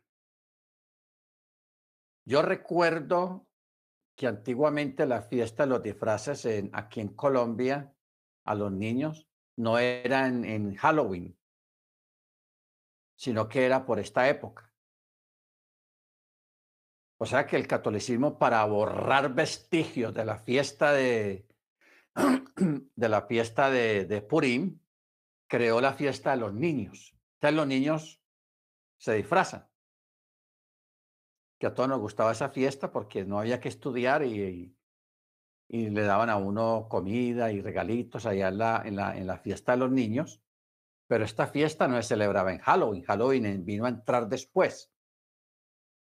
Yo 2.25 2.41
recuerdo 2.41 3.47
que 4.15 4.27
antiguamente 4.27 5.05
la 5.05 5.21
fiesta 5.21 5.63
de 5.63 5.69
los 5.69 5.83
disfraces 5.83 6.45
en, 6.45 6.69
aquí 6.73 7.01
en 7.01 7.09
Colombia 7.09 7.93
a 8.45 8.55
los 8.55 8.71
niños 8.71 9.27
no 9.57 9.77
era 9.77 10.27
en 10.27 10.75
Halloween, 10.75 11.37
sino 13.15 13.47
que 13.47 13.65
era 13.65 13.85
por 13.85 13.99
esta 13.99 14.27
época. 14.29 14.73
O 17.23 17.25
sea 17.25 17.47
que 17.47 17.55
el 17.55 17.67
catolicismo, 17.67 18.37
para 18.37 18.65
borrar 18.65 19.33
vestigios 19.33 20.13
de 20.13 20.25
la 20.25 20.37
fiesta 20.39 20.91
de, 20.91 21.47
de 22.95 23.09
la 23.09 23.21
fiesta 23.21 23.69
de, 23.69 24.03
de 24.03 24.21
Purim, 24.21 24.77
creó 25.47 25.79
la 25.79 25.93
fiesta 25.93 26.31
de 26.31 26.37
los 26.37 26.53
niños. 26.53 27.15
Entonces 27.35 27.55
los 27.55 27.67
niños 27.67 28.21
se 28.97 29.13
disfrazan. 29.13 29.65
Que 31.59 31.67
a 31.67 31.73
todos 31.73 31.89
nos 31.89 31.99
gustaba 31.99 32.31
esa 32.31 32.49
fiesta 32.49 32.91
porque 32.91 33.25
no 33.25 33.39
había 33.39 33.59
que 33.59 33.69
estudiar 33.69 34.23
y, 34.23 34.75
y, 35.69 35.89
le 35.89 36.01
daban 36.03 36.29
a 36.29 36.37
uno 36.37 36.87
comida 36.89 37.51
y 37.51 37.61
regalitos 37.61 38.25
allá 38.25 38.49
en 38.49 38.57
la, 38.57 38.81
en, 38.85 38.95
la, 38.95 39.17
en 39.17 39.27
la 39.27 39.37
fiesta 39.37 39.73
de 39.73 39.79
los 39.79 39.91
niños. 39.91 40.41
Pero 41.07 41.25
esta 41.25 41.47
fiesta 41.47 41.87
no 41.87 41.95
se 42.01 42.09
celebraba 42.09 42.51
en 42.51 42.59
Halloween. 42.59 43.03
Halloween 43.03 43.65
vino 43.65 43.85
a 43.85 43.89
entrar 43.89 44.27
después, 44.27 44.91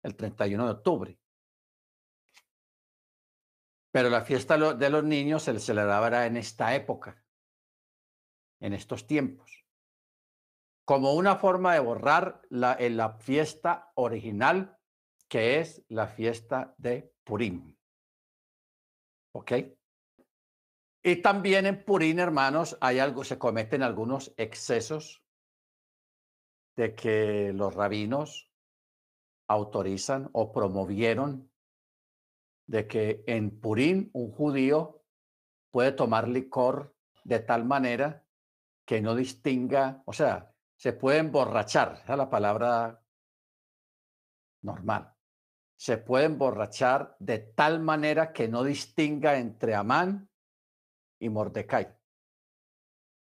el 0.02 0.16
31 0.16 0.64
de 0.64 0.70
octubre. 0.70 1.18
Pero 3.94 4.10
la 4.10 4.22
fiesta 4.22 4.74
de 4.74 4.90
los 4.90 5.04
niños 5.04 5.44
se 5.44 5.58
celebraba 5.60 6.26
en 6.26 6.36
esta 6.36 6.74
época, 6.74 7.24
en 8.60 8.72
estos 8.72 9.06
tiempos, 9.06 9.64
como 10.84 11.14
una 11.14 11.36
forma 11.36 11.74
de 11.74 11.80
borrar 11.80 12.42
la, 12.50 12.76
la 12.80 13.10
fiesta 13.18 13.92
original, 13.94 14.78
que 15.28 15.60
es 15.60 15.84
la 15.88 16.06
fiesta 16.06 16.74
de 16.78 17.12
Purim. 17.24 17.76
¿Ok? 19.32 19.52
Y 21.02 21.16
también 21.16 21.66
en 21.66 21.84
Purim, 21.84 22.18
hermanos, 22.18 22.78
hay 22.80 22.98
algo, 22.98 23.24
se 23.24 23.38
cometen 23.38 23.82
algunos 23.82 24.32
excesos 24.36 25.22
de 26.76 26.94
que 26.94 27.52
los 27.52 27.74
rabinos 27.74 28.50
autorizan 29.48 30.30
o 30.32 30.52
promovieron 30.52 31.50
de 32.66 32.86
que 32.86 33.24
en 33.26 33.60
Purín 33.60 34.10
un 34.14 34.32
judío 34.32 35.02
puede 35.70 35.92
tomar 35.92 36.28
licor 36.28 36.96
de 37.24 37.40
tal 37.40 37.64
manera 37.64 38.24
que 38.86 39.00
no 39.00 39.14
distinga, 39.14 40.02
o 40.06 40.12
sea, 40.12 40.54
se 40.76 40.92
puede 40.92 41.18
emborrachar, 41.18 42.00
esa 42.02 42.12
es 42.12 42.18
la 42.18 42.30
palabra 42.30 43.02
normal. 44.62 45.13
Se 45.76 45.98
puede 45.98 46.26
emborrachar 46.26 47.16
de 47.18 47.38
tal 47.38 47.80
manera 47.80 48.32
que 48.32 48.48
no 48.48 48.62
distinga 48.62 49.38
entre 49.38 49.74
Amán 49.74 50.30
y 51.18 51.28
Mordecai. 51.28 51.94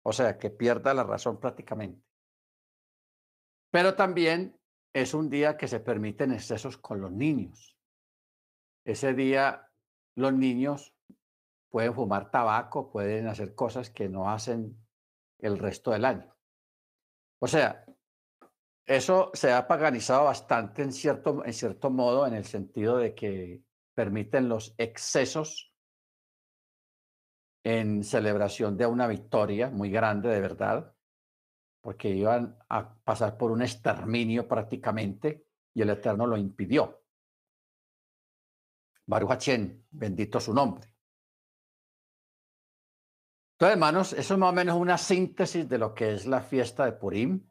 O 0.03 0.13
sea, 0.13 0.37
que 0.37 0.51
pierda 0.51 0.93
la 0.93 1.03
razón 1.03 1.39
prácticamente. 1.39 2.05
Pero 3.71 3.95
también 3.95 4.59
es 4.93 5.13
un 5.13 5.29
día 5.29 5.57
que 5.57 5.67
se 5.67 5.79
permiten 5.79 6.31
excesos 6.31 6.77
con 6.77 7.01
los 7.01 7.11
niños. 7.11 7.77
Ese 8.85 9.13
día 9.13 9.69
los 10.15 10.33
niños 10.33 10.95
pueden 11.69 11.93
fumar 11.93 12.31
tabaco, 12.31 12.91
pueden 12.91 13.27
hacer 13.27 13.55
cosas 13.55 13.89
que 13.89 14.07
no 14.07 14.29
hacen 14.29 14.77
el 15.39 15.57
resto 15.57 15.91
del 15.91 16.05
año. 16.05 16.35
O 17.39 17.47
sea, 17.47 17.84
eso 18.85 19.31
se 19.33 19.51
ha 19.51 19.67
paganizado 19.67 20.25
bastante 20.25 20.83
en 20.83 20.91
cierto, 20.91 21.43
en 21.43 21.53
cierto 21.53 21.89
modo, 21.89 22.27
en 22.27 22.33
el 22.33 22.45
sentido 22.45 22.97
de 22.97 23.15
que 23.15 23.63
permiten 23.93 24.47
los 24.47 24.75
excesos 24.77 25.73
en 27.63 28.03
celebración 28.03 28.77
de 28.77 28.85
una 28.85 29.07
victoria 29.07 29.69
muy 29.69 29.89
grande 29.89 30.29
de 30.29 30.39
verdad, 30.39 30.95
porque 31.81 32.09
iban 32.09 32.57
a 32.69 32.95
pasar 33.03 33.37
por 33.37 33.51
un 33.51 33.63
exterminio 33.63 34.47
prácticamente 34.47 35.47
y 35.73 35.81
el 35.81 35.89
Eterno 35.89 36.27
lo 36.27 36.37
impidió. 36.37 37.01
Baruch 39.07 39.49
bendito 39.89 40.39
su 40.39 40.53
nombre. 40.53 40.95
Entonces, 43.53 43.73
hermanos, 43.73 44.13
eso 44.13 44.33
es 44.33 44.39
más 44.39 44.49
o 44.49 44.53
menos 44.53 44.75
una 44.75 44.97
síntesis 44.97 45.67
de 45.69 45.77
lo 45.77 45.93
que 45.93 46.13
es 46.13 46.25
la 46.25 46.41
fiesta 46.41 46.85
de 46.85 46.91
Purim. 46.91 47.47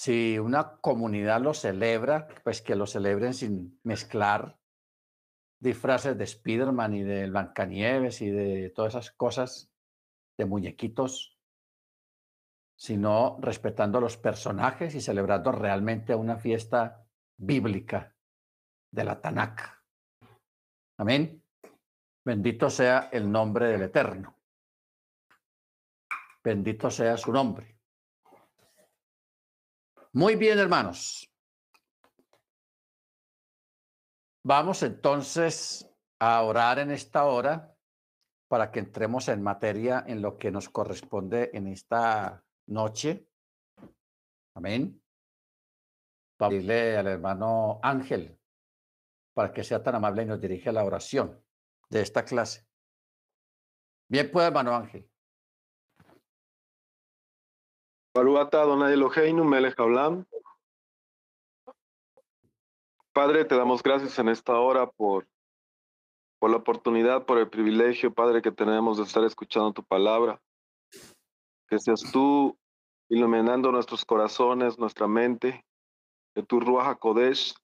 Si 0.00 0.38
una 0.38 0.76
comunidad 0.80 1.40
lo 1.40 1.54
celebra, 1.54 2.28
pues 2.44 2.62
que 2.62 2.76
lo 2.76 2.86
celebren 2.86 3.34
sin 3.34 3.80
mezclar 3.82 4.56
disfraces 5.58 6.16
de 6.16 6.24
Spiderman 6.24 6.94
y 6.94 7.02
de 7.02 7.28
Blancanieves 7.28 8.22
y 8.22 8.30
de 8.30 8.70
todas 8.70 8.94
esas 8.94 9.10
cosas 9.10 9.72
de 10.38 10.44
muñequitos, 10.44 11.36
sino 12.76 13.38
respetando 13.40 14.00
los 14.00 14.16
personajes 14.16 14.94
y 14.94 15.00
celebrando 15.00 15.50
realmente 15.50 16.14
una 16.14 16.36
fiesta 16.36 17.04
bíblica 17.36 18.14
de 18.92 19.02
la 19.02 19.20
Tanakh. 19.20 19.82
Amén. 20.96 21.42
Bendito 22.24 22.70
sea 22.70 23.08
el 23.10 23.32
nombre 23.32 23.66
del 23.66 23.82
Eterno. 23.82 24.38
Bendito 26.44 26.88
sea 26.88 27.16
su 27.16 27.32
nombre. 27.32 27.77
Muy 30.12 30.36
bien, 30.36 30.58
hermanos. 30.58 31.30
Vamos 34.44 34.82
entonces 34.82 35.86
a 36.18 36.42
orar 36.42 36.78
en 36.78 36.90
esta 36.90 37.24
hora 37.26 37.74
para 38.48 38.70
que 38.70 38.80
entremos 38.80 39.28
en 39.28 39.42
materia 39.42 40.04
en 40.06 40.22
lo 40.22 40.38
que 40.38 40.50
nos 40.50 40.68
corresponde 40.68 41.50
en 41.52 41.66
esta 41.68 42.42
noche. 42.66 43.28
Amén. 44.54 45.02
Para 46.36 46.50
pedirle 46.50 46.96
al 46.96 47.08
hermano 47.08 47.78
Ángel 47.82 48.38
para 49.38 49.52
que 49.52 49.62
sea 49.62 49.80
tan 49.80 49.94
amable 49.94 50.24
y 50.24 50.26
nos 50.26 50.40
dirija 50.40 50.72
la 50.72 50.82
oración 50.82 51.40
de 51.88 52.00
esta 52.00 52.24
clase. 52.24 52.66
Bien, 54.08 54.28
pues, 54.32 54.48
hermano 54.48 54.74
Ángel. 54.74 55.08
Padre, 63.12 63.44
te 63.44 63.56
damos 63.56 63.80
gracias 63.80 64.18
en 64.18 64.28
esta 64.28 64.58
hora 64.58 64.90
por, 64.90 65.28
por 66.40 66.50
la 66.50 66.56
oportunidad, 66.56 67.26
por 67.26 67.38
el 67.38 67.48
privilegio, 67.48 68.12
Padre, 68.12 68.42
que 68.42 68.50
tenemos 68.50 68.98
de 68.98 69.04
estar 69.04 69.22
escuchando 69.22 69.72
tu 69.72 69.84
palabra. 69.84 70.42
Que 71.68 71.78
seas 71.78 72.02
tú 72.12 72.58
iluminando 73.08 73.70
nuestros 73.70 74.04
corazones, 74.04 74.80
nuestra 74.80 75.06
mente, 75.06 75.64
que 76.34 76.42
tu 76.42 76.58
Ruach 76.58 76.98
Kodesh 76.98 77.54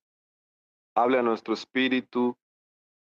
hable 0.94 1.18
a 1.18 1.22
nuestro 1.22 1.54
espíritu, 1.54 2.36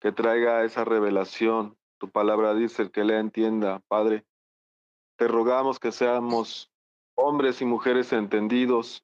que 0.01 0.11
traiga 0.11 0.63
esa 0.63 0.83
revelación. 0.85 1.77
Tu 1.99 2.09
palabra 2.09 2.55
dice, 2.55 2.81
el 2.81 2.91
que 2.91 3.03
le 3.03 3.19
entienda, 3.19 3.79
Padre. 3.87 4.25
Te 5.17 5.27
rogamos 5.27 5.79
que 5.79 5.91
seamos 5.91 6.72
hombres 7.15 7.61
y 7.61 7.65
mujeres 7.65 8.13
entendidos, 8.13 9.03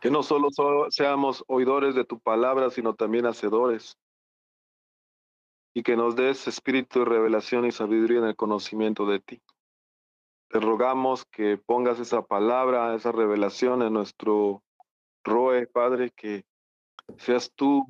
que 0.00 0.10
no 0.10 0.22
solo, 0.22 0.48
seamos 0.90 1.44
oidores 1.46 1.94
de 1.94 2.04
tu 2.04 2.20
palabra, 2.20 2.70
sino 2.70 2.94
también 2.94 3.26
hacedores, 3.26 3.98
y 5.74 5.82
que 5.82 5.96
nos 5.96 6.14
des 6.14 6.46
espíritu 6.46 7.00
de 7.00 7.04
revelación 7.06 7.64
y 7.64 7.72
sabiduría 7.72 8.18
en 8.18 8.26
el 8.26 8.36
conocimiento 8.36 9.06
de 9.06 9.20
ti. 9.20 9.42
Te 10.48 10.60
rogamos 10.60 11.24
que 11.24 11.56
pongas 11.56 11.98
esa 11.98 12.22
palabra, 12.22 12.94
esa 12.94 13.12
revelación 13.12 13.82
en 13.82 13.92
nuestro 13.92 14.62
roe, 15.24 15.66
Padre, 15.66 16.10
que 16.10 16.44
seas 17.18 17.50
tú 17.54 17.86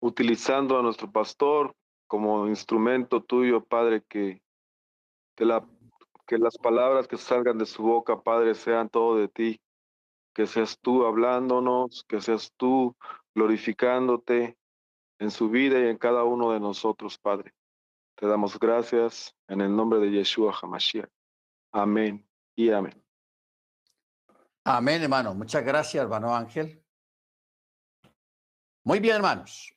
utilizando 0.00 0.78
a 0.78 0.82
nuestro 0.82 1.10
pastor 1.10 1.74
como 2.06 2.46
instrumento 2.46 3.22
tuyo, 3.22 3.64
Padre, 3.64 4.02
que, 4.08 4.40
que, 5.34 5.44
la, 5.44 5.66
que 6.28 6.36
las 6.36 6.58
palabras 6.58 7.08
que 7.08 7.16
salgan 7.16 7.56
de 7.56 7.64
su 7.64 7.82
boca, 7.82 8.22
Padre, 8.22 8.54
sean 8.54 8.90
todo 8.90 9.16
de 9.16 9.28
ti, 9.28 9.62
que 10.34 10.46
seas 10.46 10.78
tú 10.78 11.06
hablándonos, 11.06 12.04
que 12.06 12.20
seas 12.20 12.52
tú 12.58 12.94
glorificándote 13.34 14.58
en 15.18 15.30
su 15.30 15.48
vida 15.48 15.80
y 15.80 15.88
en 15.88 15.96
cada 15.96 16.24
uno 16.24 16.52
de 16.52 16.60
nosotros, 16.60 17.18
Padre. 17.18 17.54
Te 18.14 18.26
damos 18.26 18.58
gracias 18.58 19.34
en 19.48 19.62
el 19.62 19.74
nombre 19.74 20.00
de 20.00 20.10
Yeshua 20.10 20.52
HaMashiach. 20.52 21.08
Amén 21.72 22.28
y 22.54 22.70
amén. 22.70 23.02
Amén, 24.64 25.02
hermano. 25.02 25.34
Muchas 25.34 25.64
gracias, 25.64 26.02
hermano 26.02 26.36
Ángel. 26.36 26.84
Muy 28.84 29.00
bien, 29.00 29.16
hermanos. 29.16 29.74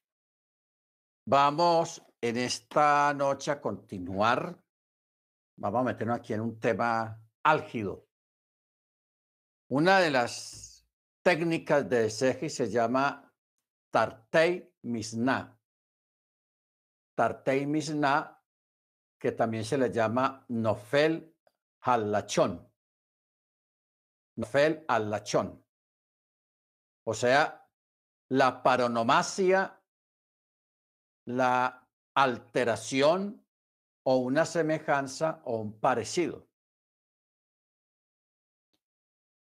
Vamos 1.26 2.04
en 2.20 2.36
esta 2.36 3.14
noche 3.14 3.52
a 3.52 3.62
continuar. 3.62 4.61
Vamos 5.58 5.82
a 5.82 5.84
meternos 5.84 6.18
aquí 6.18 6.34
en 6.34 6.42
un 6.42 6.60
tema 6.60 7.22
álgido. 7.44 8.08
Una 9.70 10.00
de 10.00 10.12
las 10.12 10.88
técnicas 11.24 11.88
de 11.88 12.10
Seji 12.10 12.50
se 12.50 12.70
llama 12.70 13.34
Tartei 13.92 14.74
Misna. 14.84 15.58
Tartei 17.16 17.66
Misna, 17.66 18.44
que 19.20 19.32
también 19.32 19.64
se 19.64 19.78
le 19.78 19.92
llama 19.92 20.46
Nofel 20.50 21.36
Halachón. 21.82 22.68
Nofel 24.36 24.86
Halachón. 24.88 25.64
O 27.04 27.14
sea, 27.14 27.70
la 28.30 28.64
paronomasia 28.64 29.82
la 31.26 31.88
alteración 32.16 33.41
o 34.04 34.18
una 34.18 34.46
semejanza 34.46 35.42
o 35.46 35.58
un 35.58 35.80
parecido. 35.80 36.48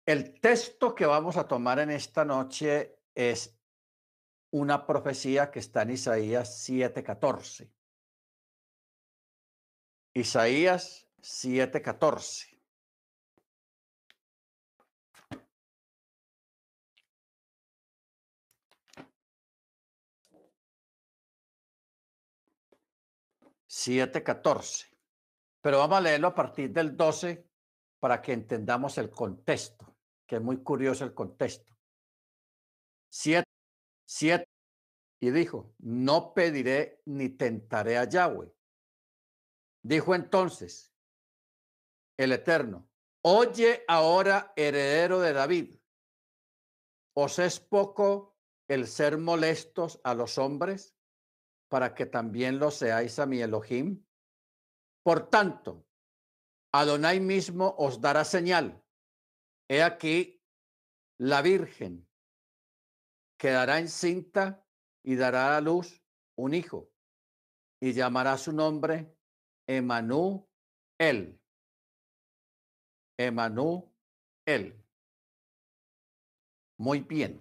El 0.06 0.40
texto 0.40 0.94
que 0.94 1.04
vamos 1.04 1.36
a 1.36 1.48
tomar 1.48 1.80
en 1.80 1.90
esta 1.90 2.24
noche 2.24 3.00
es 3.14 3.58
una 4.52 4.86
profecía 4.86 5.50
que 5.50 5.58
está 5.58 5.82
en 5.82 5.90
Isaías 5.90 6.64
7:14. 6.68 7.72
Isaías 10.14 11.08
7:14. 11.20 12.55
7.14. 23.76 24.86
Pero 25.60 25.78
vamos 25.78 25.98
a 25.98 26.00
leerlo 26.00 26.28
a 26.28 26.34
partir 26.34 26.72
del 26.72 26.96
12 26.96 27.46
para 28.00 28.22
que 28.22 28.32
entendamos 28.32 28.96
el 28.96 29.10
contexto, 29.10 29.94
que 30.26 30.36
es 30.36 30.42
muy 30.42 30.62
curioso 30.62 31.04
el 31.04 31.12
contexto. 31.12 31.76
7, 33.10 33.44
7. 34.06 34.48
Y 35.20 35.30
dijo, 35.30 35.74
no 35.78 36.32
pediré 36.32 37.02
ni 37.04 37.28
tentaré 37.28 37.98
a 37.98 38.04
Yahweh. 38.04 38.50
Dijo 39.82 40.14
entonces 40.14 40.94
el 42.16 42.32
Eterno, 42.32 42.88
oye 43.22 43.84
ahora, 43.88 44.54
heredero 44.56 45.20
de 45.20 45.34
David, 45.34 45.78
¿os 47.14 47.38
es 47.38 47.60
poco 47.60 48.38
el 48.68 48.86
ser 48.86 49.18
molestos 49.18 50.00
a 50.02 50.14
los 50.14 50.38
hombres? 50.38 50.95
Para 51.68 51.94
que 51.94 52.06
también 52.06 52.58
lo 52.58 52.70
seáis 52.70 53.18
a 53.18 53.26
mi 53.26 53.40
Elohim. 53.40 54.04
Por 55.02 55.28
tanto, 55.28 55.86
Adonai 56.72 57.20
mismo 57.20 57.74
os 57.78 58.00
dará 58.00 58.24
señal. 58.24 58.82
He 59.68 59.82
aquí, 59.82 60.42
la 61.18 61.42
Virgen 61.42 62.06
quedará 63.38 63.78
encinta 63.78 64.64
y 65.02 65.16
dará 65.16 65.56
a 65.56 65.60
luz 65.60 66.02
un 66.36 66.54
hijo 66.54 66.90
y 67.80 67.92
llamará 67.92 68.36
su 68.36 68.52
nombre 68.52 69.16
Emanú 69.66 70.48
El. 70.98 71.40
Emanú 73.18 73.92
El. 74.46 74.82
Muy 76.78 77.00
bien. 77.00 77.40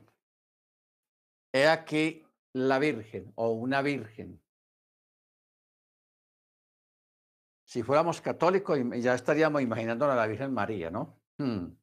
He 1.53 1.67
aquí 1.67 2.24
la 2.55 2.79
Virgen 2.79 3.33
o 3.35 3.51
una 3.51 3.81
Virgen. 3.81 4.41
Si 7.65 7.83
fuéramos 7.83 8.21
católicos, 8.21 8.79
ya 8.97 9.13
estaríamos 9.13 9.61
imaginando 9.61 10.09
a 10.09 10.15
la 10.15 10.25
Virgen 10.25 10.53
María, 10.53 10.89
¿no? 10.89 11.19
Hmm. 11.37 11.75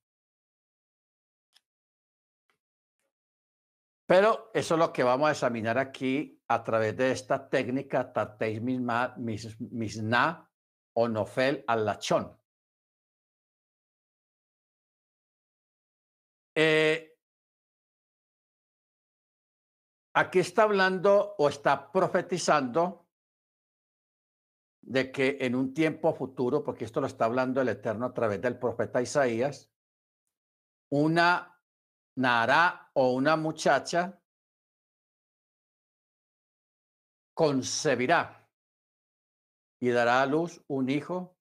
Pero 4.06 4.50
eso 4.54 4.74
es 4.74 4.78
lo 4.78 4.92
que 4.92 5.02
vamos 5.02 5.28
a 5.28 5.32
examinar 5.32 5.76
aquí 5.76 6.42
a 6.48 6.64
través 6.64 6.96
de 6.96 7.12
esta 7.12 7.50
técnica 7.50 8.10
Tateis 8.10 8.62
Misna 8.62 10.50
o 10.94 11.08
Nofel 11.08 11.64
al 11.66 11.84
Lachón. 11.84 12.34
Eh, 16.54 17.11
aquí 20.14 20.38
está 20.40 20.64
hablando 20.64 21.34
o 21.38 21.48
está 21.48 21.90
profetizando 21.90 23.06
de 24.82 25.12
que 25.12 25.38
en 25.40 25.54
un 25.54 25.72
tiempo 25.72 26.12
futuro, 26.14 26.62
porque 26.64 26.84
esto 26.84 27.00
lo 27.00 27.06
está 27.06 27.26
hablando 27.26 27.60
el 27.60 27.68
Eterno 27.68 28.06
a 28.06 28.14
través 28.14 28.40
del 28.40 28.58
profeta 28.58 29.00
Isaías, 29.00 29.70
una 30.90 31.60
Nara 32.16 32.90
o 32.94 33.12
una 33.12 33.36
muchacha 33.36 34.20
concebirá 37.34 38.46
y 39.80 39.88
dará 39.88 40.22
a 40.22 40.26
luz 40.26 40.62
un 40.68 40.90
hijo 40.90 41.36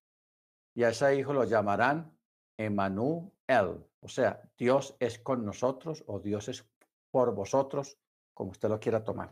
y 0.73 0.83
a 0.83 0.89
ese 0.89 1.17
hijo 1.17 1.33
lo 1.33 1.43
llamarán 1.43 2.17
Emanuel. 2.57 3.31
O 3.99 4.07
sea, 4.07 4.41
Dios 4.57 4.95
es 4.99 5.19
con 5.19 5.45
nosotros 5.45 6.03
o 6.07 6.19
Dios 6.19 6.47
es 6.47 6.65
por 7.11 7.35
vosotros, 7.35 7.97
como 8.33 8.51
usted 8.51 8.69
lo 8.69 8.79
quiera 8.79 9.03
tomar. 9.03 9.29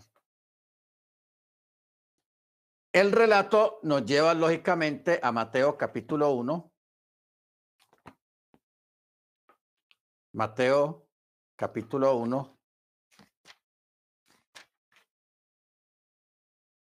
El 2.91 3.11
relato 3.11 3.79
nos 3.83 4.03
lleva 4.03 4.33
lógicamente 4.33 5.19
a 5.21 5.31
Mateo 5.31 5.77
capítulo 5.77 6.31
1. 6.31 6.71
Mateo 10.33 11.07
capítulo 11.55 12.15
1. 12.15 12.59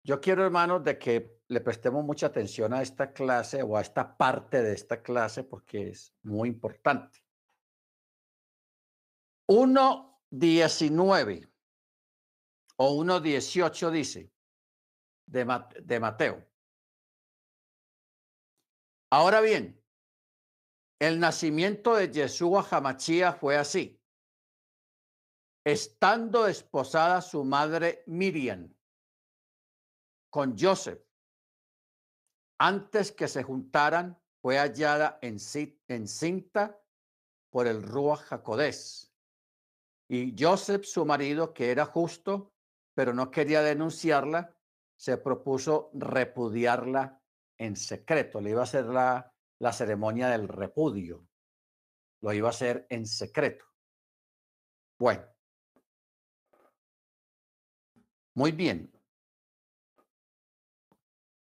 Yo 0.03 0.21
quiero, 0.21 0.45
hermanos, 0.45 0.83
de 0.83 0.97
que 0.97 1.39
le 1.49 1.61
prestemos 1.61 2.05
mucha 2.05 2.27
atención 2.27 2.73
a 2.73 2.81
esta 2.81 3.11
clase 3.11 3.61
o 3.61 3.75
a 3.75 3.81
esta 3.81 4.15
parte 4.15 4.63
de 4.63 4.73
esta 4.73 5.01
clase 5.01 5.43
porque 5.43 5.89
es 5.89 6.13
muy 6.23 6.47
importante. 6.47 7.19
1.19 9.47 11.48
o 12.81 13.03
1.18 13.03 13.91
dice 13.91 14.31
de, 15.25 15.45
de 15.83 15.99
Mateo. 15.99 16.47
Ahora 19.11 19.41
bien, 19.41 19.83
el 20.99 21.19
nacimiento 21.19 21.95
de 21.95 22.09
Yeshua 22.09 22.65
Hamachía 22.69 23.33
fue 23.33 23.57
así. 23.57 24.01
Estando 25.65 26.47
esposada 26.47 27.21
su 27.21 27.43
madre 27.43 28.03
Miriam 28.07 28.73
con 30.29 30.57
Joseph, 30.57 31.03
antes 32.59 33.11
que 33.11 33.27
se 33.27 33.43
juntaran, 33.43 34.17
fue 34.41 34.57
hallada 34.57 35.19
encinta 35.21 36.81
por 37.49 37.67
el 37.67 37.83
Ruach 37.83 38.21
Jacodés. 38.21 39.13
Y 40.09 40.33
Joseph, 40.37 40.85
su 40.85 41.05
marido, 41.05 41.53
que 41.53 41.71
era 41.71 41.85
justo, 41.85 42.53
pero 42.99 43.13
no 43.13 43.31
quería 43.31 43.61
denunciarla, 43.61 44.53
se 44.97 45.15
propuso 45.15 45.89
repudiarla 45.93 47.17
en 47.57 47.77
secreto. 47.77 48.41
Le 48.41 48.49
iba 48.49 48.59
a 48.59 48.65
hacer 48.65 48.87
la, 48.87 49.33
la 49.59 49.71
ceremonia 49.71 50.27
del 50.27 50.49
repudio. 50.49 51.25
Lo 52.19 52.33
iba 52.33 52.49
a 52.49 52.49
hacer 52.49 52.85
en 52.89 53.05
secreto. 53.05 53.63
Bueno. 54.97 55.25
Muy 58.33 58.51
bien. 58.51 58.91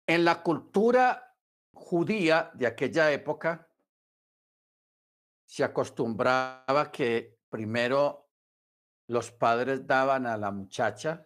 En 0.06 0.26
la 0.26 0.44
cultura 0.44 1.36
judía 1.74 2.52
de 2.54 2.68
aquella 2.68 3.12
época 3.12 3.68
se 5.46 5.64
acostumbraba 5.64 6.92
que 6.92 7.40
primero 7.50 8.30
los 9.08 9.32
padres 9.32 9.88
daban 9.88 10.28
a 10.28 10.38
la 10.38 10.52
muchacha 10.52 11.26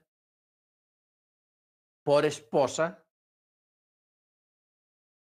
por 2.03 2.25
esposa 2.25 3.03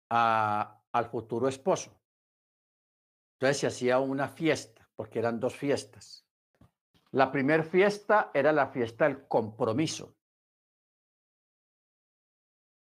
al 0.09 1.09
futuro 1.09 1.47
esposo. 1.47 1.97
Entonces 3.35 3.57
se 3.59 3.67
hacía 3.67 3.99
una 3.99 4.27
fiesta, 4.27 4.89
porque 4.95 5.19
eran 5.19 5.39
dos 5.39 5.55
fiestas. 5.55 6.27
La 7.11 7.31
primera 7.31 7.63
fiesta 7.63 8.31
era 8.33 8.51
la 8.51 8.67
fiesta 8.67 9.05
del 9.05 9.27
compromiso. 9.27 10.15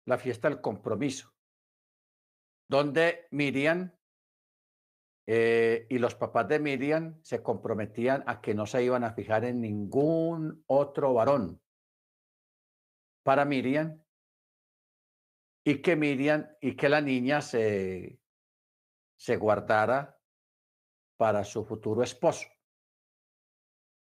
La 0.06 0.18
fiesta 0.18 0.48
del 0.50 0.62
compromiso, 0.62 1.34
donde 2.70 3.28
Miriam 3.32 3.92
eh, 5.30 5.86
y 5.90 5.98
los 5.98 6.16
papás 6.16 6.48
de 6.48 6.60
Miriam 6.60 7.20
se 7.22 7.44
comprometían 7.44 8.24
a 8.26 8.40
que 8.40 8.54
no 8.54 8.66
se 8.66 8.82
iban 8.82 9.04
a 9.04 9.12
fijar 9.12 9.44
en 9.44 9.60
ningún 9.60 10.64
otro 10.68 11.14
varón 11.14 11.62
para 13.28 13.44
Miriam 13.44 14.02
y 15.66 15.82
que 15.82 15.98
Miriam 15.98 16.48
y 16.62 16.78
que 16.78 16.88
la 16.88 17.02
niña 17.02 17.42
se, 17.42 18.22
se 19.18 19.36
guardara 19.36 20.18
para 21.18 21.44
su 21.44 21.66
futuro 21.66 22.04
esposo. 22.04 22.48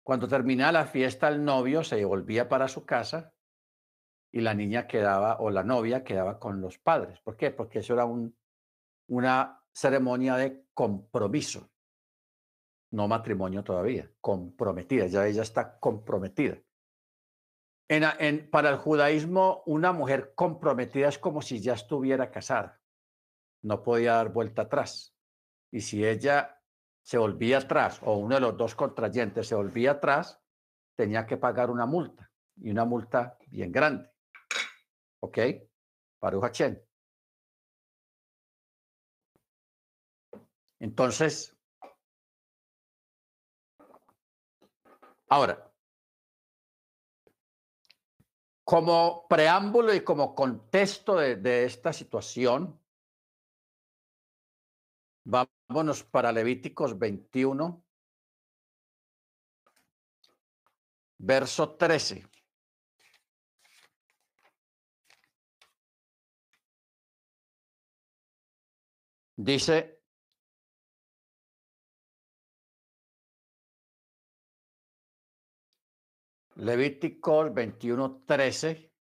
Cuando 0.03 0.27
terminaba 0.27 0.73
la 0.73 0.87
fiesta, 0.87 1.29
el 1.29 1.45
novio 1.45 1.85
se 1.85 2.03
volvía 2.03 2.49
para 2.49 2.67
su 2.67 2.87
casa 2.87 3.35
y 4.33 4.41
la 4.41 4.55
niña 4.55 4.87
quedaba, 4.87 5.37
o 5.41 5.51
la 5.51 5.65
novia 5.65 6.03
quedaba 6.03 6.39
con 6.39 6.63
los 6.63 6.79
padres. 6.79 7.21
¿Por 7.21 7.37
qué? 7.37 7.51
Porque 7.51 7.81
eso 7.81 7.93
era 7.93 8.07
un, 8.07 8.35
una 9.09 9.63
ceremonia 9.71 10.37
de 10.37 10.65
compromiso, 10.73 11.71
no 12.93 13.07
matrimonio 13.07 13.63
todavía, 13.63 14.11
comprometida, 14.23 15.09
ya 15.09 15.27
ella 15.27 15.43
está 15.43 15.79
comprometida. 15.79 16.57
Para 18.51 18.71
el 18.71 18.77
judaísmo, 18.77 19.65
una 19.67 19.93
mujer 19.93 20.33
comprometida 20.37 21.09
es 21.09 21.19
como 21.19 21.43
si 21.43 21.61
ya 21.61 21.73
estuviera 21.73 22.31
casada. 22.31 22.81
No 23.63 23.83
podía 23.83 24.13
dar 24.15 24.33
vuelta 24.33 24.63
atrás. 24.63 25.13
Y 25.73 25.81
si 25.81 26.07
ella 26.07 26.63
se 27.03 27.19
volvía 27.19 27.59
atrás 27.59 28.01
o 28.05 28.17
uno 28.17 28.37
de 28.37 28.43
los 28.43 28.57
dos 28.57 28.77
contrayentes 28.77 29.49
se 29.49 29.57
volvía 29.57 29.93
atrás, 29.93 30.41
tenía 30.95 31.27
que 31.27 31.37
pagar 31.37 31.69
una 31.69 31.85
multa 31.85 32.31
y 32.59 32.71
una 32.71 32.85
multa 32.85 33.37
bien 33.49 33.73
grande. 33.73 34.09
¿Ok? 35.19 35.39
Para 36.21 36.53
Chen. 36.53 36.81
Entonces, 40.79 41.59
ahora, 45.29 45.70
Como 48.71 49.27
preámbulo 49.27 49.93
y 49.93 50.05
como 50.05 50.33
contexto 50.33 51.17
de, 51.17 51.65
esta 51.65 51.93
situación, 51.93 52.81
vámonos 55.25 56.05
para 56.05 56.31
Levíticos 56.31 56.97
21, 56.97 57.85
verso 61.19 61.75
13. 61.75 62.29
Dice, 69.35 70.00
Levíticos 76.61 77.55
21, 77.55 78.25
13. 78.27 78.93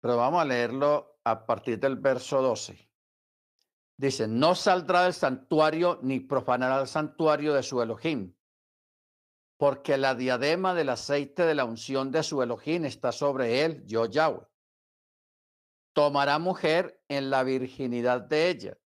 Pero 0.00 0.16
vamos 0.16 0.40
a 0.40 0.44
leerlo 0.46 1.18
a 1.22 1.44
partir 1.44 1.78
del 1.78 1.96
verso 1.96 2.40
12. 2.40 2.90
Dice, 3.98 4.26
no 4.26 4.54
saldrá 4.54 5.02
del 5.02 5.12
santuario 5.12 5.98
ni 6.02 6.20
profanará 6.20 6.80
el 6.80 6.86
santuario 6.86 7.52
de 7.52 7.62
su 7.62 7.82
Elohim, 7.82 8.34
porque 9.58 9.98
la 9.98 10.14
diadema 10.14 10.74
del 10.74 10.88
aceite 10.88 11.44
de 11.44 11.54
la 11.54 11.66
unción 11.66 12.10
de 12.10 12.22
su 12.22 12.42
Elohim 12.42 12.86
está 12.86 13.12
sobre 13.12 13.64
él, 13.64 13.84
yo 13.86 14.06
Yahweh. 14.06 14.46
Tomará 15.92 16.38
mujer 16.38 17.04
en 17.08 17.28
la 17.28 17.44
virginidad 17.44 18.22
de 18.22 18.48
ella. 18.48 18.78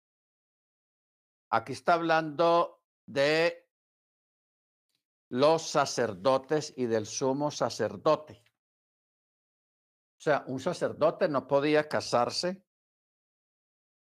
Aquí 1.51 1.73
está 1.73 1.93
hablando 1.93 2.83
de 3.05 3.66
los 5.29 5.69
sacerdotes 5.69 6.73
y 6.77 6.85
del 6.85 7.05
sumo 7.05 7.51
sacerdote. 7.51 8.43
O 10.17 10.19
sea, 10.19 10.43
un 10.47 10.59
sacerdote 10.59 11.27
no 11.27 11.47
podía 11.47 11.87
casarse 11.87 12.63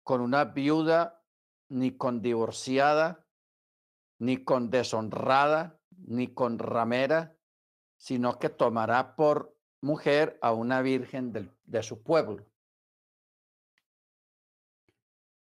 con 0.04 0.22
una 0.22 0.46
viuda, 0.46 1.24
ni 1.70 1.96
con 1.96 2.22
divorciada, 2.22 3.26
ni 4.20 4.44
con 4.44 4.70
deshonrada, 4.70 5.80
ni 5.90 6.34
con 6.34 6.60
ramera, 6.60 7.38
sino 7.96 8.40
que 8.40 8.50
tomará 8.50 9.16
por 9.16 9.56
mujer 9.80 10.38
a 10.42 10.52
una 10.52 10.82
virgen 10.82 11.32
de 11.64 11.84
su 11.84 12.04
pueblo. 12.04 12.46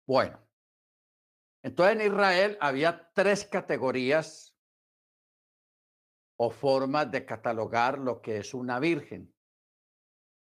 Bueno, 0.07 0.41
entonces 1.63 1.97
en 1.97 2.13
Israel 2.13 2.59
había 2.61 3.11
tres 3.13 3.45
categorías 3.45 4.56
o 6.37 6.51
formas 6.51 7.11
de 7.11 7.25
catalogar 7.25 7.99
lo 7.99 8.21
que 8.21 8.39
es 8.39 8.55
una 8.55 8.79
virgen. 8.79 9.35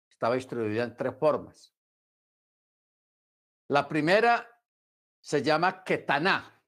Estaba 0.10 0.36
distribuida 0.36 0.84
en 0.84 0.96
tres 0.96 1.16
formas. 1.18 1.76
La 3.70 3.88
primera 3.88 4.48
se 5.22 5.42
llama 5.42 5.84
Ketaná 5.84 6.64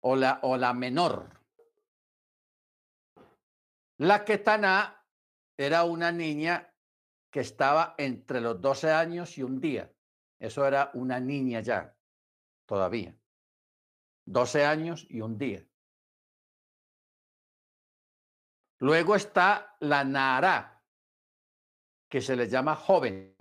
o 0.00 0.16
la, 0.16 0.40
o 0.42 0.56
la 0.56 0.72
menor. 0.72 1.38
La 3.98 4.24
Ketaná 4.24 5.04
era 5.56 5.84
una 5.84 6.12
niña 6.12 6.72
que 7.30 7.40
estaba 7.40 7.94
entre 7.98 8.40
los 8.40 8.60
12 8.60 8.92
años 8.92 9.36
y 9.38 9.42
un 9.42 9.60
día. 9.60 9.92
Eso 10.38 10.66
era 10.66 10.90
una 10.94 11.18
niña 11.20 11.60
ya, 11.60 11.96
todavía. 12.64 13.16
12 14.24 14.64
años 14.64 15.06
y 15.08 15.20
un 15.20 15.36
día. 15.36 15.67
Luego 18.80 19.16
está 19.16 19.76
la 19.80 20.04
Nara, 20.04 20.84
que 22.08 22.20
se 22.20 22.36
le 22.36 22.48
llama 22.48 22.76
joven. 22.76 23.36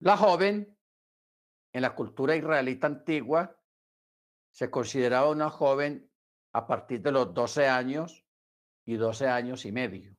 La 0.00 0.16
joven, 0.16 0.78
en 1.72 1.82
la 1.82 1.94
cultura 1.94 2.36
israelita 2.36 2.86
antigua, 2.86 3.58
se 4.52 4.70
consideraba 4.70 5.30
una 5.30 5.50
joven 5.50 6.10
a 6.52 6.66
partir 6.66 7.02
de 7.02 7.12
los 7.12 7.34
12 7.34 7.68
años 7.68 8.24
y 8.86 8.96
12 8.96 9.26
años 9.28 9.64
y 9.66 9.72
medio. 9.72 10.16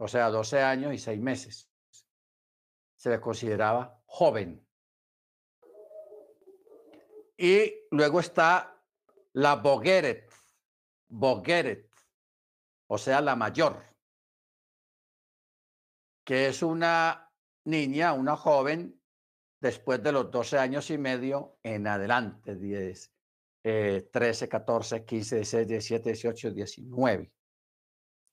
O 0.00 0.08
sea, 0.08 0.30
12 0.30 0.62
años 0.62 0.94
y 0.94 0.98
6 0.98 1.20
meses. 1.20 1.70
Se 2.96 3.10
le 3.10 3.20
consideraba 3.20 4.02
joven. 4.06 4.66
Y 7.36 7.72
luego 7.92 8.18
está 8.18 8.82
la 9.34 9.56
Bogueret, 9.56 10.27
Bogueret, 11.08 11.90
o 12.88 12.98
sea, 12.98 13.20
la 13.20 13.36
mayor, 13.36 13.84
que 16.24 16.48
es 16.48 16.62
una 16.62 17.32
niña, 17.64 18.12
una 18.12 18.36
joven, 18.36 19.00
después 19.60 20.02
de 20.02 20.12
los 20.12 20.30
12 20.30 20.58
años 20.58 20.90
y 20.90 20.98
medio 20.98 21.58
en 21.62 21.86
adelante, 21.86 22.54
10, 22.54 23.12
13, 23.62 24.48
14, 24.48 25.04
15, 25.04 25.36
16, 25.36 25.68
17, 25.68 26.10
18, 26.10 26.50
19. 26.52 27.32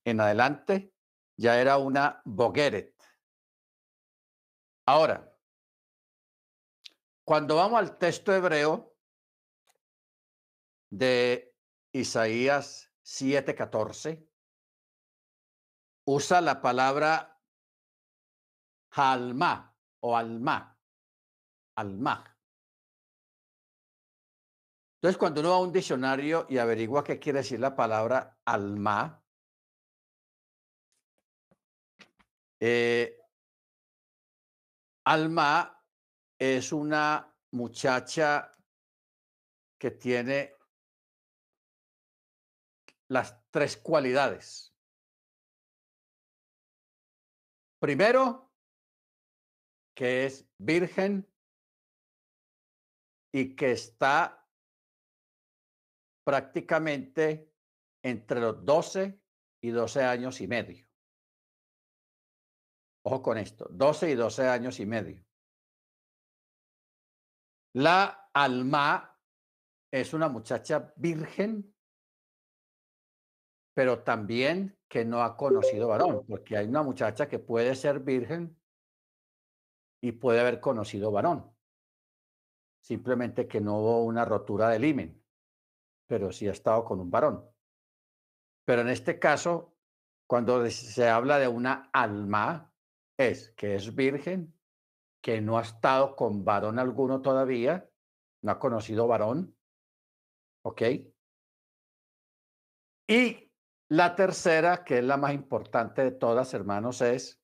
En 0.05 0.21
adelante 0.21 0.93
ya 1.37 1.59
era 1.59 1.77
una 1.77 2.21
Bogueret. 2.25 2.95
Ahora, 4.87 5.35
cuando 7.25 7.55
vamos 7.55 7.79
al 7.79 7.97
texto 7.97 8.33
hebreo 8.33 8.95
de 10.91 11.54
Isaías 11.95 12.91
7:14, 13.03 14.27
usa 16.05 16.41
la 16.41 16.61
palabra 16.61 17.41
alma 18.91 19.73
o 20.01 20.17
alma, 20.17 20.77
alma. 21.77 22.37
Entonces, 24.95 25.17
cuando 25.17 25.39
uno 25.39 25.51
va 25.51 25.55
a 25.55 25.59
un 25.59 25.71
diccionario 25.71 26.45
y 26.49 26.57
averigua 26.57 27.01
qué 27.01 27.17
quiere 27.17 27.39
decir 27.39 27.61
la 27.61 27.73
palabra 27.73 28.41
alma, 28.43 29.23
eh, 32.59 33.21
alma 35.05 35.81
es 36.37 36.73
una 36.73 37.33
muchacha 37.51 38.51
que 39.77 39.91
tiene 39.91 40.54
las 43.09 43.43
tres 43.51 43.77
cualidades. 43.77 44.73
Primero, 47.79 48.51
que 49.95 50.25
es 50.25 50.49
virgen 50.57 51.31
y 53.33 53.55
que 53.55 53.71
está 53.71 54.47
prácticamente 56.25 57.53
entre 58.03 58.39
los 58.39 58.65
12 58.65 59.21
y 59.61 59.69
12 59.69 60.03
años 60.03 60.41
y 60.41 60.47
medio. 60.47 60.87
Ojo 63.03 63.21
con 63.21 63.37
esto, 63.37 63.67
12 63.69 64.11
y 64.11 64.15
12 64.15 64.47
años 64.47 64.79
y 64.79 64.85
medio. 64.85 65.23
La 67.73 68.29
alma 68.33 69.19
es 69.91 70.13
una 70.13 70.29
muchacha 70.29 70.93
virgen, 70.95 71.74
pero 73.75 74.01
también 74.01 74.75
que 74.87 75.05
no 75.05 75.21
ha 75.21 75.37
conocido 75.37 75.89
varón, 75.89 76.25
porque 76.27 76.57
hay 76.57 76.67
una 76.67 76.81
muchacha 76.81 77.27
que 77.27 77.37
puede 77.37 77.75
ser 77.75 77.99
virgen 77.99 78.57
y 80.01 80.13
puede 80.13 80.39
haber 80.39 80.59
conocido 80.59 81.11
varón. 81.11 81.53
Simplemente 82.81 83.47
que 83.47 83.61
no 83.61 83.77
hubo 83.77 84.03
una 84.03 84.25
rotura 84.25 84.69
del 84.69 84.85
himen 84.85 85.25
pero 86.07 86.31
sí 86.31 86.47
ha 86.47 86.51
estado 86.51 86.83
con 86.85 86.99
un 86.99 87.09
varón. 87.09 87.49
Pero 88.65 88.81
en 88.81 88.89
este 88.89 89.19
caso, 89.19 89.75
cuando 90.27 90.69
se 90.69 91.07
habla 91.07 91.39
de 91.39 91.47
una 91.47 91.89
alma, 91.93 92.73
es 93.17 93.51
que 93.51 93.75
es 93.75 93.95
virgen, 93.95 94.53
que 95.21 95.41
no 95.41 95.57
ha 95.57 95.61
estado 95.61 96.15
con 96.15 96.43
varón 96.43 96.79
alguno 96.79 97.21
todavía, 97.21 97.89
no 98.43 98.51
ha 98.51 98.59
conocido 98.59 99.07
varón, 99.07 99.55
¿ok? 100.63 100.81
Y 103.07 103.44
la 103.89 104.15
tercera, 104.15 104.83
que 104.83 104.99
es 104.99 105.03
la 105.03 105.17
más 105.17 105.33
importante 105.33 106.03
de 106.03 106.11
todas, 106.11 106.53
hermanos, 106.53 107.01
es 107.01 107.41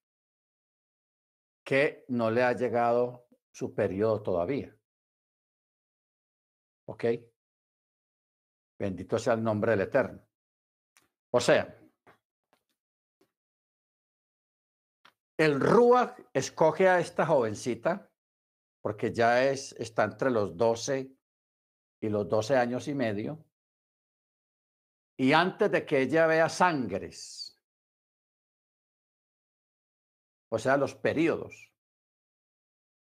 que 1.63 2.05
no 2.07 2.31
le 2.31 2.43
ha 2.43 2.53
llegado 2.53 3.27
su 3.51 3.73
periodo 3.75 4.21
todavía. 4.23 4.75
¿Ok? 6.87 7.05
Bendito 8.79 9.19
sea 9.19 9.33
el 9.33 9.43
nombre 9.43 9.71
del 9.71 9.81
Eterno. 9.81 10.25
O 11.31 11.39
sea, 11.39 11.77
el 15.37 15.59
Ruach 15.59 16.19
escoge 16.33 16.89
a 16.89 16.99
esta 16.99 17.25
jovencita 17.25 18.11
porque 18.81 19.13
ya 19.13 19.43
es, 19.43 19.73
está 19.73 20.03
entre 20.03 20.31
los 20.31 20.57
12 20.57 21.15
y 22.01 22.09
los 22.09 22.27
12 22.27 22.57
años 22.57 22.87
y 22.87 22.95
medio. 22.95 23.45
Y 25.21 25.33
antes 25.33 25.69
de 25.69 25.85
que 25.85 26.01
ella 26.01 26.25
vea 26.25 26.49
sangres, 26.49 27.55
o 30.49 30.57
sea, 30.57 30.77
los 30.77 30.95
periodos, 30.95 31.71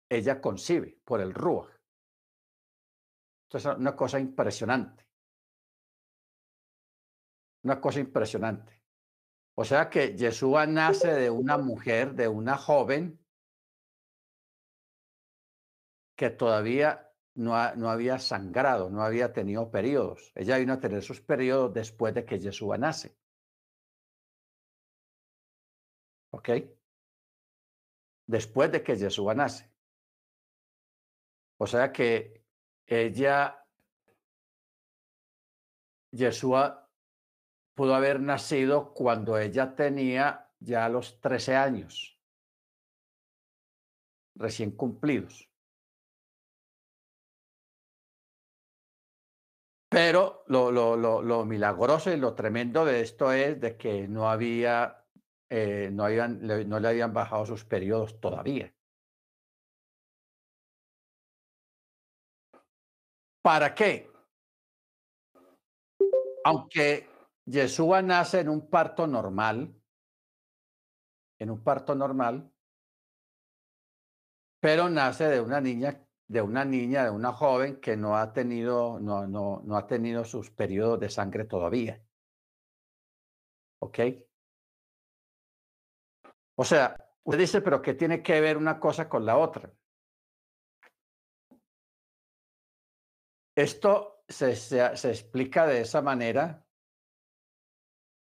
ella 0.09 0.41
concibe 0.41 0.99
por 1.05 1.21
el 1.21 1.33
Ruach. 1.33 1.71
Esto 3.45 3.57
es 3.57 3.65
una 3.77 3.95
cosa 3.95 4.19
impresionante. 4.19 5.07
Una 7.63 7.79
cosa 7.79 8.01
impresionante. 8.01 8.83
O 9.55 9.63
sea 9.63 9.89
que 9.89 10.17
Yeshua 10.17 10.65
nace 10.65 11.13
de 11.13 11.29
una 11.29 11.57
mujer, 11.57 12.15
de 12.15 12.27
una 12.27 12.57
joven 12.57 13.17
que 16.17 16.31
todavía 16.31 17.02
no, 17.35 17.75
no, 17.75 17.89
había 17.89 18.19
sangrado, 18.19 18.89
no 18.89 19.01
había 19.03 19.33
tenido 19.33 19.71
periodos. 19.71 20.31
Ella 20.35 20.57
vino 20.57 20.73
a 20.73 20.79
tener 20.79 21.01
sus 21.03 21.21
periodos 21.21 21.73
después 21.73 22.13
de 22.13 22.25
que 22.25 22.39
Yeshua 22.39 22.77
nace. 22.77 23.15
¿Ok? 26.31 26.49
Después 28.27 28.71
de 28.71 28.83
que 28.83 28.95
Yeshua 28.95 29.33
nace. 29.35 29.71
O 31.57 31.67
sea 31.67 31.91
que 31.91 32.43
ella, 32.87 33.65
Yeshua 36.11 36.89
pudo 37.75 37.95
haber 37.95 38.19
nacido 38.19 38.93
cuando 38.93 39.37
ella 39.37 39.75
tenía 39.75 40.51
ya 40.59 40.87
los 40.89 41.19
13 41.21 41.55
años, 41.55 42.19
recién 44.35 44.71
cumplidos. 44.71 45.52
Pero 49.93 50.43
lo, 50.47 51.45
milagroso 51.45 52.11
y 52.11 52.17
lo 52.17 52.33
tremendo 52.33 52.83
de 52.83 53.01
esto 53.01 53.31
es 53.31 53.61
de 53.61 53.77
que 53.77 54.07
no 54.07 54.27
había, 54.27 55.05
eh, 55.51 55.91
no, 55.93 56.05
habían, 56.05 56.41
no 56.41 56.79
le 56.79 56.87
habían 56.87 57.13
bajado 57.13 57.45
sus 57.45 57.63
periodos 57.63 58.19
todavía. 58.19 58.73
¿Para 63.43 63.75
qué? 63.75 64.09
Aunque 66.43 67.07
Yeshua 67.45 68.01
nace 68.01 68.39
en 68.39 68.49
un 68.49 68.67
parto 68.67 69.05
normal, 69.05 69.79
en 71.37 71.51
un 71.51 71.63
parto 71.63 71.93
normal, 71.93 72.51
pero 74.59 74.89
nace 74.89 75.25
de 75.25 75.39
una 75.39 75.61
niña 75.61 76.03
de 76.27 76.41
una 76.41 76.65
niña, 76.65 77.03
de 77.05 77.11
una 77.11 77.31
joven 77.33 77.79
que 77.79 77.97
no 77.97 78.17
ha 78.17 78.33
tenido, 78.33 78.99
no, 78.99 79.27
no, 79.27 79.61
no 79.65 79.77
ha 79.77 79.87
tenido 79.87 80.25
sus 80.25 80.49
periodos 80.51 80.99
de 80.99 81.09
sangre 81.09 81.45
todavía. 81.45 82.01
¿Ok? 83.79 83.99
O 86.55 86.63
sea, 86.63 86.95
usted 87.23 87.39
dice, 87.39 87.61
pero 87.61 87.81
¿qué 87.81 87.93
tiene 87.93 88.21
que 88.23 88.39
ver 88.39 88.57
una 88.57 88.79
cosa 88.79 89.09
con 89.09 89.25
la 89.25 89.37
otra? 89.37 89.71
Esto 93.55 94.23
se, 94.27 94.55
se, 94.55 95.09
explica 95.09 95.67
de 95.67 95.81
esa 95.81 96.01
manera 96.01 96.65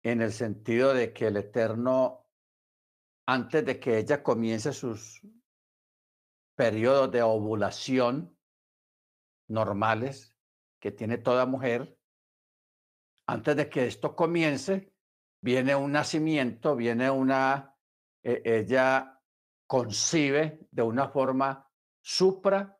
en 0.03 0.21
el 0.21 0.31
sentido 0.31 0.93
de 0.93 1.11
que 1.11 1.27
el 1.27 1.37
Eterno, 1.37 2.29
antes 3.25 3.65
de 3.65 3.79
que 3.79 3.97
ella 3.97 4.23
comience 4.23 4.71
sus 4.71 5.21
periodos 6.57 7.11
de 7.11 7.21
ovulación 7.21 8.35
normales 9.47 10.35
que 10.79 10.91
tiene 10.91 11.19
toda 11.19 11.45
mujer, 11.45 11.97
antes 13.27 13.55
de 13.55 13.69
que 13.69 13.85
esto 13.85 14.15
comience, 14.15 14.91
viene 15.39 15.75
un 15.75 15.91
nacimiento, 15.91 16.75
viene 16.75 17.11
una, 17.11 17.77
e, 18.23 18.41
ella 18.43 19.21
concibe 19.67 20.67
de 20.71 20.81
una 20.81 21.09
forma 21.09 21.69
supra 22.01 22.75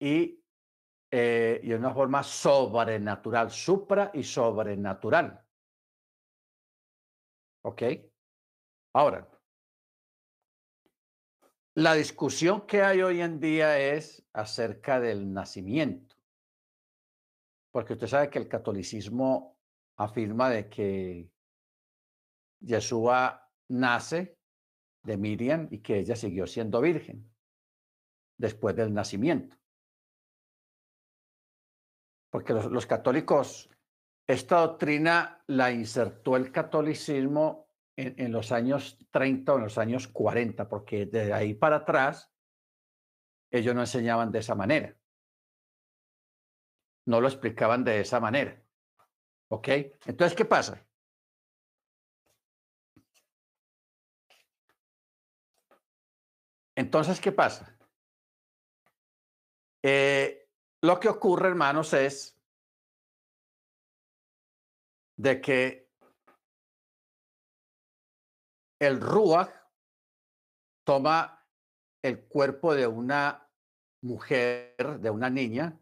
y, 0.00 0.42
eh, 1.12 1.76
una 1.78 1.94
forma 1.94 2.24
sobrenatural, 2.24 3.52
supra 3.52 4.10
y 4.12 4.24
sobrenatural. 4.24 5.46
¿Ok? 7.62 7.82
Ahora, 8.94 9.28
la 11.76 11.92
discusión 11.92 12.66
que 12.66 12.82
hay 12.82 13.02
hoy 13.02 13.20
en 13.20 13.38
día 13.38 13.78
es 13.78 14.26
acerca 14.32 14.98
del 14.98 15.30
nacimiento, 15.30 16.16
porque 17.70 17.92
usted 17.92 18.06
sabe 18.06 18.30
que 18.30 18.38
el 18.38 18.48
catolicismo 18.48 19.58
afirma 19.98 20.48
de 20.48 20.70
que 20.70 21.30
Yeshua 22.60 23.52
nace 23.68 24.38
de 25.02 25.16
Miriam 25.18 25.68
y 25.70 25.80
que 25.80 25.98
ella 25.98 26.16
siguió 26.16 26.46
siendo 26.46 26.80
virgen 26.80 27.30
después 28.38 28.74
del 28.74 28.94
nacimiento. 28.94 29.56
Porque 32.30 32.54
los, 32.54 32.66
los 32.66 32.86
católicos 32.86 33.68
esta 34.26 34.60
doctrina 34.60 35.44
la 35.46 35.70
insertó 35.70 36.36
el 36.36 36.50
catolicismo 36.50 37.65
en, 37.96 38.30
los 38.32 38.52
años 38.52 38.98
30 39.10 39.54
o 39.54 39.56
en 39.56 39.64
los 39.64 39.78
años 39.78 40.08
40, 40.08 40.68
porque 40.68 41.06
de 41.06 41.32
ahí 41.32 41.54
para 41.54 41.76
atrás 41.76 42.30
ellos 43.50 43.74
no 43.74 43.80
enseñaban 43.80 44.30
de 44.30 44.40
esa 44.40 44.54
manera. 44.54 44.94
No 47.06 47.20
lo 47.20 47.28
explicaban 47.28 47.84
de 47.84 48.00
esa 48.00 48.20
manera. 48.20 48.62
¿Ok? 49.48 49.68
Entonces, 50.06 50.36
¿qué 50.36 50.44
pasa? 50.44 50.84
Entonces, 56.74 57.20
¿qué 57.20 57.32
pasa? 57.32 57.74
Eh, 59.82 60.48
lo 60.82 61.00
que 61.00 61.08
ocurre, 61.08 61.48
hermanos, 61.48 61.94
es 61.94 62.38
de 65.16 65.40
que 65.40 65.85
el 68.78 69.00
Ruach 69.00 69.50
toma 70.84 71.46
el 72.02 72.24
cuerpo 72.26 72.74
de 72.74 72.86
una 72.86 73.50
mujer, 74.02 75.00
de 75.00 75.10
una 75.10 75.30
niña, 75.30 75.80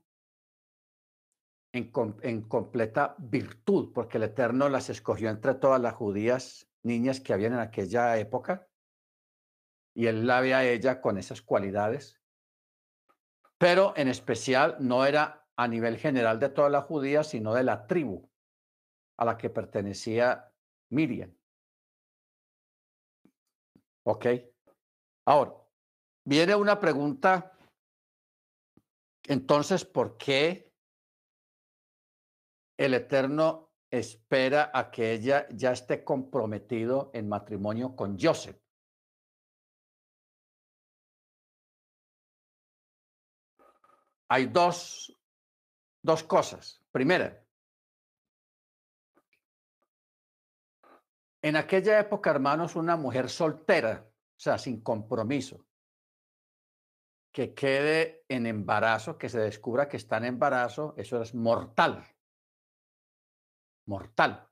en, 1.73 2.43
completa 2.43 3.17
virtud, 3.19 3.93
porque 3.93 4.19
el 4.19 4.25
Eterno 4.25 4.69
las 4.69 4.91
escogió 4.91 5.29
entre 5.29 5.55
todas 5.55 5.81
las 5.81 5.95
judías 5.95 6.71
niñas 6.85 7.21
que 7.21 7.33
habían 7.33 7.55
en 7.55 7.59
aquella 7.59 8.17
época, 8.19 8.69
y 9.95 10.07
él 10.07 10.27
la 10.27 10.41
ve 10.41 10.55
a 10.55 10.65
ella 10.65 11.01
con 11.01 11.19
esas 11.19 11.43
cualidades, 11.43 12.21
pero 13.59 13.93
en 13.97 14.09
especial 14.09 14.77
no 14.81 15.05
era 15.05 15.47
a 15.57 15.69
nivel 15.69 15.99
general 15.99 16.39
de 16.39 16.49
todas 16.49 16.71
las 16.71 16.85
judías, 16.85 17.29
sino 17.29 17.55
de 17.55 17.65
la 17.65 17.87
tribu 17.87 18.29
a 19.17 19.25
la 19.25 19.37
que 19.37 19.51
pertenecía 19.51 20.53
Miriam. 20.91 21.35
¿Ok? 24.05 24.27
Ahora, 25.27 25.55
viene 26.25 26.55
una 26.55 26.79
pregunta. 26.79 27.57
Entonces, 29.27 29.85
¿por 29.85 30.17
qué 30.19 30.73
el 32.77 32.95
Eterno 32.95 33.71
espera 33.91 34.71
a 34.75 34.91
que 34.91 35.13
ella 35.13 35.47
ya 35.51 35.73
esté 35.73 36.05
comprometido 36.05 37.11
en 37.15 37.29
matrimonio 37.29 37.97
con 37.97 38.19
Joseph? 38.21 38.61
Hay 44.29 44.47
dos, 44.47 45.17
dos 46.03 46.25
cosas. 46.25 46.83
Primera, 46.91 47.44
En 51.45 51.57
aquella 51.57 52.01
época, 52.01 52.31
hermanos, 52.31 52.75
una 52.75 52.97
mujer 52.97 53.29
soltera, 53.29 54.09
o 54.09 54.41
sea, 54.41 54.57
sin 54.57 54.81
compromiso, 54.81 55.67
que 57.31 57.53
quede 57.53 58.25
en 58.29 58.47
embarazo, 58.47 59.19
que 59.19 59.29
se 59.29 59.41
descubra 59.41 59.87
que 59.87 59.99
está 59.99 60.17
en 60.17 60.25
embarazo, 60.25 60.95
eso 60.97 61.21
es 61.21 61.35
mortal. 61.35 62.03
Mortal. 63.85 64.49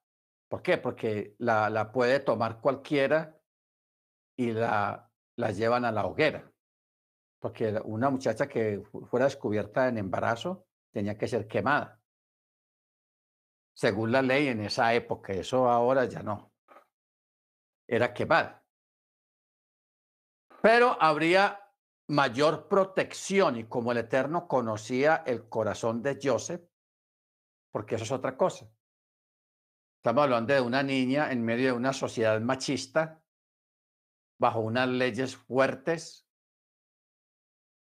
¿Por 0.48 0.60
qué? 0.60 0.76
Porque 0.76 1.34
la, 1.38 1.70
la 1.70 1.90
puede 1.92 2.20
tomar 2.20 2.60
cualquiera 2.60 3.40
y 4.36 4.52
la, 4.52 5.10
la 5.36 5.50
llevan 5.50 5.86
a 5.86 5.92
la 5.92 6.04
hoguera. 6.04 6.52
Porque 7.40 7.72
una 7.84 8.10
muchacha 8.10 8.46
que 8.46 8.82
fuera 9.08 9.24
descubierta 9.24 9.88
en 9.88 9.96
embarazo 9.96 10.66
tenía 10.92 11.16
que 11.16 11.26
ser 11.26 11.48
quemada. 11.48 12.02
Según 13.72 14.12
la 14.12 14.20
ley 14.20 14.48
en 14.48 14.60
esa 14.60 14.92
época, 14.92 15.32
eso 15.32 15.70
ahora 15.70 16.04
ya 16.04 16.22
no 16.22 16.51
era 17.92 18.14
quemada. 18.14 18.64
Pero 20.62 20.96
habría 20.98 21.60
mayor 22.08 22.66
protección 22.66 23.58
y 23.58 23.64
como 23.64 23.92
el 23.92 23.98
Eterno 23.98 24.48
conocía 24.48 25.22
el 25.26 25.48
corazón 25.50 26.02
de 26.02 26.18
Joseph, 26.22 26.62
porque 27.70 27.96
eso 27.96 28.04
es 28.04 28.12
otra 28.12 28.36
cosa. 28.36 28.66
Estamos 29.98 30.24
hablando 30.24 30.54
de 30.54 30.60
una 30.62 30.82
niña 30.82 31.30
en 31.30 31.44
medio 31.44 31.66
de 31.66 31.72
una 31.72 31.92
sociedad 31.92 32.40
machista, 32.40 33.22
bajo 34.40 34.60
unas 34.60 34.88
leyes 34.88 35.36
fuertes. 35.36 36.26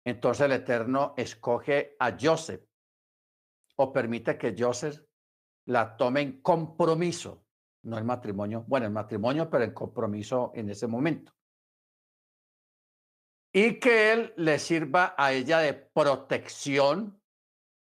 Entonces 0.05 0.45
el 0.45 0.51
Eterno 0.51 1.13
escoge 1.15 1.95
a 1.99 2.17
Joseph 2.19 2.67
o 3.77 3.93
permite 3.93 4.37
que 4.37 4.55
Joseph 4.57 5.01
la 5.67 5.95
tome 5.95 6.21
en 6.21 6.41
compromiso 6.41 7.45
no 7.83 7.97
el 7.97 8.03
matrimonio, 8.03 8.63
bueno, 8.67 8.85
el 8.85 8.91
matrimonio, 8.91 9.49
pero 9.49 9.63
el 9.63 9.73
compromiso 9.73 10.51
en 10.55 10.69
ese 10.69 10.87
momento. 10.87 11.33
Y 13.53 13.79
que 13.79 14.13
él 14.13 14.33
le 14.37 14.59
sirva 14.59 15.13
a 15.17 15.33
ella 15.33 15.59
de 15.59 15.73
protección 15.73 17.21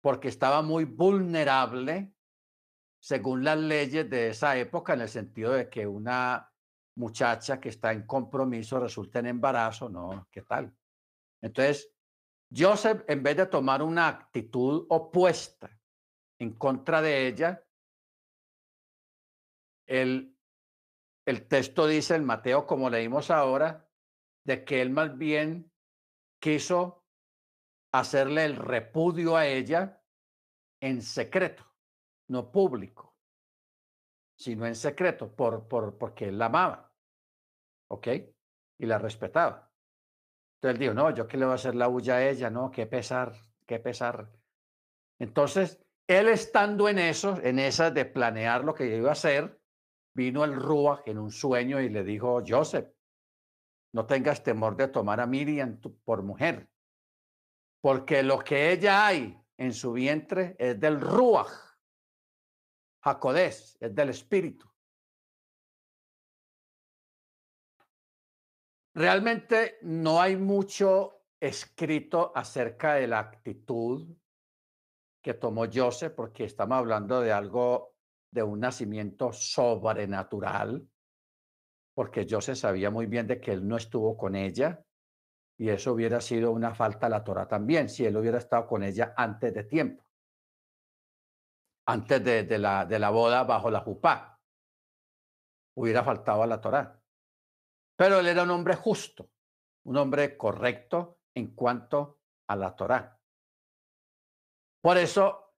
porque 0.01 0.27
estaba 0.27 0.61
muy 0.61 0.85
vulnerable 0.85 2.13
según 2.99 3.43
las 3.43 3.57
leyes 3.57 4.09
de 4.09 4.29
esa 4.29 4.57
época, 4.57 4.93
en 4.93 5.01
el 5.01 5.09
sentido 5.09 5.53
de 5.53 5.69
que 5.69 5.87
una 5.87 6.51
muchacha 6.95 7.59
que 7.59 7.69
está 7.69 7.91
en 7.91 8.05
compromiso 8.05 8.79
resulta 8.79 9.19
en 9.19 9.27
embarazo, 9.27 9.89
no, 9.89 10.27
¿qué 10.31 10.43
tal? 10.43 10.73
Entonces, 11.41 11.91
Joseph, 12.55 13.03
en 13.07 13.23
vez 13.23 13.37
de 13.37 13.45
tomar 13.47 13.81
una 13.81 14.07
actitud 14.07 14.85
opuesta 14.89 15.69
en 16.39 16.53
contra 16.53 17.01
de 17.01 17.27
ella, 17.27 17.63
el, 19.91 20.37
el 21.25 21.47
texto 21.49 21.85
dice 21.85 22.15
en 22.15 22.23
Mateo, 22.23 22.65
como 22.65 22.89
leímos 22.89 23.29
ahora, 23.29 23.89
de 24.45 24.63
que 24.63 24.81
él 24.81 24.89
más 24.89 25.17
bien 25.17 25.69
quiso 26.39 27.05
hacerle 27.91 28.45
el 28.45 28.55
repudio 28.55 29.35
a 29.35 29.45
ella 29.45 30.01
en 30.81 31.01
secreto, 31.01 31.65
no 32.29 32.51
público, 32.51 33.17
sino 34.37 34.65
en 34.65 34.75
secreto, 34.75 35.35
por, 35.35 35.67
por, 35.67 35.97
porque 35.97 36.29
él 36.29 36.39
la 36.39 36.45
amaba, 36.45 36.95
¿ok? 37.89 38.07
Y 38.79 38.85
la 38.85 38.97
respetaba. 38.97 39.71
Entonces 40.55 40.75
él 40.75 40.79
dijo, 40.79 40.93
no, 40.93 41.13
yo 41.13 41.27
qué 41.27 41.37
le 41.37 41.45
voy 41.45 41.51
a 41.51 41.55
hacer 41.55 41.75
la 41.75 41.87
bulla 41.87 42.15
a 42.15 42.29
ella, 42.29 42.49
no, 42.49 42.71
qué 42.71 42.85
pesar, 42.85 43.33
qué 43.67 43.77
pesar. 43.79 44.31
Entonces, 45.19 45.85
él 46.07 46.29
estando 46.29 46.87
en 46.87 46.97
eso, 46.97 47.37
en 47.43 47.59
esa 47.59 47.91
de 47.91 48.05
planear 48.05 48.63
lo 48.63 48.73
que 48.73 48.95
iba 48.95 49.09
a 49.09 49.13
hacer, 49.13 49.60
vino 50.13 50.43
el 50.43 50.55
Ruach 50.55 51.01
en 51.05 51.17
un 51.17 51.31
sueño 51.31 51.79
y 51.79 51.89
le 51.89 52.03
dijo, 52.03 52.41
Joseph, 52.45 52.89
no 53.93 54.05
tengas 54.05 54.43
temor 54.43 54.75
de 54.75 54.87
tomar 54.87 55.19
a 55.19 55.27
Miriam 55.27 55.79
por 56.03 56.23
mujer, 56.23 56.69
porque 57.81 58.23
lo 58.23 58.39
que 58.39 58.71
ella 58.71 59.05
hay 59.05 59.37
en 59.57 59.73
su 59.73 59.93
vientre 59.93 60.55
es 60.57 60.79
del 60.79 60.99
Ruach, 60.99 61.51
Jacodés, 63.03 63.77
es 63.79 63.93
del 63.93 64.09
Espíritu. 64.09 64.69
Realmente 68.93 69.79
no 69.83 70.21
hay 70.21 70.35
mucho 70.35 71.21
escrito 71.39 72.31
acerca 72.35 72.95
de 72.95 73.07
la 73.07 73.19
actitud 73.19 74.15
que 75.23 75.33
tomó 75.33 75.65
Joseph, 75.71 76.13
porque 76.15 76.43
estamos 76.43 76.77
hablando 76.77 77.21
de 77.21 77.31
algo, 77.31 77.95
de 78.31 78.43
un 78.43 78.59
nacimiento 78.59 79.31
sobrenatural, 79.33 80.87
porque 81.93 82.25
Joseph 82.29 82.57
sabía 82.57 82.89
muy 82.89 83.05
bien 83.05 83.27
de 83.27 83.39
que 83.39 83.51
él 83.51 83.67
no 83.67 83.77
estuvo 83.77 84.17
con 84.17 84.35
ella, 84.35 84.83
y 85.57 85.69
eso 85.69 85.93
hubiera 85.93 86.21
sido 86.21 86.51
una 86.51 86.73
falta 86.73 87.05
a 87.05 87.09
la 87.09 87.23
Torah 87.23 87.47
también, 87.47 87.89
si 87.89 88.05
él 88.05 88.17
hubiera 88.17 88.39
estado 88.39 88.65
con 88.65 88.83
ella 88.83 89.13
antes 89.15 89.53
de 89.53 89.65
tiempo, 89.65 90.03
antes 91.85 92.23
de, 92.23 92.57
la, 92.57 92.85
de 92.85 92.97
la 92.97 93.09
boda 93.09 93.43
bajo 93.43 93.69
la 93.69 93.81
jupá. 93.81 94.39
Hubiera 95.75 96.03
faltado 96.03 96.43
a 96.43 96.47
la 96.47 96.59
Torah. 96.59 96.99
Pero 97.95 98.19
él 98.19 98.27
era 98.27 98.43
un 98.43 98.49
hombre 98.49 98.75
justo, 98.75 99.29
un 99.83 99.97
hombre 99.97 100.35
correcto 100.37 101.19
en 101.35 101.53
cuanto 101.53 102.21
a 102.47 102.55
la 102.55 102.75
Torá. 102.75 103.19
Por 104.81 104.97
eso 104.97 105.50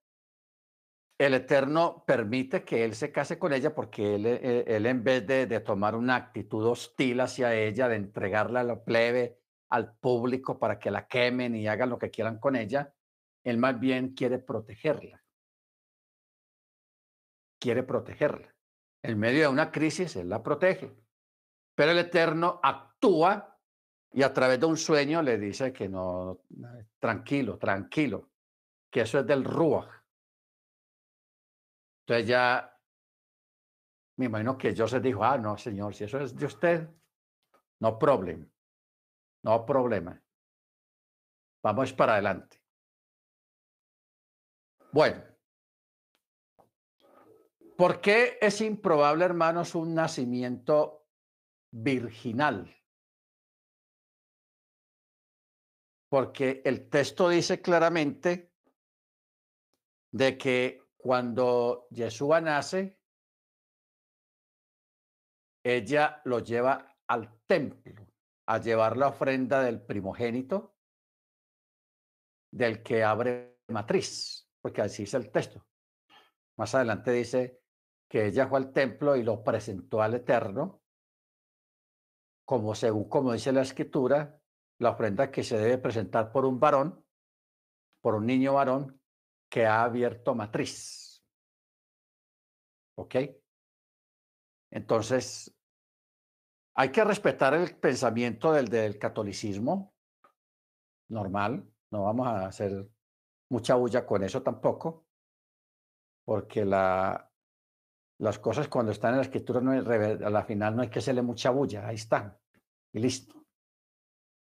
el 1.18 1.34
Eterno 1.34 2.04
permite 2.06 2.64
que 2.64 2.84
él 2.84 2.94
se 2.94 3.12
case 3.12 3.38
con 3.38 3.52
ella 3.52 3.74
porque 3.74 4.16
él, 4.16 4.26
eh, 4.26 4.64
él, 4.66 4.86
en 4.86 5.04
vez 5.04 5.26
de, 5.26 5.46
de, 5.46 5.60
tomar 5.60 5.94
una 5.94 6.16
actitud 6.16 6.66
hostil 6.66 7.20
hacia 7.20 7.54
ella, 7.54 7.88
de 7.88 7.96
entregarla 7.96 8.60
a 8.60 8.64
la 8.64 8.82
plebe, 8.82 9.38
al 9.70 9.94
público 9.96 10.58
para 10.58 10.78
que 10.78 10.90
la 10.90 11.06
quemen 11.06 11.54
y 11.54 11.66
hagan 11.66 11.90
lo 11.90 11.98
que 11.98 12.10
quieran 12.10 12.38
con 12.38 12.56
ella, 12.56 12.92
él 13.44 13.58
más 13.58 13.78
bien 13.78 14.14
quiere 14.14 14.38
protegerla. 14.38 15.22
Quiere 17.60 17.82
protegerla. 17.82 18.54
En 19.02 19.18
medio 19.18 19.42
de 19.42 19.48
una 19.48 19.70
crisis, 19.70 20.16
él 20.16 20.28
la 20.28 20.42
protege. 20.42 20.94
Pero 21.74 21.90
el 21.90 21.98
Eterno 21.98 22.60
actúa 22.62 23.58
y 24.12 24.22
a 24.22 24.32
través 24.32 24.60
de 24.60 24.66
un 24.66 24.76
sueño 24.76 25.22
le 25.22 25.38
dice 25.38 25.72
que 25.72 25.88
no, 25.88 26.40
tranquilo, 26.98 27.58
tranquilo, 27.58 28.30
que 28.90 29.02
eso 29.02 29.18
es 29.18 29.26
del 29.26 29.44
Ruach. 29.44 30.03
Entonces 32.06 32.28
ya 32.28 32.70
me 34.16 34.26
imagino 34.26 34.56
que 34.56 34.74
Joseph 34.76 35.02
dijo, 35.02 35.24
ah, 35.24 35.38
no, 35.38 35.56
señor, 35.56 35.94
si 35.94 36.04
eso 36.04 36.20
es 36.20 36.36
de 36.36 36.46
usted, 36.46 36.88
no 37.80 37.98
problema, 37.98 38.46
no 39.42 39.66
problema. 39.66 40.20
Vamos 41.62 41.92
para 41.92 42.14
adelante. 42.14 42.60
Bueno, 44.92 45.24
¿por 47.76 48.00
qué 48.00 48.38
es 48.40 48.60
improbable, 48.60 49.24
hermanos, 49.24 49.74
un 49.74 49.94
nacimiento 49.94 51.04
virginal. 51.74 52.72
Porque 56.08 56.62
el 56.64 56.88
texto 56.88 57.28
dice 57.28 57.60
claramente 57.60 58.52
de 60.12 60.38
que 60.38 60.83
cuando 61.04 61.86
Yeshua 61.90 62.40
nace, 62.40 62.98
ella 65.62 66.22
lo 66.24 66.38
lleva 66.38 66.96
al 67.06 67.42
templo 67.46 68.06
a 68.46 68.56
llevar 68.56 68.96
la 68.96 69.08
ofrenda 69.08 69.62
del 69.62 69.82
primogénito 69.84 70.78
del 72.50 72.82
que 72.82 73.04
abre 73.04 73.58
matriz, 73.68 74.48
porque 74.62 74.80
así 74.80 75.02
es 75.02 75.12
el 75.12 75.30
texto. 75.30 75.66
Más 76.56 76.74
adelante 76.74 77.10
dice 77.10 77.60
que 78.08 78.24
ella 78.24 78.48
fue 78.48 78.60
al 78.60 78.72
templo 78.72 79.14
y 79.14 79.24
lo 79.24 79.44
presentó 79.44 80.00
al 80.00 80.14
Eterno 80.14 80.80
como 82.46 82.74
según 82.74 83.10
como 83.10 83.34
dice 83.34 83.52
la 83.52 83.60
escritura, 83.60 84.40
la 84.78 84.92
ofrenda 84.92 85.30
que 85.30 85.42
se 85.42 85.58
debe 85.58 85.76
presentar 85.76 86.32
por 86.32 86.46
un 86.46 86.58
varón, 86.58 87.04
por 88.00 88.14
un 88.14 88.24
niño 88.24 88.54
varón 88.54 89.03
que 89.54 89.66
ha 89.66 89.84
abierto 89.84 90.34
matriz. 90.34 91.24
¿Ok? 92.98 93.14
Entonces, 94.72 95.56
hay 96.74 96.90
que 96.90 97.04
respetar 97.04 97.54
el 97.54 97.78
pensamiento 97.78 98.52
del, 98.52 98.66
del 98.66 98.98
catolicismo 98.98 99.94
normal, 101.08 101.72
no 101.92 102.02
vamos 102.02 102.26
a 102.26 102.46
hacer 102.46 102.88
mucha 103.48 103.76
bulla 103.76 104.04
con 104.04 104.24
eso 104.24 104.42
tampoco, 104.42 105.06
porque 106.24 106.64
la, 106.64 107.30
las 108.18 108.40
cosas 108.40 108.66
cuando 108.66 108.90
están 108.90 109.12
en 109.12 109.18
la 109.18 109.22
escritura, 109.22 109.60
no 109.60 109.70
a 109.70 110.30
la 110.30 110.42
final 110.42 110.74
no 110.74 110.82
hay 110.82 110.90
que 110.90 110.98
hacerle 110.98 111.22
mucha 111.22 111.50
bulla, 111.50 111.86
ahí 111.86 111.94
están, 111.94 112.36
y 112.92 112.98
listo. 112.98 113.46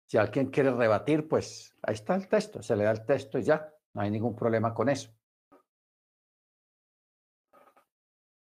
Si 0.09 0.17
alguien 0.17 0.47
quiere 0.47 0.71
rebatir, 0.71 1.29
pues 1.29 1.77
ahí 1.83 1.93
está 1.93 2.15
el 2.15 2.27
texto, 2.27 2.63
se 2.63 2.75
le 2.75 2.85
da 2.85 2.93
el 2.93 3.05
texto 3.05 3.39
y 3.39 3.43
ya, 3.43 3.71
no 3.95 4.03
hay 4.03 4.11
ningún 4.11 4.35
problema 4.37 4.75
con 4.75 4.89
eso. 4.89 5.11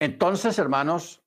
Entonces, 0.00 0.58
hermanos, 0.58 1.22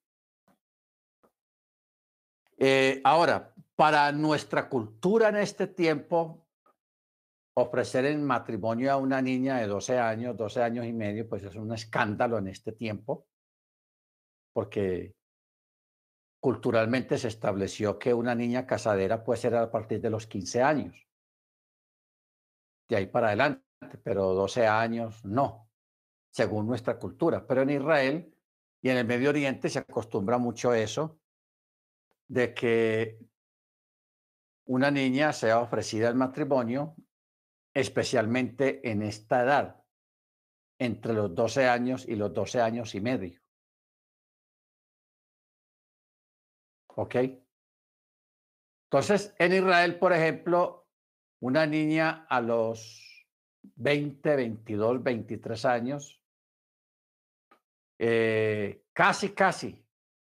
eh, 2.58 3.02
ahora, 3.04 3.54
para 3.76 4.12
nuestra 4.12 4.68
cultura 4.68 5.30
en 5.30 5.38
este 5.38 5.68
tiempo, 5.68 6.48
ofrecer 7.56 8.06
en 8.06 8.24
matrimonio 8.24 8.92
a 8.92 8.98
una 8.98 9.22
niña 9.22 9.58
de 9.58 9.68
12 9.68 9.98
años, 9.98 10.36
12 10.36 10.62
años 10.62 10.86
y 10.86 10.94
medio, 10.94 11.28
pues 11.28 11.44
es 11.44 11.56
un 11.56 11.74
escándalo 11.74 12.38
en 12.38 12.48
este 12.48 12.72
tiempo 12.72 13.28
porque 14.58 15.16
culturalmente 16.40 17.18
se 17.20 17.28
estableció 17.28 18.00
que 18.00 18.12
una 18.12 18.34
niña 18.34 18.66
casadera 18.66 19.24
puede 19.24 19.40
ser 19.40 19.56
a 19.56 19.70
partir 19.70 20.02
de 20.02 20.10
los 20.10 20.26
15 20.26 20.64
años. 20.64 21.08
De 22.90 22.96
ahí 22.96 23.06
para 23.06 23.28
adelante, 23.28 23.67
pero 24.04 24.34
12 24.34 24.68
años 24.68 25.24
no, 25.26 25.70
según 26.30 26.68
nuestra 26.68 26.98
cultura. 26.98 27.46
Pero 27.46 27.62
en 27.62 27.70
Israel 27.72 28.34
y 28.82 28.90
en 28.90 28.98
el 28.98 29.06
Medio 29.06 29.30
Oriente 29.30 29.70
se 29.70 29.80
acostumbra 29.80 30.38
mucho 30.38 30.74
eso, 30.74 31.20
de 32.28 32.54
que 32.54 33.20
una 34.66 34.92
niña 34.92 35.32
sea 35.34 35.60
ofrecida 35.60 36.10
al 36.10 36.16
matrimonio, 36.16 36.96
especialmente 37.74 38.90
en 38.90 39.02
esta 39.02 39.44
edad, 39.44 39.84
entre 40.80 41.14
los 41.14 41.34
12 41.34 41.68
años 41.68 42.06
y 42.08 42.16
los 42.16 42.34
12 42.34 42.62
años 42.62 42.94
y 42.96 43.02
medio. 43.02 43.42
¿Ok? 46.96 47.16
Entonces, 48.90 49.36
en 49.38 49.54
Israel, 49.54 50.00
por 50.00 50.14
ejemplo, 50.14 50.88
una 51.40 51.66
niña 51.66 52.26
a 52.30 52.42
los 52.42 53.17
20, 53.76 54.36
22, 54.36 55.04
23 55.04 55.66
años, 55.66 56.22
eh, 58.00 58.86
casi, 58.94 59.30
casi 59.30 59.84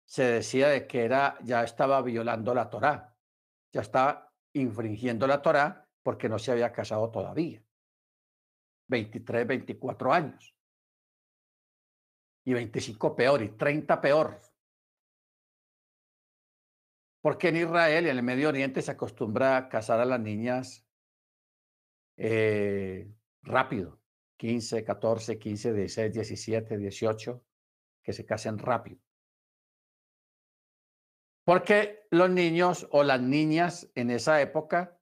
se 0.05 0.22
decía 0.24 0.68
de 0.68 0.86
que 0.86 1.05
era, 1.05 1.39
ya 1.43 1.62
estaba 1.62 2.01
violando 2.03 2.55
la 2.55 2.70
Torá, 2.70 3.14
ya 3.72 3.82
estaba 3.82 4.32
infringiendo 4.55 5.26
la 5.26 5.43
Torá 5.43 5.86
porque 6.03 6.28
no 6.28 6.39
se 6.39 6.53
había 6.53 6.72
casado 6.72 7.11
todavía. 7.11 7.62
23, 8.89 9.47
24 9.47 10.12
años. 10.12 10.55
Y 12.47 12.55
25 12.55 13.14
peor, 13.14 13.43
y 13.43 13.49
30 13.51 14.01
peor. 14.01 14.41
Porque 17.20 17.49
en 17.49 17.57
Israel 17.57 18.07
y 18.07 18.09
en 18.09 18.16
el 18.16 18.22
Medio 18.22 18.49
Oriente 18.49 18.80
se 18.80 18.93
acostumbra 18.93 19.59
a 19.59 19.68
casar 19.68 20.01
a 20.01 20.07
las 20.07 20.20
niñas 20.20 20.89
eh, 22.16 23.12
rápido, 23.49 24.01
15, 24.38 24.84
14, 24.84 25.38
15, 25.38 25.72
16, 25.72 26.12
17, 26.12 26.78
18, 26.78 27.44
que 28.03 28.12
se 28.12 28.24
casen 28.24 28.59
rápido. 28.59 29.01
Porque 31.44 32.07
los 32.11 32.30
niños 32.30 32.86
o 32.90 33.03
las 33.03 33.20
niñas 33.20 33.90
en 33.94 34.11
esa 34.11 34.40
época 34.40 35.01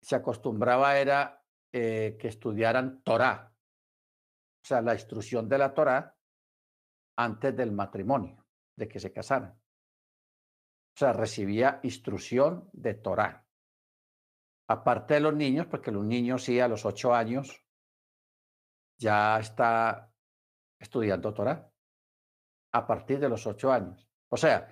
se 0.00 0.16
acostumbraba 0.16 0.98
era 0.98 1.44
eh, 1.72 2.16
que 2.20 2.28
estudiaran 2.28 3.02
Torah, 3.02 3.52
o 3.52 4.64
sea, 4.64 4.80
la 4.82 4.94
instrucción 4.94 5.48
de 5.48 5.58
la 5.58 5.74
Torah 5.74 6.16
antes 7.16 7.56
del 7.56 7.72
matrimonio, 7.72 8.46
de 8.76 8.88
que 8.88 9.00
se 9.00 9.12
casaran. 9.12 9.52
O 10.94 10.98
sea, 10.98 11.12
recibía 11.12 11.80
instrucción 11.82 12.68
de 12.72 12.94
Torah. 12.94 13.46
Aparte 14.68 15.14
de 15.14 15.20
los 15.20 15.34
niños, 15.34 15.66
porque 15.66 15.90
los 15.90 16.04
niños 16.04 16.44
sí 16.44 16.60
a 16.60 16.68
los 16.68 16.84
ocho 16.84 17.14
años 17.14 17.64
ya 18.98 19.38
está 19.38 20.10
estudiando 20.78 21.34
Torah. 21.34 21.70
A 22.72 22.86
partir 22.86 23.18
de 23.18 23.28
los 23.28 23.46
ocho 23.46 23.70
años. 23.72 24.08
O 24.28 24.36
sea, 24.36 24.68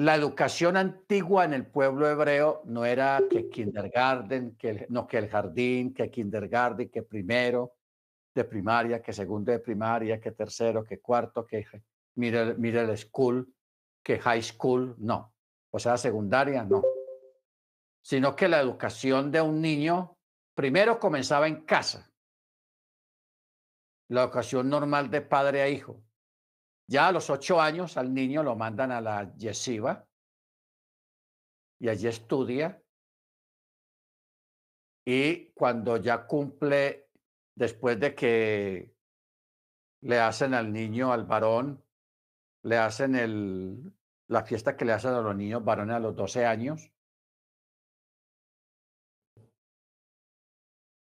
La 0.00 0.14
educación 0.14 0.76
antigua 0.76 1.44
en 1.44 1.52
el 1.52 1.66
pueblo 1.66 2.08
hebreo 2.08 2.62
no 2.66 2.84
era 2.84 3.20
que 3.28 3.48
kindergarten, 3.48 4.54
que 4.54 4.86
no 4.90 5.08
que 5.08 5.18
el 5.18 5.28
jardín, 5.28 5.92
que 5.92 6.08
kindergarten, 6.08 6.88
que 6.88 7.02
primero 7.02 7.74
de 8.32 8.44
primaria, 8.44 9.02
que 9.02 9.12
segundo 9.12 9.50
de 9.50 9.58
primaria, 9.58 10.20
que 10.20 10.30
tercero, 10.30 10.84
que 10.84 11.00
cuarto, 11.00 11.44
que 11.44 11.66
middle, 12.14 12.54
middle 12.54 12.96
school, 12.96 13.52
que 14.00 14.20
high 14.20 14.40
school, 14.40 14.94
no. 14.98 15.34
O 15.72 15.80
sea, 15.80 15.96
secundaria, 15.96 16.62
no. 16.62 16.80
Sino 18.08 18.34
que 18.34 18.48
la 18.48 18.58
educación 18.58 19.30
de 19.30 19.42
un 19.42 19.60
niño 19.60 20.16
primero 20.54 20.98
comenzaba 20.98 21.46
en 21.46 21.66
casa. 21.66 22.10
La 24.08 24.22
educación 24.22 24.70
normal 24.70 25.10
de 25.10 25.20
padre 25.20 25.60
a 25.60 25.68
hijo. 25.68 26.02
Ya 26.86 27.08
a 27.08 27.12
los 27.12 27.28
ocho 27.28 27.60
años 27.60 27.98
al 27.98 28.14
niño 28.14 28.42
lo 28.42 28.56
mandan 28.56 28.92
a 28.92 29.02
la 29.02 29.36
yeshiva 29.36 30.08
y 31.78 31.90
allí 31.90 32.06
estudia. 32.06 32.82
Y 35.04 35.50
cuando 35.50 35.98
ya 35.98 36.26
cumple, 36.26 37.10
después 37.54 38.00
de 38.00 38.14
que 38.14 38.94
le 40.00 40.18
hacen 40.18 40.54
al 40.54 40.72
niño, 40.72 41.12
al 41.12 41.26
varón, 41.26 41.84
le 42.62 42.78
hacen 42.78 43.16
el, 43.16 43.92
la 44.28 44.46
fiesta 44.46 44.78
que 44.78 44.86
le 44.86 44.94
hacen 44.94 45.12
a 45.12 45.20
los 45.20 45.36
niños 45.36 45.62
varones 45.62 45.96
a 45.96 46.00
los 46.00 46.16
12 46.16 46.46
años. 46.46 46.90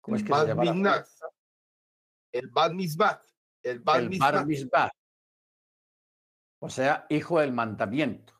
¿Cómo 0.02 0.16
es 0.16 0.24
que 0.24 0.34
se 0.34 0.46
llama? 0.46 1.04
El 2.32 2.48
Bad 2.48 2.72
Mitzvah. 2.72 3.22
El 3.62 3.80
Bad 3.80 4.90
o 6.64 6.70
sea, 6.70 7.06
hijo 7.08 7.40
del 7.40 7.52
mandamiento. 7.52 8.34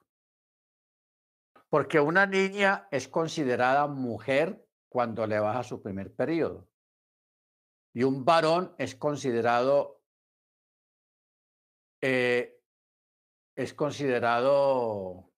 Porque 1.68 1.98
una 1.98 2.24
niña 2.24 2.86
es 2.92 3.08
considerada 3.08 3.88
mujer 3.88 4.64
cuando 4.88 5.26
le 5.26 5.40
baja 5.40 5.64
su 5.64 5.82
primer 5.82 6.14
periodo. 6.14 6.68
Y 7.92 8.04
un 8.04 8.24
varón 8.24 8.76
es 8.78 8.94
considerado, 8.94 10.02
eh, 12.00 12.60
es 13.56 13.74
considerado 13.74 15.31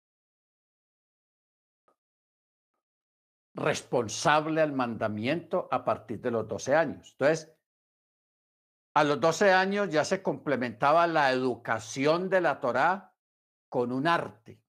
responsable 3.54 4.60
al 4.60 4.72
mandamiento 4.72 5.68
a 5.70 5.84
partir 5.84 6.20
de 6.20 6.30
los 6.30 6.48
12 6.48 6.74
años. 6.74 7.12
Entonces, 7.12 7.54
a 8.94 9.04
los 9.04 9.20
12 9.20 9.52
años 9.52 9.90
ya 9.90 10.04
se 10.04 10.22
complementaba 10.22 11.06
la 11.06 11.30
educación 11.32 12.28
de 12.28 12.40
la 12.40 12.60
Torá 12.60 13.14
con 13.68 13.92
un 13.92 14.06
arte. 14.06 14.60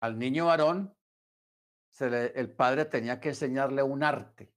Al 0.00 0.18
niño 0.18 0.46
varón, 0.46 0.96
el 2.00 2.54
padre 2.54 2.84
tenía 2.84 3.20
que 3.20 3.30
enseñarle 3.30 3.82
un 3.82 4.04
arte, 4.04 4.54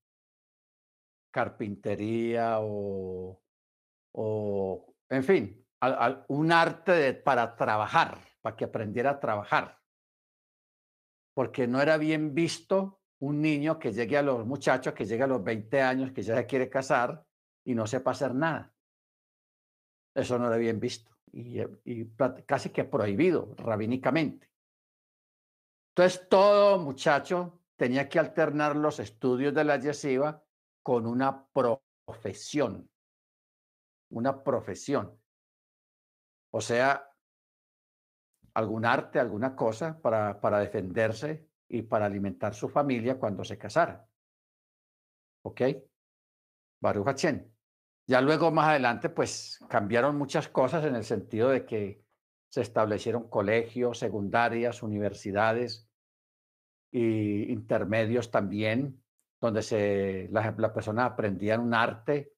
carpintería 1.32 2.58
o, 2.60 3.42
o 4.12 4.96
en 5.10 5.24
fin, 5.24 5.68
un 6.28 6.52
arte 6.52 7.14
para 7.16 7.56
trabajar, 7.56 8.20
para 8.42 8.56
que 8.56 8.66
aprendiera 8.66 9.12
a 9.12 9.20
trabajar. 9.20 9.81
Porque 11.34 11.68
no 11.68 11.82
era 11.82 11.98
bien 11.98 12.34
visto 12.34 13.02
un 13.20 13.42
niño 13.42 13.80
que 13.80 13.94
llegue 13.94 14.18
a 14.18 14.22
los 14.22 14.46
muchachos, 14.46 14.94
que 14.94 15.06
llegue 15.06 15.24
a 15.24 15.28
los 15.28 15.44
20 15.44 15.82
años, 15.82 16.12
que 16.12 16.24
ya 16.24 16.36
se 16.36 16.46
quiere 16.46 16.70
casar, 16.70 17.26
y 17.64 17.76
no 17.76 17.86
sepa 17.88 18.12
hacer 18.12 18.34
nada. 18.34 18.74
Eso 20.14 20.38
no 20.38 20.48
era 20.48 20.58
bien 20.58 20.80
visto 20.80 21.12
y, 21.32 21.62
y 21.86 22.10
casi 22.46 22.70
que 22.70 22.84
prohibido 22.84 23.54
rabínicamente. 23.58 24.50
Entonces, 25.92 26.28
todo 26.30 26.80
muchacho 26.80 27.62
tenía 27.76 28.08
que 28.10 28.20
alternar 28.20 28.76
los 28.76 29.00
estudios 29.00 29.54
de 29.54 29.64
la 29.64 29.78
yeshiva 29.78 30.44
con 30.84 31.06
una 31.06 31.48
profesión, 31.48 32.90
una 34.10 34.44
profesión. 34.44 35.20
O 36.52 36.62
sea, 36.62 37.11
algún 38.54 38.86
arte, 38.86 39.20
alguna 39.20 39.56
cosa 39.56 40.00
para, 40.02 40.40
para 40.40 40.60
defenderse 40.60 41.48
y 41.68 41.84
para 41.84 42.06
alimentar 42.06 42.54
su 42.54 42.70
familia 42.70 43.18
cuando 43.18 43.44
se 43.44 43.58
casara. 43.58 44.08
¿Ok? 45.44 45.62
Baruch 46.82 47.22
Ya 48.08 48.22
luego, 48.22 48.52
más 48.52 48.70
adelante, 48.70 49.10
pues 49.10 49.60
cambiaron 49.70 50.18
muchas 50.18 50.50
cosas 50.50 50.84
en 50.86 50.96
el 50.96 51.04
sentido 51.04 51.50
de 51.50 51.66
que 51.66 52.04
se 52.50 52.62
establecieron 52.62 53.30
colegios, 53.30 54.00
secundarias, 54.00 54.84
universidades 54.84 55.90
y 56.92 57.52
intermedios 57.52 58.30
también, 58.30 59.02
donde 59.40 59.62
se, 59.62 60.28
las 60.32 60.58
la 60.58 60.74
personas 60.74 61.12
aprendían 61.12 61.62
un 61.62 61.74
arte 61.74 62.34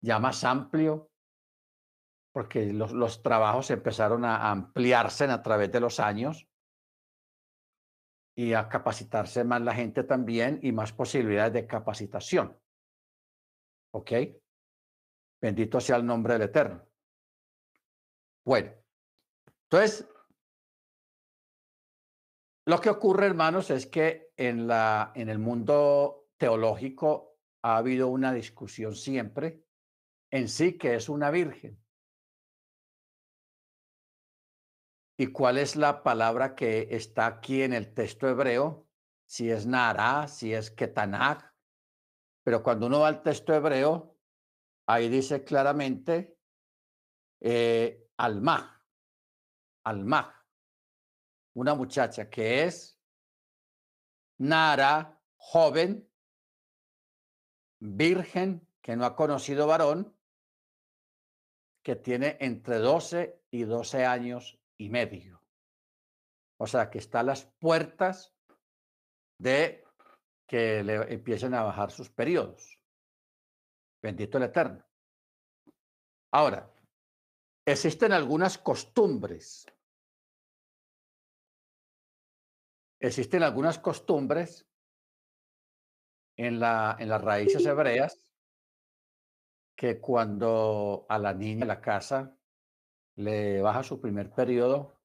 ya 0.00 0.18
más 0.18 0.42
amplio, 0.42 1.11
porque 2.32 2.72
los, 2.72 3.22
trabajos 3.22 3.70
empezaron 3.70 4.24
a 4.24 4.50
ampliarse 4.50 5.24
a 5.24 5.42
través 5.42 5.70
de 5.70 5.80
los 5.80 6.00
años 6.00 6.48
y 8.34 8.54
a 8.54 8.68
capacitarse 8.68 9.44
más 9.44 9.60
la 9.60 9.74
gente 9.74 10.04
también 10.04 10.58
y 10.62 10.72
más 10.72 10.92
posibilidades 10.92 11.52
de 11.52 11.66
capacitación. 11.66 12.58
¿Ok? 13.94 14.12
Bendito 15.40 15.80
sea 15.80 15.96
el 15.96 16.06
nombre 16.06 16.34
del 16.34 16.42
Eterno. 16.42 16.86
Bueno, 18.44 18.72
entonces, 19.64 20.08
lo 22.66 22.80
que 22.80 22.88
ocurre, 22.88 23.26
hermanos, 23.26 23.70
es 23.70 23.86
que 23.86 24.32
en, 24.36 24.66
la, 24.66 25.12
en 25.14 25.28
el 25.28 25.38
mundo 25.38 26.30
teológico 26.38 27.38
ha 27.62 27.76
habido 27.76 28.08
una 28.08 28.32
discusión 28.32 28.94
siempre 28.94 29.64
en 30.30 30.48
sí 30.48 30.78
que 30.78 30.94
es 30.94 31.08
una 31.08 31.30
virgen. 31.30 31.81
¿Y 35.22 35.28
cuál 35.28 35.58
es 35.58 35.76
la 35.76 36.02
palabra 36.02 36.56
que 36.56 36.88
está 36.90 37.26
aquí 37.26 37.62
en 37.62 37.72
el 37.72 37.94
texto 37.94 38.28
hebreo? 38.28 38.88
Si 39.24 39.52
es 39.52 39.66
Nara, 39.66 40.26
si 40.26 40.52
es 40.52 40.72
Ketanach, 40.72 41.44
pero 42.42 42.60
cuando 42.64 42.88
uno 42.88 42.98
va 42.98 43.06
al 43.06 43.22
texto 43.22 43.54
hebreo, 43.54 44.18
ahí 44.84 45.08
dice 45.08 45.44
claramente 45.44 46.40
eh, 47.38 48.10
Almah, 48.16 48.84
Almah, 49.84 50.44
una 51.54 51.76
muchacha 51.76 52.28
que 52.28 52.64
es 52.64 53.00
Nara, 54.38 55.22
joven, 55.36 56.10
virgen, 57.78 58.66
que 58.80 58.96
no 58.96 59.04
ha 59.04 59.14
conocido 59.14 59.68
varón, 59.68 60.18
que 61.80 61.94
tiene 61.94 62.38
entre 62.40 62.78
12 62.78 63.40
y 63.52 63.62
12 63.62 64.04
años 64.04 64.58
y 64.82 64.90
medio. 64.90 65.40
O 66.58 66.66
sea, 66.66 66.90
que 66.90 66.98
está 66.98 67.20
a 67.20 67.24
las 67.24 67.44
puertas 67.58 68.34
de 69.38 69.84
que 70.46 70.82
le 70.82 71.12
empiecen 71.12 71.54
a 71.54 71.62
bajar 71.62 71.90
sus 71.90 72.10
periodos. 72.10 72.78
Bendito 74.02 74.38
el 74.38 74.44
Eterno. 74.44 74.84
Ahora, 76.32 76.70
existen 77.66 78.12
algunas 78.12 78.58
costumbres. 78.58 79.66
Existen 83.00 83.42
algunas 83.42 83.78
costumbres 83.78 84.68
en, 86.36 86.60
la, 86.60 86.96
en 86.98 87.08
las 87.08 87.22
raíces 87.22 87.64
hebreas 87.66 88.32
que 89.76 90.00
cuando 90.00 91.06
a 91.08 91.18
la 91.18 91.34
niña 91.34 91.62
en 91.62 91.68
la 91.68 91.80
casa 91.80 92.36
le 93.16 93.60
baja 93.62 93.82
su 93.82 94.00
primer 94.00 94.30
periodo, 94.30 95.00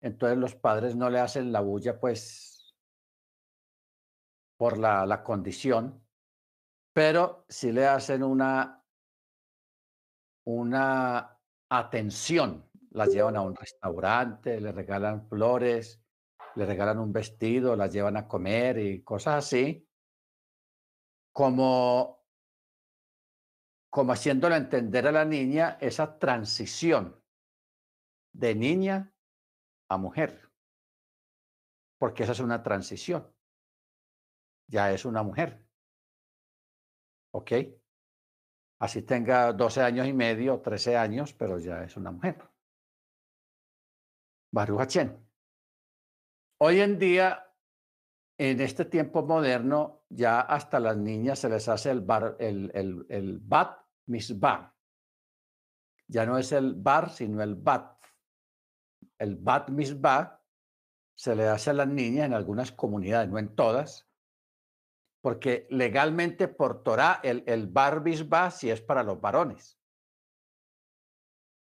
entonces 0.00 0.38
los 0.38 0.54
padres 0.54 0.96
no 0.96 1.10
le 1.10 1.20
hacen 1.20 1.52
la 1.52 1.60
bulla, 1.60 2.00
pues 2.00 2.76
por 4.56 4.78
la, 4.78 5.06
la 5.06 5.22
condición, 5.22 6.06
pero 6.92 7.44
si 7.48 7.72
le 7.72 7.86
hacen 7.86 8.22
una, 8.22 8.82
una 10.46 11.38
atención, 11.68 12.70
las 12.90 13.12
llevan 13.12 13.36
a 13.36 13.42
un 13.42 13.54
restaurante, 13.54 14.60
le 14.60 14.72
regalan 14.72 15.28
flores, 15.28 16.02
le 16.54 16.64
regalan 16.64 16.98
un 16.98 17.12
vestido, 17.12 17.76
las 17.76 17.92
llevan 17.92 18.16
a 18.16 18.26
comer 18.26 18.78
y 18.78 19.02
cosas 19.02 19.44
así, 19.44 19.86
como, 21.32 22.24
como 23.90 24.12
haciéndole 24.12 24.56
entender 24.56 25.06
a 25.06 25.12
la 25.12 25.26
niña 25.26 25.76
esa 25.80 26.18
transición 26.18 27.25
de 28.38 28.54
niña 28.54 29.12
a 29.88 29.96
mujer, 29.98 30.50
porque 31.98 32.24
esa 32.24 32.32
es 32.32 32.40
una 32.40 32.62
transición 32.62 33.36
ya 34.68 34.92
es 34.92 35.04
una 35.04 35.22
mujer. 35.22 35.64
¿Ok? 37.32 37.52
Así 38.78 39.02
tenga 39.02 39.52
12 39.52 39.82
años 39.82 40.06
y 40.06 40.12
medio, 40.12 40.60
13 40.60 40.96
años, 40.96 41.32
pero 41.32 41.58
ya 41.58 41.82
es 41.82 41.96
una 41.96 42.10
mujer. 42.10 42.38
Baruch 44.52 44.96
Hoy 46.58 46.80
en 46.80 46.98
día, 46.98 47.54
en 48.38 48.60
este 48.60 48.84
tiempo 48.86 49.22
moderno, 49.22 50.04
ya 50.08 50.40
hasta 50.40 50.80
las 50.80 50.96
niñas 50.96 51.38
se 51.38 51.48
les 51.48 51.68
hace 51.68 51.90
el, 51.90 52.00
bar, 52.00 52.36
el, 52.38 52.70
el, 52.74 53.06
el 53.08 53.38
bat 53.38 53.78
misbah. 54.06 54.74
Ya 56.08 56.24
no 56.24 56.38
es 56.38 56.52
el 56.52 56.74
bar, 56.74 57.10
sino 57.10 57.42
el 57.42 57.54
bat. 57.56 57.95
El 59.18 59.36
bat 59.36 59.70
misbah 59.70 60.42
se 61.14 61.34
le 61.34 61.48
hace 61.48 61.70
a 61.70 61.74
las 61.74 61.88
niñas 61.88 62.26
en 62.26 62.34
algunas 62.34 62.72
comunidades, 62.72 63.28
no 63.28 63.38
en 63.38 63.54
todas, 63.54 64.06
porque 65.22 65.66
legalmente 65.70 66.46
por 66.46 66.82
Torah 66.82 67.20
el, 67.22 67.42
el 67.46 67.66
bar 67.66 68.02
misbah 68.02 68.50
sí 68.50 68.70
es 68.70 68.80
para 68.80 69.02
los 69.02 69.20
varones. 69.20 69.76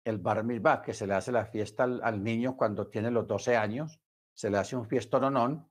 El 0.04 0.18
bar 0.18 0.44
misbah, 0.44 0.82
que 0.82 0.92
se 0.92 1.06
le 1.06 1.14
hace 1.14 1.32
la 1.32 1.46
fiesta 1.46 1.84
al, 1.84 2.22
niño 2.22 2.56
cuando 2.56 2.88
tiene 2.88 3.10
los 3.10 3.26
12 3.26 3.56
años, 3.56 4.00
se 4.34 4.50
le 4.50 4.58
hace 4.58 4.76
un 4.76 4.86
fiestononón 4.86 5.68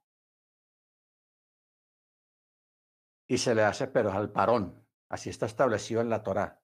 y 3.27 3.37
se 3.37 3.55
le 3.55 3.63
hace, 3.63 3.87
pero 3.87 4.11
al 4.11 4.29
varón. 4.29 4.83
Así 5.09 5.29
está 5.29 5.45
establecido 5.45 6.01
en 6.01 6.09
la 6.09 6.23
Torá. 6.23 6.61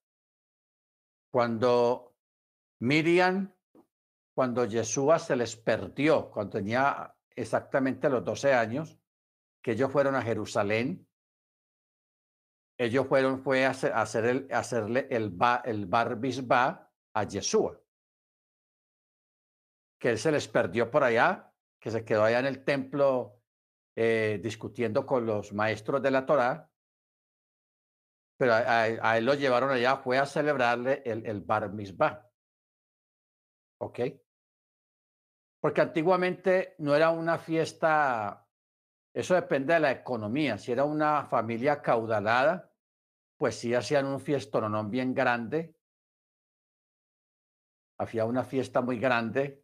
Cuando 1.32 2.16
Miriam, 2.80 3.54
cuando 4.34 4.66
Yeshua 4.66 5.20
se 5.20 5.36
les 5.36 5.56
perdió, 5.56 6.30
cuando 6.32 6.58
tenía 6.58 7.14
exactamente 7.36 8.10
los 8.10 8.24
12 8.24 8.54
años, 8.54 8.98
que 9.62 9.72
ellos 9.72 9.92
fueron 9.92 10.16
a 10.16 10.22
Jerusalén, 10.22 11.08
ellos 12.78 13.08
fueron, 13.08 13.44
fue 13.44 13.66
a, 13.66 13.70
hacer, 13.70 14.26
el, 14.26 14.48
hacerle 14.52 15.08
el, 15.12 15.38
el 15.66 15.86
bar 15.86 16.16
bisba 16.20 16.92
a 17.14 17.24
Yeshua, 17.24 17.80
que 20.00 20.10
él 20.10 20.18
se 20.18 20.32
les 20.32 20.48
perdió 20.48 20.90
por 20.90 21.04
allá 21.04 21.52
que 21.82 21.92
se 21.92 22.06
quedó 22.06 22.24
allá 22.24 22.40
en 22.40 22.46
el 22.46 22.64
templo 22.64 23.42
eh, 23.96 24.40
discutiendo 24.42 25.06
con 25.06 25.26
los 25.26 25.52
maestros 25.52 26.02
de 26.02 26.12
la 26.12 26.26
Torá, 26.26 26.70
pero 28.38 28.54
a, 28.54 29.18
él 29.18 29.26
lo 29.26 29.34
llevaron 29.34 29.72
allá, 29.72 29.98
fue 29.98 30.18
a 30.18 30.26
celebrarle 30.26 31.02
el, 31.06 31.26
el 31.26 31.42
Bar 31.42 31.74
Mitzvah. 31.74 32.28
¿Ok? 33.80 34.00
Porque 35.62 35.80
antiguamente 35.80 36.76
no 36.80 36.96
era 36.96 37.12
una 37.12 37.38
fiesta, 37.38 38.46
eso 39.14 39.36
depende 39.36 39.76
de 39.76 39.80
la 39.80 39.92
economía. 39.92 40.58
Si 40.58 40.72
era 40.72 40.84
una 40.84 41.26
familia 41.26 41.82
caudalada, 41.82 42.74
pues 43.38 43.56
sí 43.56 43.74
hacían 43.74 44.08
un 44.08 44.20
fiestonón 44.20 44.90
bien 44.92 45.14
grande. 45.14 45.76
Hacía 47.98 48.26
una 48.26 48.44
fiesta 48.44 48.82
muy 48.82 49.00
grande 49.00 49.64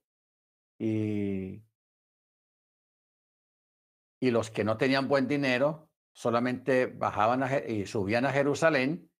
y 0.80 1.64
y 4.20 4.32
los 4.32 4.50
que 4.50 4.64
no 4.64 4.78
tenían 4.78 5.08
buen 5.08 5.28
dinero 5.28 5.89
solamente 6.12 6.88
bajaban 6.88 7.43
y 7.68 7.86
subían 7.86 8.26
a 8.26 8.32
Jerusalén, 8.32 9.12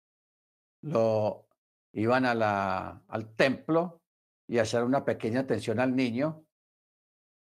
lo 0.82 1.48
iban 1.94 2.26
al 2.26 3.36
templo 3.36 4.02
y 4.48 4.58
hacer 4.58 4.84
una 4.84 5.06
pequeña 5.06 5.42
atención 5.42 5.80
al 5.80 5.96
niño. 5.96 6.47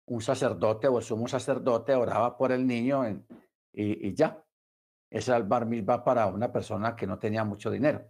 Un 0.05 0.21
sacerdote 0.21 0.87
o 0.87 0.97
el 0.97 1.03
sumo 1.03 1.27
sacerdote 1.27 1.93
oraba 1.95 2.37
por 2.37 2.51
el 2.51 2.65
niño 2.67 3.03
y, 3.71 4.13
ya. 4.13 4.43
Ese 5.09 5.31
era 5.31 5.37
el 5.37 5.43
bar 5.43 5.65
mitzvah 5.65 6.03
para 6.03 6.27
una 6.27 6.51
persona 6.51 6.95
que 6.95 7.07
no 7.07 7.19
tenía 7.19 7.43
mucho 7.43 7.69
dinero. 7.69 8.03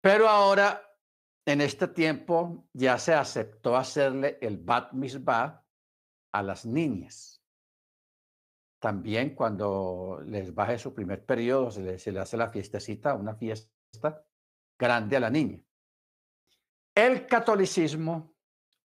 Pero 0.00 0.28
ahora, 0.28 0.80
en 1.44 1.60
este 1.60 1.88
tiempo, 1.88 2.68
ya 2.72 2.96
se 2.98 3.12
aceptó 3.12 3.76
hacerle 3.76 4.38
el 4.40 4.58
bat 4.58 4.92
mitzvah 4.92 5.64
a 6.32 6.42
las 6.42 6.64
niñas. 6.64 7.42
También 8.80 9.34
cuando 9.34 10.22
les 10.24 10.54
baje 10.54 10.78
su 10.78 10.94
primer 10.94 11.24
periodo, 11.26 11.70
se 11.70 12.12
le, 12.12 12.20
hace 12.20 12.36
la 12.36 12.48
fiestecita, 12.48 13.14
una 13.14 13.34
fiesta 13.34 14.24
grande 14.78 15.16
a 15.16 15.20
la 15.20 15.28
niña. 15.28 15.60
El 16.94 17.26
catolicismo, 17.26 18.29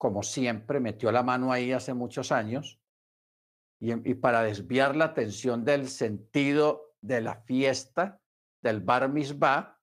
como 0.05 0.22
siempre, 0.22 0.80
metió 0.80 1.11
la 1.11 1.22
mano 1.22 1.50
ahí 1.50 1.72
hace 1.72 1.94
muchos 1.94 2.30
años 2.30 2.78
y, 3.80 4.12
para 4.16 4.42
desviar 4.42 4.96
la 4.96 5.07
atención 5.07 5.64
del 5.64 5.88
sentido 5.88 6.94
de 7.00 7.22
la 7.22 7.36
fiesta 7.36 8.20
del 8.61 8.82
bar 8.82 9.09
mitzvah, 9.09 9.80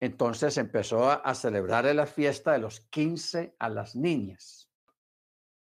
entonces 0.00 0.56
empezó 0.56 1.10
a, 1.10 1.16
a 1.16 1.34
celebrar 1.34 1.84
la 1.94 2.06
fiesta 2.06 2.52
de 2.52 2.60
los 2.60 2.80
15 2.80 3.56
a 3.58 3.68
las 3.68 3.94
niñas 3.94 4.70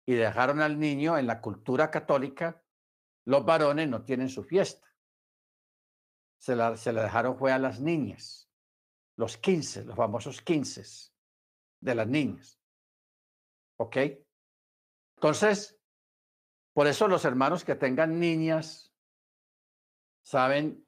y 0.06 0.14
dejaron 0.14 0.62
al 0.62 0.78
niño 0.78 1.18
en 1.18 1.26
la 1.26 1.42
cultura 1.42 1.90
católica 1.90 2.64
los 3.26 3.44
varones 3.44 3.90
no 3.90 4.04
tienen 4.04 4.30
su 4.30 4.42
fiesta. 4.42 4.88
Se 6.38 6.56
la, 6.56 6.78
se 6.78 6.94
la 6.94 7.02
dejaron 7.02 7.36
fue 7.36 7.52
a 7.52 7.58
las 7.58 7.78
niñas, 7.78 8.50
los 9.16 9.36
15, 9.36 9.84
los 9.84 9.96
famosos 9.96 10.40
15 10.40 11.12
de 11.80 11.94
las 11.94 12.08
niñas. 12.08 12.59
¿Ok? 13.80 13.96
Entonces, 15.16 15.80
por 16.74 16.86
eso 16.86 17.08
los 17.08 17.24
hermanos 17.24 17.64
que 17.64 17.76
tengan 17.76 18.20
niñas 18.20 18.94
saben 20.22 20.86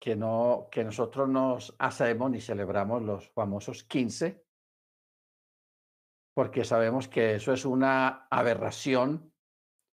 que 0.00 0.16
no 0.16 0.68
que 0.72 0.82
nosotros 0.82 1.28
nos 1.28 1.76
hacemos 1.78 2.30
ni 2.30 2.40
celebramos 2.40 3.02
los 3.02 3.28
famosos 3.32 3.84
15 3.84 4.42
porque 6.32 6.64
sabemos 6.64 7.06
que 7.06 7.34
eso 7.34 7.52
es 7.52 7.66
una 7.66 8.26
aberración 8.30 9.34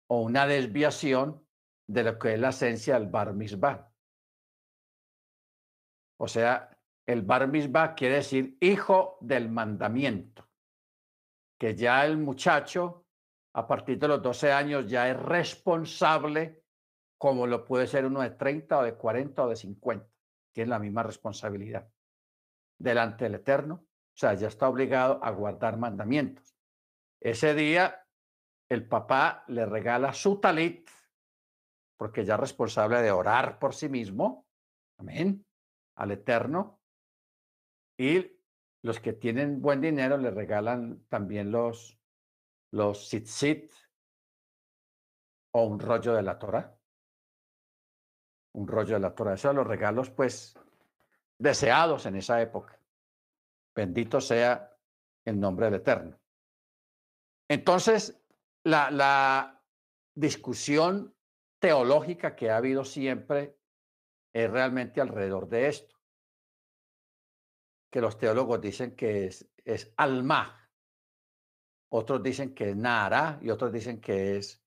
o 0.08 0.22
una 0.22 0.48
desviación 0.48 1.48
de 1.88 2.04
lo 2.04 2.18
que 2.18 2.34
es 2.34 2.40
la 2.40 2.50
esencia 2.50 2.96
del 2.96 3.10
bar 3.10 3.36
mitzvah. 3.36 3.94
O 6.20 6.28
sea, 6.28 6.76
el 7.06 7.22
bar 7.22 7.48
mitzvah 7.48 7.94
quiere 7.94 8.16
decir 8.16 8.58
hijo 8.60 9.20
del 9.22 9.50
mandamiento, 9.50 10.51
que 11.62 11.76
ya 11.76 12.04
el 12.08 12.18
muchacho 12.18 13.06
a 13.54 13.68
partir 13.68 14.00
de 14.00 14.08
los 14.08 14.20
12 14.20 14.52
años 14.52 14.90
ya 14.90 15.08
es 15.08 15.16
responsable 15.16 16.64
como 17.20 17.46
lo 17.46 17.66
puede 17.66 17.86
ser 17.86 18.04
uno 18.04 18.22
de 18.22 18.32
30 18.32 18.80
o 18.80 18.84
de 18.84 18.96
40 18.96 19.44
o 19.44 19.50
de 19.50 19.56
50. 19.56 20.10
Tiene 20.52 20.70
la 20.72 20.80
misma 20.80 21.04
responsabilidad 21.04 21.88
delante 22.80 23.26
del 23.26 23.36
Eterno. 23.36 23.76
O 23.76 24.18
sea, 24.18 24.34
ya 24.34 24.48
está 24.48 24.68
obligado 24.68 25.24
a 25.24 25.30
guardar 25.30 25.78
mandamientos. 25.78 26.58
Ese 27.20 27.54
día 27.54 28.08
el 28.68 28.88
papá 28.88 29.44
le 29.48 29.68
regala 29.68 30.14
su 30.14 30.40
talit, 30.40 30.90
porque 31.96 32.26
ya 32.26 32.34
es 32.34 32.40
responsable 32.40 33.04
de 33.04 33.12
orar 33.12 33.60
por 33.60 33.76
sí 33.76 33.88
mismo, 33.88 34.48
amén, 34.98 35.46
al 35.94 36.10
Eterno. 36.10 36.82
Y 38.00 38.41
los 38.84 39.00
que 39.00 39.14
tienen 39.14 39.62
buen 39.62 39.82
dinero 39.82 40.18
le 40.18 40.32
regalan 40.32 41.06
también 41.08 41.52
los, 41.52 42.00
los 42.72 43.10
tzitzit 43.10 43.72
o 45.52 45.64
un 45.66 45.80
rollo 45.80 46.14
de 46.14 46.24
la 46.24 46.40
Torah. 46.40 46.78
Un 48.54 48.68
rollo 48.68 48.96
de 48.96 49.00
la 49.00 49.14
Torah. 49.14 49.34
Esos 49.34 49.50
son 49.50 49.58
los 49.58 49.68
regalos, 49.68 50.10
pues, 50.10 50.56
deseados 51.38 52.06
en 52.06 52.16
esa 52.16 52.42
época. 52.42 52.80
Bendito 53.76 54.20
sea 54.20 54.76
el 55.26 55.40
nombre 55.40 55.66
del 55.66 55.76
Eterno. 55.76 56.20
Entonces, 57.48 58.22
la, 58.64 59.58
discusión 60.14 61.16
teológica 61.60 62.36
que 62.36 62.50
ha 62.50 62.58
habido 62.58 62.84
siempre 62.84 63.58
es 64.34 64.52
realmente 64.52 65.00
alrededor 65.00 65.48
de 65.48 65.68
esto. 65.68 66.01
Que 67.92 68.02
los 68.02 68.18
teólogos 68.18 68.62
dicen 68.62 68.96
que 68.96 69.28
es, 69.28 69.94
alma, 69.98 70.72
otros 71.92 72.24
dicen 72.24 72.56
que 72.56 72.70
es 72.72 72.76
nara 72.76 73.38
y 73.42 73.50
otros 73.50 73.72
dicen 73.72 74.00
que 74.00 74.38
es... 74.38 74.64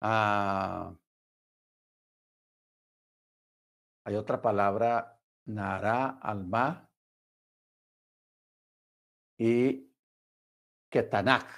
Ah, 0.00 0.94
hay 4.04 4.14
otra 4.14 4.40
palabra, 4.40 5.20
nara, 5.46 6.18
alma 6.22 6.88
y 9.38 9.90
ketanach, 10.90 11.48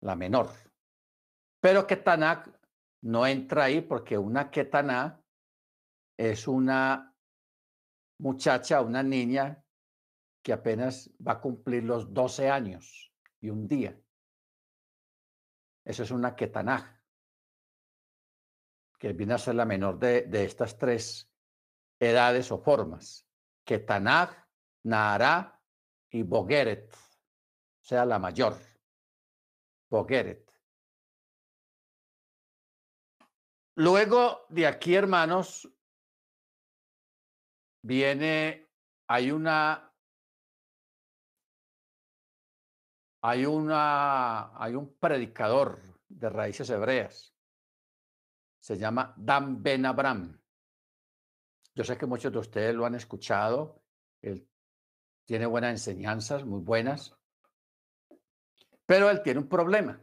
la 0.00 0.16
menor. 0.16 0.50
Pero 1.60 1.86
Ketaná 1.86 2.42
no 3.02 3.26
entra 3.26 3.64
ahí 3.64 3.82
porque 3.82 4.16
una 4.16 4.50
Ketaná 4.50 5.22
es 6.16 6.48
una 6.48 7.14
muchacha, 8.18 8.80
una 8.80 9.02
niña 9.02 9.62
que 10.42 10.52
apenas 10.52 11.10
va 11.26 11.32
a 11.32 11.40
cumplir 11.40 11.84
los 11.84 12.12
12 12.12 12.50
años 12.50 13.12
y 13.40 13.50
un 13.50 13.68
día. 13.68 13.98
Eso 15.84 16.02
es 16.02 16.10
una 16.10 16.34
Ketaná, 16.34 17.02
que 18.98 19.12
viene 19.12 19.34
a 19.34 19.38
ser 19.38 19.54
la 19.54 19.64
menor 19.64 19.98
de, 19.98 20.22
de 20.22 20.44
estas 20.44 20.76
tres 20.76 21.30
edades 21.98 22.50
o 22.52 22.58
formas. 22.58 23.26
Ketaná, 23.64 24.48
Nahara 24.84 25.60
y 26.10 26.22
Bogeret, 26.22 26.92
o 26.92 27.84
sea, 27.84 28.04
la 28.04 28.18
mayor. 28.18 28.56
Bogeret. 29.90 30.50
Luego 33.76 34.46
de 34.48 34.66
aquí, 34.66 34.94
hermanos, 34.94 35.68
viene, 37.82 38.70
hay 39.08 39.30
una, 39.30 39.89
hay 43.22 43.44
una, 43.46 44.56
hay 44.62 44.74
un 44.74 44.94
predicador 44.94 45.80
de 46.08 46.30
raíces 46.30 46.68
hebreas. 46.70 47.34
Se 48.60 48.76
llama 48.76 49.14
Dan 49.16 49.62
Ben 49.62 49.86
Abram. 49.86 50.38
Yo 51.74 51.84
sé 51.84 51.96
que 51.96 52.06
muchos 52.06 52.32
de 52.32 52.38
ustedes 52.38 52.74
lo 52.74 52.84
han 52.84 52.94
escuchado. 52.94 53.82
Él 54.20 54.48
tiene 55.24 55.46
buenas 55.46 55.70
enseñanzas, 55.70 56.44
muy 56.44 56.60
buenas. 56.60 57.16
Pero 58.84 59.08
él 59.08 59.22
tiene 59.22 59.40
un 59.40 59.48
problema. 59.48 60.00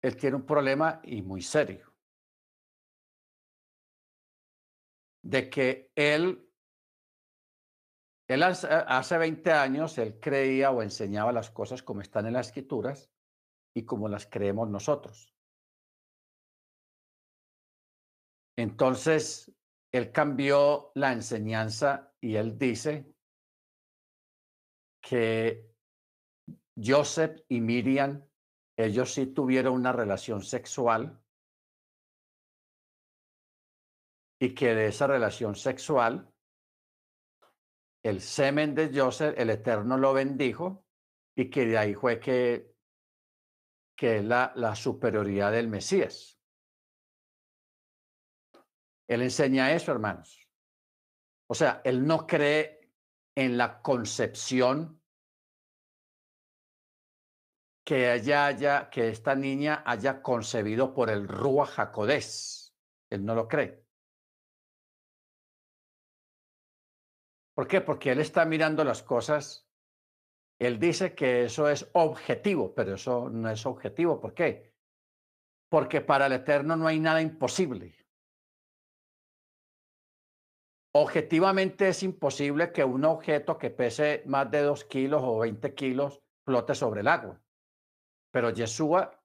Él 0.00 0.16
tiene 0.16 0.36
un 0.36 0.46
problema 0.46 1.00
y 1.02 1.22
muy 1.22 1.42
serio. 1.42 1.92
De 5.22 5.50
que 5.50 5.90
él, 5.94 6.47
él 8.28 8.42
hace, 8.42 8.68
hace 8.68 9.18
20 9.18 9.52
años, 9.52 9.96
él 9.98 10.20
creía 10.20 10.70
o 10.70 10.82
enseñaba 10.82 11.32
las 11.32 11.50
cosas 11.50 11.82
como 11.82 12.02
están 12.02 12.26
en 12.26 12.34
las 12.34 12.48
escrituras 12.48 13.10
y 13.74 13.84
como 13.84 14.08
las 14.08 14.26
creemos 14.26 14.68
nosotros. 14.68 15.34
Entonces, 18.56 19.52
él 19.92 20.12
cambió 20.12 20.92
la 20.94 21.12
enseñanza 21.12 22.12
y 22.20 22.36
él 22.36 22.58
dice 22.58 23.14
que 25.00 25.74
Joseph 26.76 27.40
y 27.48 27.60
Miriam, 27.60 28.28
ellos 28.76 29.14
sí 29.14 29.26
tuvieron 29.26 29.74
una 29.74 29.92
relación 29.92 30.42
sexual 30.42 31.18
y 34.40 34.54
que 34.54 34.74
de 34.74 34.86
esa 34.86 35.06
relación 35.06 35.54
sexual, 35.54 36.32
el 38.08 38.22
semen 38.22 38.74
de 38.74 38.90
Joseph, 38.92 39.34
el 39.36 39.50
Eterno 39.50 39.98
lo 39.98 40.14
bendijo 40.14 40.86
y 41.36 41.50
que 41.50 41.66
de 41.66 41.76
ahí 41.76 41.94
fue 41.94 42.18
que, 42.18 42.74
que 43.96 44.22
la, 44.22 44.52
la 44.56 44.74
superioridad 44.74 45.52
del 45.52 45.68
Mesías. 45.68 46.40
Él 49.06 49.22
enseña 49.22 49.72
eso, 49.72 49.92
hermanos. 49.92 50.48
O 51.50 51.54
sea, 51.54 51.82
él 51.84 52.06
no 52.06 52.26
cree 52.26 52.92
en 53.34 53.56
la 53.58 53.80
concepción 53.82 55.02
que 57.84 58.12
ella 58.14 58.46
haya, 58.46 58.90
que 58.90 59.08
esta 59.08 59.34
niña 59.34 59.82
haya 59.86 60.22
concebido 60.22 60.92
por 60.92 61.08
el 61.10 61.26
Rúa 61.26 61.66
Jacodés. 61.66 62.74
Él 63.10 63.24
no 63.24 63.34
lo 63.34 63.48
cree. 63.48 63.87
¿Por 67.58 67.66
qué? 67.66 67.80
Porque 67.80 68.12
él 68.12 68.20
está 68.20 68.44
mirando 68.44 68.84
las 68.84 69.02
cosas. 69.02 69.68
Él 70.60 70.78
dice 70.78 71.16
que 71.16 71.46
eso 71.46 71.68
es 71.68 71.90
objetivo, 71.92 72.72
pero 72.72 72.94
eso 72.94 73.30
no 73.30 73.50
es 73.50 73.66
objetivo. 73.66 74.20
¿Por 74.20 74.32
qué? 74.32 74.76
Porque 75.68 76.00
para 76.00 76.26
el 76.26 76.34
Eterno 76.34 76.76
no 76.76 76.86
hay 76.86 77.00
nada 77.00 77.20
imposible. 77.20 77.96
Objetivamente 80.94 81.88
es 81.88 82.04
imposible 82.04 82.70
que 82.70 82.84
un 82.84 83.04
objeto 83.04 83.58
que 83.58 83.70
pese 83.70 84.22
más 84.26 84.48
de 84.52 84.62
dos 84.62 84.84
kilos 84.84 85.22
o 85.24 85.40
20 85.40 85.74
kilos 85.74 86.22
flote 86.44 86.76
sobre 86.76 87.00
el 87.00 87.08
agua. 87.08 87.42
Pero 88.30 88.50
Yeshua, 88.50 89.20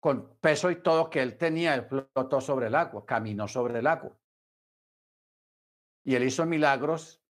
con 0.00 0.38
peso 0.40 0.72
y 0.72 0.82
todo 0.82 1.08
que 1.08 1.22
él 1.22 1.38
tenía, 1.38 1.76
él 1.76 1.84
flotó 1.84 2.40
sobre 2.40 2.66
el 2.66 2.74
agua, 2.74 3.06
caminó 3.06 3.46
sobre 3.46 3.78
el 3.78 3.86
agua. 3.86 4.18
Y 6.04 6.14
él 6.14 6.24
hizo 6.24 6.46
milagros 6.46 7.22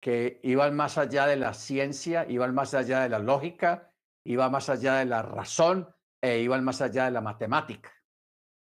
que 0.00 0.40
iban 0.42 0.76
más 0.76 0.98
allá 0.98 1.26
de 1.26 1.36
la 1.36 1.54
ciencia, 1.54 2.26
iban 2.28 2.54
más 2.54 2.74
allá 2.74 3.00
de 3.00 3.08
la 3.08 3.18
lógica, 3.18 3.92
iban 4.24 4.52
más 4.52 4.68
allá 4.68 4.96
de 4.96 5.06
la 5.06 5.22
razón 5.22 5.94
e 6.20 6.40
iban 6.40 6.62
más 6.64 6.80
allá 6.80 7.06
de 7.06 7.10
la 7.10 7.20
matemática. 7.20 7.92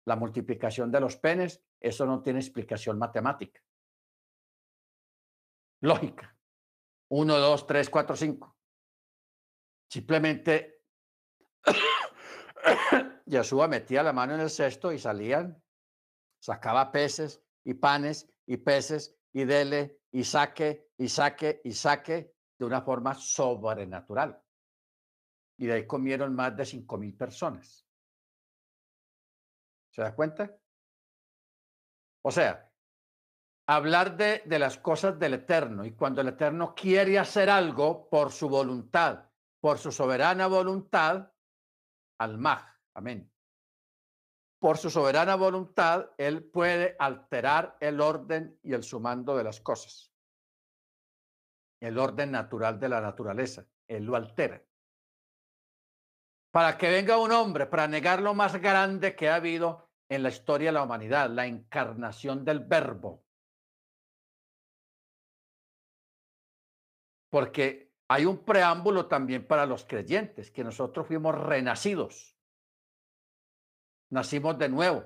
La 0.07 0.17
multiplicación 0.17 0.91
de 0.91 1.01
los 1.01 1.17
penes, 1.17 1.65
eso 1.81 2.07
no 2.07 2.23
tiene 2.23 2.39
explicación 2.41 2.99
matemática 2.99 3.61
lógica. 5.83 6.35
Uno, 7.11 7.39
dos, 7.39 7.67
tres, 7.67 7.91
cuatro, 7.91 8.17
cinco. 8.17 8.57
Simplemente 9.91 10.87
Yeshua 13.27 13.69
metía 13.69 14.03
la 14.03 14.15
mano 14.15 14.35
en 14.35 14.41
el 14.41 14.51
cesto 14.51 14.93
y 14.93 14.99
salían, 14.99 15.63
sacaba 16.41 16.91
peces 16.91 17.43
y 17.65 17.75
panes 17.75 18.33
y 18.47 18.57
peces 18.57 19.15
y 19.33 19.45
dele 19.45 20.01
y 20.11 20.25
saque 20.25 20.91
y 20.97 21.09
saque 21.09 21.61
y 21.65 21.73
saque 21.73 22.35
de 22.59 22.65
una 22.65 22.83
forma 22.83 23.15
sobrenatural. 23.15 24.41
Y 25.59 25.67
de 25.67 25.73
ahí 25.75 25.87
comieron 25.87 26.35
más 26.35 26.57
de 26.57 26.65
cinco 26.65 26.99
mil 26.99 27.17
personas. 27.17 27.87
¿Se 29.91 30.03
da 30.03 30.15
cuenta? 30.15 30.55
O 32.23 32.31
sea, 32.31 32.71
hablar 33.67 34.17
de, 34.17 34.43
de, 34.47 34.59
las 34.59 34.79
cosas 34.79 35.19
del 35.19 35.35
Eterno. 35.35 35.85
Y 35.85 35.93
cuando 35.93 36.21
el 36.21 36.29
Eterno 36.29 36.75
quiere 36.75 37.19
hacer 37.19 37.51
algo 37.51 38.09
por 38.09 38.33
su 38.33 38.49
voluntad, 38.49 39.29
por 39.61 39.79
su 39.79 39.93
soberana 39.93 40.47
voluntad, 40.47 41.33
al 42.19 42.39
Maj, 42.39 42.65
amén. 42.95 43.32
Por 44.63 44.79
su 44.79 44.91
soberana 44.91 45.35
voluntad, 45.35 46.11
Él 46.17 46.45
puede 46.45 46.95
alterar 47.01 47.77
el 47.81 48.01
orden 48.01 48.61
y 48.63 48.75
el 48.75 48.85
sumando 48.85 49.37
de 49.37 49.43
las 49.43 49.61
cosas. 49.61 50.13
El 51.81 51.99
orden 51.99 52.31
natural 52.31 52.79
de 52.79 52.89
la 52.89 53.01
naturaleza. 53.01 53.67
Él 53.89 54.05
lo 54.05 54.15
altera. 54.15 54.63
Para 56.53 56.79
que 56.79 56.89
venga 56.91 57.19
un 57.19 57.33
hombre 57.33 57.67
para 57.67 57.89
negar 57.89 58.23
lo 58.23 58.35
más 58.35 58.55
grande 58.55 59.17
que 59.17 59.29
ha 59.29 59.35
habido 59.35 59.91
en 60.09 60.23
la 60.23 60.29
historia 60.29 60.69
de 60.69 60.75
la 60.75 60.85
humanidad, 60.85 61.29
la 61.29 61.47
encarnación 61.47 62.45
del 62.45 62.61
verbo, 62.61 63.25
porque 67.31 67.93
hay 68.07 68.27
un 68.27 68.45
preámbulo 68.45 69.07
también 69.07 69.45
para 69.45 69.67
los 69.67 69.85
creyentes, 69.85 70.53
que 70.53 70.63
nosotros 70.63 71.09
fuimos 71.09 71.35
renacidos, 71.35 72.32
nacimos 74.13 74.59
de 74.59 74.69
nuevo, 74.69 75.05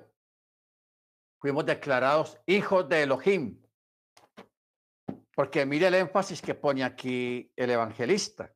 fuimos 1.39 1.65
declarados 1.65 2.37
hijos 2.45 2.87
de 2.89 3.03
Elohim, 3.03 3.63
porque 5.33 5.65
mire 5.65 5.87
el 5.87 5.95
énfasis 5.95 6.41
que 6.41 6.53
pone 6.53 6.83
aquí 6.83 7.49
el 7.55 7.69
evangelista. 7.69 8.53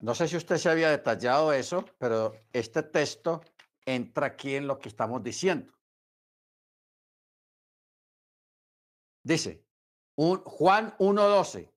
No 0.00 0.14
sé 0.14 0.26
si 0.26 0.36
usted 0.36 0.56
se 0.56 0.68
había 0.68 0.90
detallado 0.90 1.52
eso, 1.52 1.84
pero 1.98 2.32
este 2.52 2.82
texto 2.82 3.42
entra 3.84 4.26
aquí 4.26 4.56
en 4.56 4.66
lo 4.66 4.78
que 4.78 4.88
estamos 4.88 5.22
diciendo. 5.22 5.72
Dice 9.22 9.64
un, 10.16 10.38
Juan 10.42 10.96
1.12, 10.98 11.72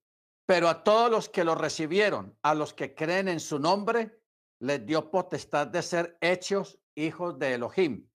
pero 0.49 0.67
a 0.67 0.83
todos 0.83 1.11
los 1.11 1.29
que 1.29 1.43
lo 1.43 1.53
recibieron, 1.53 2.35
a 2.41 2.55
los 2.55 2.73
que 2.73 2.95
creen 2.95 3.27
en 3.27 3.39
su 3.39 3.59
nombre, 3.59 4.19
les 4.57 4.83
dio 4.83 5.11
potestad 5.11 5.67
de 5.67 5.83
ser 5.83 6.17
hechos 6.21 6.79
hijos 6.95 7.37
de 7.37 7.53
Elohim, 7.53 8.09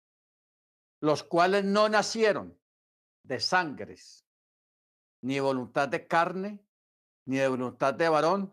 los 1.00 1.22
cuales 1.22 1.64
no 1.64 1.88
nacieron 1.88 2.58
de 3.22 3.38
sangres, 3.38 4.26
ni 5.22 5.38
voluntad 5.38 5.88
de 5.88 6.08
carne, 6.08 6.58
ni 7.26 7.36
de 7.36 7.46
voluntad 7.46 7.94
de 7.94 8.08
varón, 8.08 8.52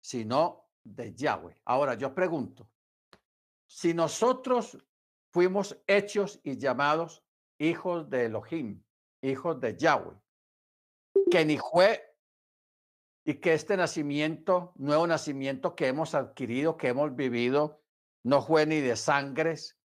sino 0.00 0.70
de 0.82 1.12
Yahweh. 1.14 1.60
Ahora 1.66 1.96
yo 1.96 2.14
pregunto, 2.14 2.70
si 3.66 3.92
nosotros 3.92 4.78
fuimos 5.34 5.78
hechos 5.86 6.40
y 6.44 6.56
llamados 6.56 7.22
hijos 7.58 8.08
de 8.08 8.24
Elohim, 8.24 8.82
hijos 9.20 9.60
de 9.60 9.76
Yahweh, 9.76 10.16
que 11.30 11.44
ni 11.44 11.58
fue 11.58 12.07
y 13.28 13.40
que 13.40 13.52
este 13.52 13.76
nacimiento, 13.76 14.72
nuevo 14.76 15.06
nacimiento 15.06 15.76
que 15.76 15.88
hemos 15.88 16.14
adquirido, 16.14 16.78
que 16.78 16.88
hemos 16.88 17.14
vivido, 17.14 17.82
no 18.24 18.40
fue 18.40 18.64
ni 18.64 18.80
de 18.80 18.96
sangres, 18.96 19.78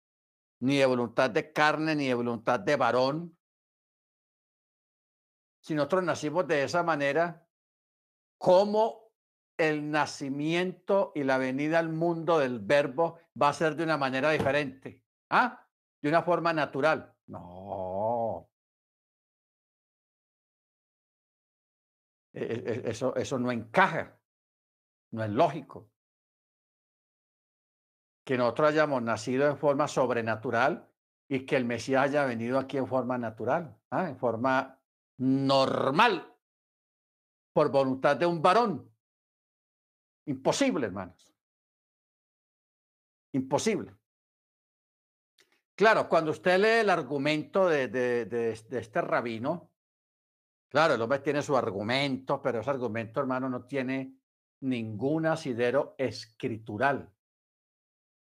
ni 0.62 0.78
de 0.78 0.86
voluntad 0.86 1.30
de 1.30 1.52
carne, 1.52 1.94
ni 1.94 2.08
de 2.08 2.14
voluntad 2.14 2.62
de 2.62 2.78
varón. 2.78 3.38
Si 5.60 5.76
nosotros 5.76 6.06
nacimos 6.06 6.48
de 6.48 6.64
esa 6.64 6.84
manera, 6.84 7.46
¿cómo 8.38 9.12
el 9.58 9.92
nacimiento 9.92 11.12
y 11.14 11.26
la 11.26 11.38
venida 11.38 11.80
al 11.80 11.90
mundo 11.90 12.40
del 12.40 12.60
verbo 12.60 13.20
va 13.40 13.50
a 13.50 13.54
ser 13.54 13.76
de 13.76 13.84
una 13.84 13.98
manera 13.98 14.32
diferente? 14.32 15.04
¿Ah? 15.30 15.68
De 16.02 16.08
una 16.08 16.24
forma 16.24 16.54
natural. 16.54 17.14
No. 17.28 17.93
Eso, 22.34 23.16
eso 23.16 23.40
no 23.40 23.52
encaja. 23.52 24.20
No 25.12 25.24
es 25.24 25.30
lógico. 25.30 25.90
Que 28.26 28.38
nosotros 28.38 28.70
hayamos 28.70 29.02
nacido 29.04 29.48
en 29.48 29.58
forma 29.58 29.88
sobrenatural 29.88 30.90
y 31.28 31.46
que 31.46 31.56
el 31.56 31.66
Mesías 31.66 32.04
haya 32.04 32.26
venido 32.26 32.60
aquí 32.60 32.78
en 32.78 32.88
forma 32.88 33.18
natural, 33.18 33.78
¿ah? 33.90 34.10
en 34.10 34.18
forma 34.18 34.80
normal, 35.18 36.34
por 37.54 37.72
voluntad 37.72 38.18
de 38.18 38.26
un 38.26 38.42
varón. 38.42 38.92
Imposible, 40.26 40.88
hermanos. 40.88 41.34
Imposible. 43.34 43.96
Claro, 45.76 46.08
cuando 46.08 46.32
usted 46.32 46.60
lee 46.60 46.82
el 46.82 46.90
argumento 46.90 47.68
de, 47.68 47.88
de, 47.88 48.52
este 48.52 49.02
rabino, 49.02 49.73
claro, 50.74 50.96
el 50.96 51.02
hombre 51.02 51.20
tiene 51.20 51.44
su 51.44 51.56
argumento, 51.56 52.42
pero 52.42 52.60
ese 52.60 52.70
argumento, 52.72 53.20
hermano, 53.20 53.48
no 53.48 53.66
tiene 53.66 54.18
ningún 54.62 55.28
asidero 55.28 55.94
escritural. 56.00 57.14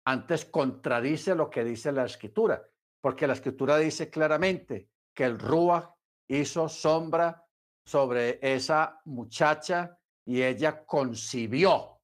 Antes 0.05 0.47
contradice 0.47 1.37
lo 1.37 1.49
que 1.49 1.63
dice 1.63 1.93
la 1.93 2.05
escritura, 2.05 2.61
porque 3.01 3.29
la 3.29 3.35
escritura 3.35 3.79
dice 3.79 4.11
claramente 4.11 4.89
que 5.15 5.25
el 5.25 5.39
Ruach 5.39 5.91
hizo 6.29 6.69
sombra 6.69 7.47
sobre 7.87 8.41
esa 8.43 9.01
muchacha 9.05 9.97
y 10.27 10.43
ella 10.43 10.85
concibió. 10.85 12.01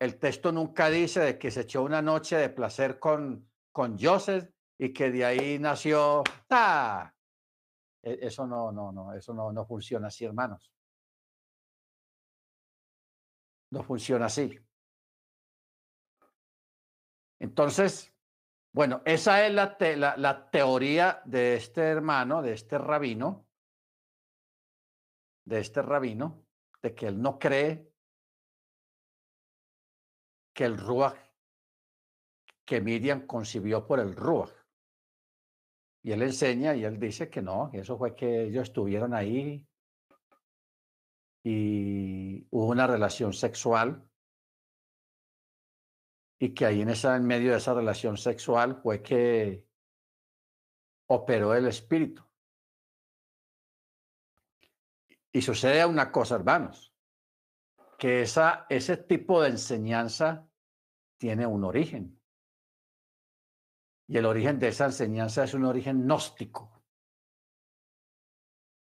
El 0.00 0.18
texto 0.18 0.50
nunca 0.50 0.88
dice 0.88 1.20
de 1.20 1.38
que 1.38 1.50
se 1.50 1.62
echó 1.62 1.82
una 1.82 2.00
noche 2.00 2.36
de 2.36 2.48
placer 2.48 2.98
con, 2.98 3.50
con 3.70 3.98
Joseph 3.98 4.48
y 4.78 4.94
que 4.94 5.10
de 5.10 5.24
ahí 5.24 5.58
nació. 5.58 6.22
¡Ah! 6.50 7.12
Eso 8.06 8.46
no, 8.46 8.70
no, 8.70 8.92
no, 8.92 9.12
eso 9.14 9.34
no, 9.34 9.52
no 9.52 9.66
funciona 9.66 10.06
así, 10.06 10.24
hermanos. 10.24 10.72
No 13.72 13.82
funciona 13.82 14.26
así. 14.26 14.56
Entonces, 17.40 18.14
bueno, 18.72 19.02
esa 19.04 19.44
es 19.44 19.52
la, 19.52 19.76
te, 19.76 19.96
la, 19.96 20.16
la, 20.16 20.48
teoría 20.50 21.20
de 21.24 21.56
este 21.56 21.80
hermano, 21.80 22.42
de 22.42 22.52
este 22.52 22.78
rabino, 22.78 23.48
de 25.44 25.58
este 25.58 25.82
rabino, 25.82 26.46
de 26.80 26.94
que 26.94 27.08
él 27.08 27.20
no 27.20 27.40
cree 27.40 27.92
que 30.54 30.64
el 30.64 30.78
Ruach, 30.78 31.18
que 32.64 32.80
Miriam 32.80 33.26
concibió 33.26 33.84
por 33.84 33.98
el 33.98 34.14
Ruach. 34.14 34.65
Y 36.06 36.12
él 36.12 36.22
enseña 36.22 36.72
y 36.76 36.84
él 36.84 37.00
dice 37.00 37.28
que 37.28 37.42
no, 37.42 37.68
que 37.68 37.80
eso 37.80 37.98
fue 37.98 38.14
que 38.14 38.44
ellos 38.44 38.68
estuvieron 38.68 39.12
ahí 39.12 39.66
y 41.42 42.46
hubo 42.48 42.68
una 42.68 42.86
relación 42.86 43.32
sexual 43.32 44.08
y 46.38 46.54
que 46.54 46.64
ahí 46.64 46.80
en, 46.82 46.90
esa, 46.90 47.16
en 47.16 47.26
medio 47.26 47.50
de 47.50 47.58
esa 47.58 47.74
relación 47.74 48.16
sexual 48.16 48.76
fue 48.76 49.02
que 49.02 49.66
operó 51.08 51.56
el 51.56 51.66
espíritu. 51.66 52.22
Y 55.32 55.42
sucede 55.42 55.84
una 55.84 56.12
cosa, 56.12 56.36
hermanos, 56.36 56.94
que 57.98 58.22
esa, 58.22 58.64
ese 58.68 58.96
tipo 58.96 59.42
de 59.42 59.48
enseñanza 59.48 60.48
tiene 61.18 61.48
un 61.48 61.64
origen. 61.64 62.15
Y 64.08 64.18
el 64.18 64.26
origen 64.26 64.58
de 64.58 64.68
esa 64.68 64.86
enseñanza 64.86 65.44
es 65.44 65.54
un 65.54 65.64
origen 65.64 66.02
gnóstico. 66.02 66.82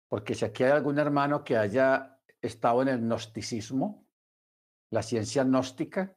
Porque 0.09 0.35
si 0.35 0.45
aquí 0.45 0.65
hay 0.65 0.73
algún 0.73 0.99
hermano 0.99 1.45
que 1.45 1.57
haya 1.57 2.21
estado 2.41 2.83
en 2.83 2.89
el 2.89 3.01
gnosticismo, 3.01 4.07
la 4.91 5.03
ciencia 5.03 5.45
gnóstica, 5.45 6.17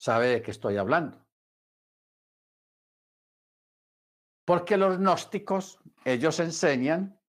sabe 0.00 0.28
de 0.28 0.42
qué 0.42 0.50
estoy 0.50 0.76
hablando. 0.76 1.26
Porque 4.46 4.76
los 4.76 4.98
gnósticos, 4.98 5.78
ellos 6.04 6.40
enseñan 6.40 7.20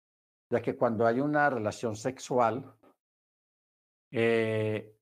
de 0.50 0.62
que 0.62 0.76
cuando 0.76 1.06
hay 1.06 1.20
una 1.20 1.50
relación 1.50 1.96
sexual, 1.96 2.76
eh, 4.12 4.96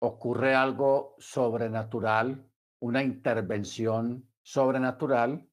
ocurre 0.00 0.54
algo 0.54 1.14
sobrenatural, 1.18 2.47
una 2.80 3.02
intervención 3.02 4.28
sobrenatural 4.42 5.48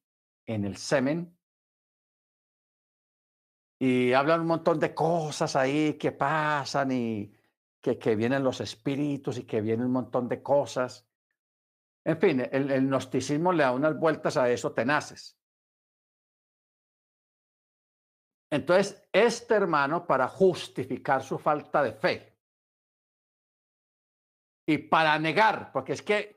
en 0.46 0.64
el 0.64 0.76
semen. 0.76 1.36
Y 3.78 4.12
hablan 4.12 4.40
un 4.40 4.46
montón 4.46 4.80
de 4.80 4.94
cosas 4.94 5.54
ahí 5.56 5.94
que 5.94 6.12
pasan 6.12 6.92
y 6.92 7.34
que, 7.80 7.98
que 7.98 8.16
vienen 8.16 8.42
los 8.42 8.60
espíritus 8.60 9.38
y 9.38 9.44
que 9.44 9.60
vienen 9.60 9.86
un 9.86 9.92
montón 9.92 10.28
de 10.28 10.42
cosas. 10.42 11.06
En 12.04 12.18
fin, 12.18 12.40
el, 12.40 12.70
el 12.70 12.86
gnosticismo 12.86 13.52
le 13.52 13.64
da 13.64 13.72
unas 13.72 13.98
vueltas 13.98 14.36
a 14.36 14.48
eso 14.50 14.72
tenaces. 14.72 15.38
Entonces, 18.50 19.06
este 19.12 19.54
hermano, 19.54 20.06
para 20.06 20.28
justificar 20.28 21.22
su 21.22 21.38
falta 21.38 21.82
de 21.82 21.92
fe 21.92 22.38
y 24.66 24.78
para 24.78 25.18
negar, 25.18 25.72
porque 25.72 25.92
es 25.92 26.02
que 26.02 26.35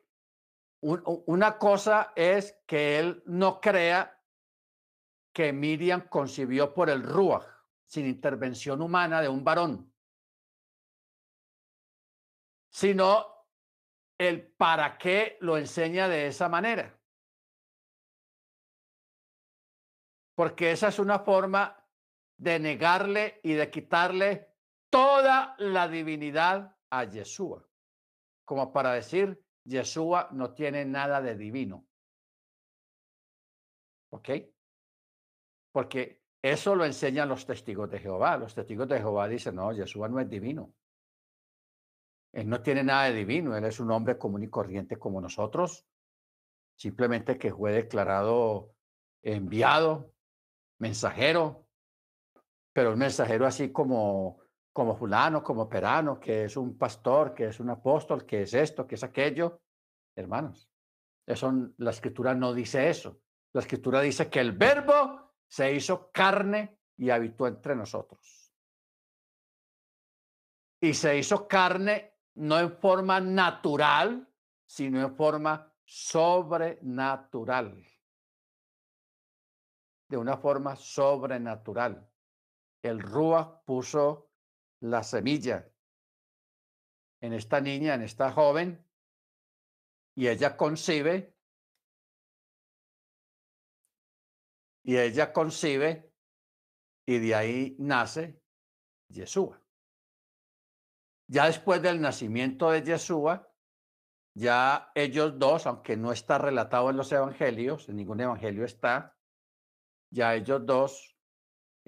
un, 0.82 1.02
una 1.26 1.58
cosa 1.58 2.14
es 2.16 2.58
que 2.66 3.00
él 3.00 3.24
no 3.26 3.60
crea 3.60 4.20
que 5.34 5.54
Miriam 5.54 6.08
concibió 6.10 6.74
por 6.74 6.90
el 6.90 7.04
Ruach, 7.04 7.46
sin 7.86 8.06
intervención 8.06 8.82
humana 8.82 9.22
de 9.22 9.30
un 9.30 9.44
varón, 9.44 9.94
sino 12.70 13.48
el 14.18 14.52
para 14.52 14.98
qué 14.98 15.38
lo 15.42 15.58
enseña 15.58 16.08
de 16.08 16.28
esa 16.28 16.50
manera. 16.50 17.00
Porque 20.36 20.72
esa 20.72 20.90
es 20.90 21.00
una 21.00 21.20
forma 21.20 21.86
de 22.38 22.60
negarle 22.60 23.40
y 23.44 23.54
de 23.54 23.70
quitarle 23.70 24.56
toda 24.90 25.56
la 25.58 25.88
divinidad 25.88 26.78
a 26.90 27.04
Yeshua, 27.04 27.68
como 28.46 28.72
para 28.72 28.94
decir, 28.94 29.44
Yeshua 29.66 30.30
no 30.32 30.54
tiene 30.54 30.86
nada 30.86 31.22
de 31.22 31.36
divino. 31.36 31.86
¿Ok? 34.12 34.30
Porque 35.72 36.22
eso 36.42 36.76
lo 36.76 36.86
enseñan 36.86 37.30
los 37.30 37.46
testigos 37.46 37.90
de 37.90 38.00
Jehová. 38.00 38.38
Los 38.38 38.56
testigos 38.56 38.88
de 38.88 38.98
Jehová 38.98 39.28
dicen, 39.28 39.56
no, 39.56 39.72
Yeshua 39.72 40.10
no 40.10 40.20
es 40.20 40.30
divino. 40.30 40.74
Él 42.32 42.48
no 42.48 42.62
tiene 42.62 42.84
nada 42.84 43.06
de 43.06 43.14
divino, 43.14 43.58
él 43.58 43.66
es 43.66 43.80
un 43.80 43.90
hombre 43.92 44.18
común 44.18 44.44
y 44.44 44.50
corriente 44.50 44.98
como 44.98 45.20
nosotros, 45.20 45.88
simplemente 46.76 47.40
que 47.40 47.52
fue 47.52 47.72
declarado 47.72 48.76
enviado, 49.24 50.14
mensajero, 50.78 51.68
pero 52.72 52.94
un 52.94 53.00
mensajero 53.00 53.46
así 53.46 53.72
como, 53.72 54.42
como 54.74 54.96
fulano, 54.96 55.44
como 55.44 55.68
perano, 55.68 56.20
que 56.20 56.46
es 56.46 56.58
un 56.58 56.78
pastor, 56.78 57.34
que 57.34 57.48
es 57.48 57.60
un 57.60 57.70
apóstol, 57.70 58.26
que 58.26 58.44
es 58.44 58.54
esto, 58.54 58.88
que 58.88 58.96
es 58.96 59.04
aquello. 59.04 59.62
Hermanos, 60.16 60.70
eso, 61.26 61.52
la 61.78 61.92
escritura 61.92 62.34
no 62.34 62.54
dice 62.54 62.90
eso. 62.90 63.22
La 63.54 63.62
escritura 63.62 64.02
dice 64.02 64.30
que 64.30 64.40
el 64.40 64.52
verbo 64.52 65.34
se 65.48 65.74
hizo 65.74 66.12
carne 66.12 66.80
y 66.98 67.10
habitó 67.10 67.48
entre 67.48 67.76
nosotros. 67.76 68.54
Y 70.82 70.94
se 70.94 71.18
hizo 71.18 71.48
carne 71.48 72.14
no 72.36 72.60
en 72.60 72.72
forma 72.72 73.20
natural, 73.20 74.28
sino 74.66 75.02
en 75.02 75.16
forma 75.16 75.74
sobrenatural. 75.84 77.86
De 80.08 80.18
una 80.18 80.38
forma 80.38 80.76
sobrenatural. 80.76 82.08
El 82.82 83.02
Rúa 83.02 83.62
puso 83.66 84.29
la 84.82 85.04
semilla 85.04 85.70
en 87.22 87.34
esta 87.34 87.60
niña, 87.60 87.96
en 87.96 88.04
esta 88.04 88.32
joven, 88.32 88.86
y 90.16 90.28
ella 90.28 90.56
concibe, 90.56 91.36
y 94.84 94.98
ella 94.98 95.34
concibe, 95.34 96.14
y 97.06 97.20
de 97.20 97.36
ahí 97.36 97.76
nace 97.80 98.42
Yeshua. 99.10 99.62
Ya 101.28 101.46
después 101.46 101.82
del 101.82 102.02
nacimiento 102.02 102.72
de 102.72 102.84
Yeshua, 102.84 103.54
ya 104.36 104.92
ellos 104.96 105.38
dos, 105.38 105.68
aunque 105.68 105.98
no 105.98 106.12
está 106.12 106.38
relatado 106.38 106.90
en 106.90 106.98
los 106.98 107.12
evangelios, 107.12 107.90
en 107.90 107.98
ningún 107.98 108.22
evangelio 108.22 108.64
está, 108.64 109.18
ya 110.12 110.36
ellos 110.36 110.66
dos 110.66 111.19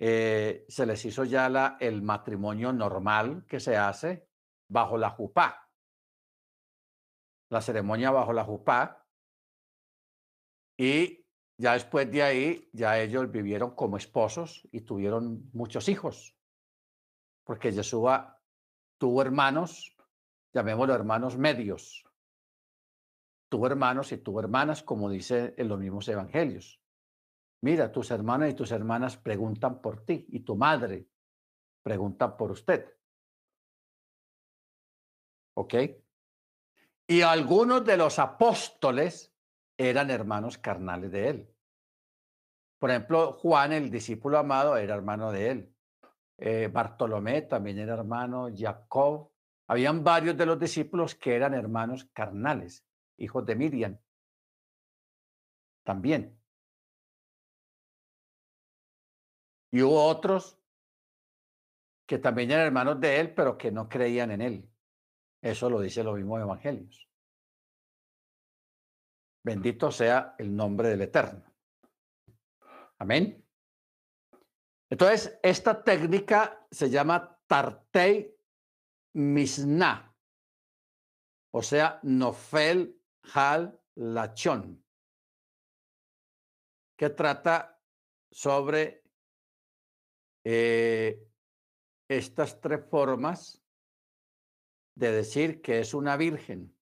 eh, 0.04 0.66
se 0.68 0.88
les 0.88 1.06
hizo 1.06 1.26
ya 1.26 1.78
el 1.80 2.02
matrimonio 2.02 2.74
normal 2.74 3.46
que 3.48 3.60
se 3.60 3.78
hace 3.78 4.28
bajo 4.68 4.98
la 4.98 5.12
jupá. 5.12 5.70
La 7.52 7.62
ceremonia 7.62 8.10
bajo 8.10 8.34
la 8.34 8.44
jupá. 8.44 9.06
Y 10.76 11.24
ya 11.56 11.74
después 11.74 12.12
de 12.12 12.24
ahí, 12.24 12.70
ya 12.74 13.00
ellos 13.00 13.30
vivieron 13.30 13.76
como 13.76 13.98
esposos 13.98 14.68
y 14.72 14.82
tuvieron 14.82 15.52
muchos 15.54 15.88
hijos. 15.88 16.36
Porque 17.44 17.72
Yeshua 17.72 18.42
tuvo 18.98 19.22
hermanos, 19.22 19.96
llamémoslo 20.52 20.96
hermanos 20.96 21.38
medios. 21.38 22.04
Tuvo 23.50 23.68
hermanos 23.68 24.12
y 24.14 24.18
tuvo 24.18 24.40
hermanas, 24.40 24.82
como 24.82 25.12
dice 25.12 25.54
en 25.58 25.68
los 25.68 25.78
mismos 25.78 26.08
evangelios. 26.08 26.81
Mira, 27.62 27.92
tus 27.92 28.10
hermanos 28.12 28.50
y 28.50 28.54
tus 28.56 28.72
hermanas 28.72 29.18
preguntan 29.18 29.82
por 29.82 30.04
ti 30.04 30.26
y 30.30 30.40
tu 30.40 30.56
madre 30.56 31.08
pregunta 31.84 32.36
por 32.36 32.52
usted. 32.52 32.86
¿Ok? 35.56 35.76
Y 37.08 37.22
algunos 37.22 37.86
de 37.86 37.98
los 37.98 38.20
apóstoles 38.20 39.36
eran 39.78 40.10
hermanos 40.10 40.58
carnales 40.58 41.12
de 41.12 41.30
él. 41.30 41.56
Por 42.80 42.90
ejemplo, 42.90 43.34
Juan, 43.34 43.74
el 43.74 43.92
discípulo 43.92 44.40
amado, 44.40 44.76
era 44.78 44.96
hermano 44.96 45.32
de 45.32 45.50
él. 45.52 45.76
Eh, 46.38 46.68
Bartolomé 46.68 47.44
también 47.44 47.78
era 47.78 47.94
hermano, 47.94 48.50
Jacob. 48.56 49.32
Habían 49.68 50.04
varios 50.04 50.36
de 50.36 50.48
los 50.48 50.60
discípulos 50.60 51.14
que 51.14 51.36
eran 51.36 51.54
hermanos 51.54 52.06
carnales, 52.14 52.84
hijos 53.18 53.46
de 53.46 53.56
Miriam. 53.56 54.00
También. 55.84 56.41
Y 59.72 59.82
hubo 59.82 60.06
otros 60.06 60.58
que 62.06 62.18
también 62.20 62.52
eran 62.52 62.66
hermanos 62.66 63.00
de 63.00 63.20
él, 63.20 63.34
pero 63.34 63.58
que 63.58 63.72
no 63.72 63.88
creían 63.88 64.32
en 64.32 64.42
él. 64.42 64.70
Eso 65.42 65.70
lo 65.70 65.80
dice 65.80 66.04
los 66.04 66.16
mismos 66.16 66.42
evangelios. 66.42 67.08
Bendito 69.44 69.92
sea 69.92 70.36
el 70.38 70.56
nombre 70.56 70.90
del 70.90 71.02
Eterno. 71.02 71.44
Amén. 73.00 73.44
Entonces, 74.90 75.40
esta 75.42 75.84
técnica 75.84 76.68
se 76.70 76.90
llama 76.90 77.40
Tartei 77.48 78.38
Misna, 79.14 80.16
o 81.54 81.62
sea, 81.62 82.00
Nofel 82.04 83.02
Hal 83.34 83.82
Lachon, 83.96 84.86
que 86.98 87.10
trata 87.10 87.82
sobre 88.30 89.01
eh, 90.44 91.28
estas 92.10 92.60
tres 92.60 92.84
formas 92.90 93.62
de 94.96 95.12
decir 95.12 95.62
que 95.62 95.80
es 95.80 95.94
una 95.94 96.18
virgen. 96.18 96.76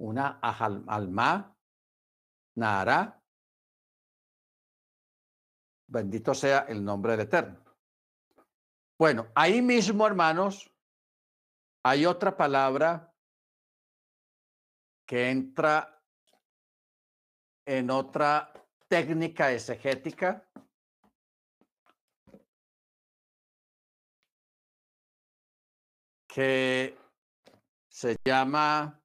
Una 0.00 0.38
alma, 0.38 1.56
Nahara. 2.56 3.20
Bendito 5.90 6.34
sea 6.34 6.60
el 6.68 6.84
nombre 6.84 7.12
del 7.12 7.22
Eterno. 7.22 7.64
Bueno, 8.98 9.28
ahí 9.34 9.62
mismo, 9.62 10.06
hermanos, 10.06 10.70
hay 11.84 12.04
otra 12.04 12.36
palabra 12.36 13.14
que 15.06 15.30
entra 15.30 16.02
en 17.64 17.90
otra 17.90 18.52
técnica 18.88 19.52
exegética 19.52 20.48
que 26.38 26.96
se 27.88 28.16
llama 28.24 29.02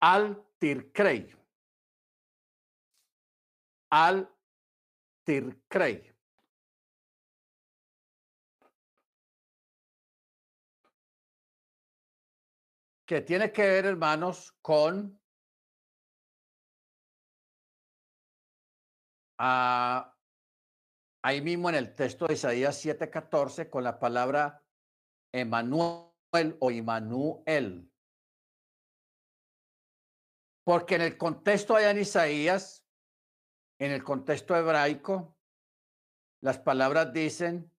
Al-Tirkrei. 0.00 1.36
Al-Tirkrei. 3.90 4.56
Que 13.04 13.20
tiene 13.20 13.52
que 13.52 13.62
ver, 13.62 13.84
hermanos, 13.84 14.50
con 14.62 15.20
a 19.38 20.15
ahí 21.26 21.40
mismo 21.40 21.68
en 21.68 21.74
el 21.74 21.92
texto 21.92 22.28
de 22.28 22.34
Isaías 22.34 22.76
7:14 22.84 23.68
con 23.68 23.82
la 23.82 23.98
palabra 23.98 24.62
Emanuel 25.32 26.56
o 26.60 26.70
Immanuel. 26.70 27.90
Porque 30.64 30.94
en 30.94 31.00
el 31.00 31.18
contexto 31.18 31.74
allá 31.74 31.90
en 31.90 31.98
Isaías, 31.98 32.86
en 33.80 33.90
el 33.90 34.04
contexto 34.04 34.54
hebraico, 34.54 35.36
las 36.42 36.60
palabras 36.60 37.12
dicen, 37.12 37.72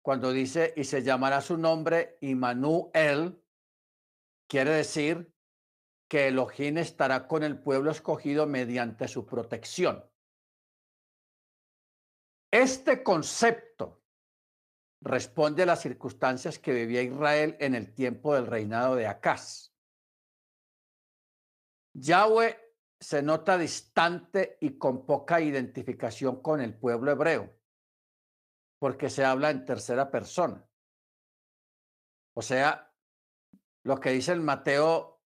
cuando 0.00 0.30
dice, 0.30 0.72
y 0.76 0.84
se 0.84 1.02
llamará 1.02 1.40
su 1.40 1.58
nombre 1.58 2.16
Immanuel, 2.20 3.42
quiere 4.48 4.70
decir 4.70 5.34
que 6.08 6.28
Elohim 6.28 6.78
estará 6.78 7.26
con 7.26 7.42
el 7.42 7.60
pueblo 7.60 7.90
escogido 7.90 8.46
mediante 8.46 9.08
su 9.08 9.26
protección. 9.26 10.09
Este 12.50 13.04
concepto 13.04 14.02
responde 15.02 15.62
a 15.62 15.66
las 15.66 15.80
circunstancias 15.80 16.58
que 16.58 16.72
vivía 16.72 17.02
Israel 17.02 17.56
en 17.60 17.74
el 17.74 17.94
tiempo 17.94 18.34
del 18.34 18.46
reinado 18.46 18.96
de 18.96 19.06
Acaz. 19.06 19.72
Yahweh 21.94 22.58
se 22.98 23.22
nota 23.22 23.56
distante 23.56 24.58
y 24.60 24.76
con 24.78 25.06
poca 25.06 25.40
identificación 25.40 26.42
con 26.42 26.60
el 26.60 26.76
pueblo 26.76 27.12
hebreo, 27.12 27.56
porque 28.78 29.08
se 29.08 29.24
habla 29.24 29.50
en 29.50 29.64
tercera 29.64 30.10
persona. 30.10 30.68
O 32.34 32.42
sea, 32.42 32.92
lo 33.84 33.98
que 34.00 34.10
dice 34.10 34.32
el 34.32 34.40
Mateo, 34.40 35.22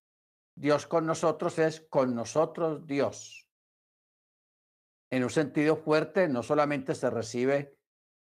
Dios 0.55 0.87
con 0.87 1.05
nosotros 1.05 1.59
es 1.59 1.81
con 1.81 2.15
nosotros 2.15 2.85
Dios 2.85 3.44
en 5.15 5.23
un 5.23 5.29
sentido 5.29 5.77
fuerte, 5.77 6.27
no 6.27 6.43
solamente 6.43 6.93
se 6.93 7.09
recibe 7.09 7.79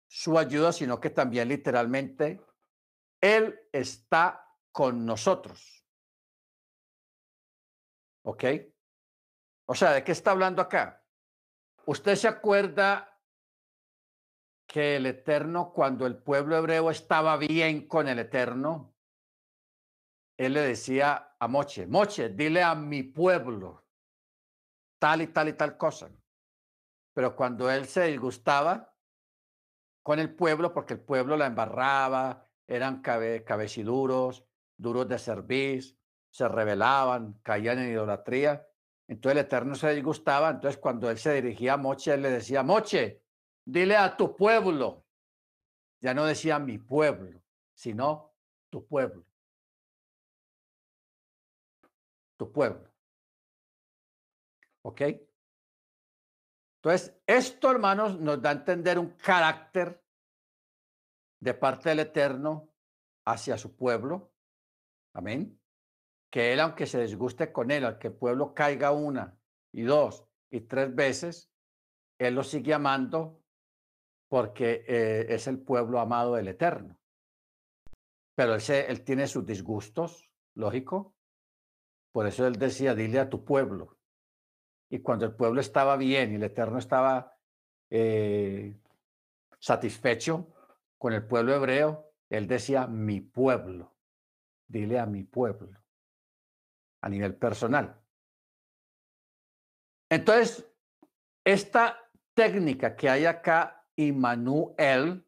su 0.07 0.39
ayuda, 0.39 0.75
sino 0.75 1.01
que 1.01 1.09
también 1.09 1.49
literalmente 1.49 2.45
Él 3.19 3.59
está 3.73 4.47
con 4.71 5.07
nosotros. 5.07 5.87
¿Ok? 8.25 8.45
O 9.65 9.75
sea, 9.75 9.93
¿de 9.93 10.05
qué 10.05 10.13
está 10.13 10.33
hablando 10.33 10.61
acá? 10.61 11.03
¿Usted 11.87 12.15
se 12.15 12.29
acuerda 12.29 13.19
que 14.67 14.97
el 14.97 15.07
Eterno, 15.07 15.73
cuando 15.73 16.07
el 16.07 16.19
pueblo 16.23 16.59
hebreo 16.59 16.91
estaba 16.91 17.39
bien 17.39 17.89
con 17.89 18.07
el 18.07 18.19
Eterno, 18.19 18.95
Él 20.37 20.53
le 20.53 20.61
decía 20.61 21.37
a 21.39 21.49
Moche, 21.49 21.87
Moche, 21.87 22.29
dile 22.29 22.63
a 22.63 22.75
mi 22.75 23.03
pueblo 23.03 23.87
tal 24.99 25.23
y 25.23 25.29
tal 25.29 25.49
y 25.49 25.55
tal 25.55 25.79
cosa. 25.79 26.11
Pero 27.15 27.37
cuando 27.37 27.71
él 27.71 27.87
se 27.87 28.05
disgustaba 28.05 28.95
con 30.03 30.19
el 30.19 30.35
pueblo, 30.35 30.73
porque 30.73 30.95
el 30.95 31.01
pueblo 31.01 31.37
la 31.37 31.47
embarraba, 31.47 32.49
eran 32.67 33.03
cabe, 33.03 33.45
cabeciduros, 33.45 34.45
duros 34.77 35.09
de 35.09 35.19
servir, 35.19 35.99
se 36.31 36.49
rebelaban, 36.49 37.39
caían 37.43 37.79
en 37.79 37.91
idolatría. 37.91 38.67
Entonces 39.07 39.39
el 39.39 39.47
Eterno 39.47 39.75
se 39.75 39.95
disgustaba. 39.95 40.51
Entonces 40.51 40.81
cuando 40.81 41.11
él 41.11 41.19
se 41.19 41.35
dirigía 41.35 41.75
a 41.75 41.77
Moche, 41.77 42.15
él 42.15 42.23
le 42.23 42.31
decía, 42.31 42.63
Moche, 42.63 43.23
dile 43.65 43.97
a 43.97 44.17
tu 44.17 44.35
pueblo. 44.37 45.05
Ya 46.01 46.15
no 46.15 46.25
decía 46.25 46.59
mi 46.59 46.79
pueblo, 46.79 47.41
sino 47.75 48.35
tu 48.71 48.87
pueblo. 48.87 49.25
Tu 52.37 52.51
pueblo. 52.51 52.91
¿Ok? 54.83 55.03
Entonces, 56.83 57.17
esto, 57.29 57.71
hermanos, 57.71 58.19
nos 58.19 58.43
da 58.43 58.51
a 58.51 58.55
entender 58.55 58.99
un 58.99 59.11
carácter 59.11 60.05
de 61.41 61.55
parte 61.55 61.91
del 61.91 62.01
Eterno 62.01 62.75
hacia 63.25 63.57
su 63.57 63.77
pueblo. 63.77 64.33
Amén. 65.15 65.61
Que 66.29 66.53
él, 66.53 66.59
aunque 66.59 66.87
se 66.87 67.01
disguste 67.01 67.53
con 67.53 67.71
él, 67.71 67.85
al 67.85 68.01
que 68.01 68.09
el 68.09 68.15
pueblo 68.15 68.53
caiga 68.53 68.91
una 68.91 69.39
y 69.73 69.83
dos 69.83 70.27
y 70.51 70.63
tres 70.63 70.93
veces, 70.93 71.53
él 72.19 72.35
lo 72.35 72.43
sigue 72.43 72.75
amando 72.75 73.41
porque 74.29 74.85
eh, 74.89 75.27
es 75.29 75.47
el 75.47 75.61
pueblo 75.61 76.01
amado 76.01 76.35
del 76.35 76.49
Eterno. 76.49 76.99
Pero 78.35 78.57
él, 78.57 78.63
él 78.89 79.05
tiene 79.05 79.29
sus 79.29 79.47
disgustos, 79.47 80.29
lógico. 80.57 81.15
Por 82.13 82.27
eso 82.27 82.45
él 82.45 82.57
decía, 82.57 82.97
dile 82.97 83.21
a 83.21 83.31
tu 83.31 83.45
pueblo, 83.45 83.99
y 84.93 85.01
cuando 85.01 85.25
el 85.25 85.35
pueblo 85.35 85.63
estaba 85.63 85.97
bien 85.97 86.33
y 86.33 86.35
el 86.35 86.43
Eterno 86.43 86.77
estaba 86.77 87.35
eh, 87.89 88.79
satisfecho 89.59 90.55
con 90.99 91.15
el 91.15 91.27
pueblo 91.27 91.55
hebreo, 91.55 92.13
él 92.29 92.47
decía, 92.47 92.87
mi 92.87 93.23
pueblo, 93.23 93.97
dile 94.67 94.99
a 94.99 95.07
mi 95.07 95.25
pueblo, 95.25 95.81
a 97.01 97.09
nivel 97.09 97.35
personal. 97.37 97.99
Entonces, 100.11 100.71
esta 101.43 101.99
técnica 102.35 102.95
que 102.95 103.09
hay 103.09 103.25
acá, 103.25 103.87
Immanuel, 103.97 105.27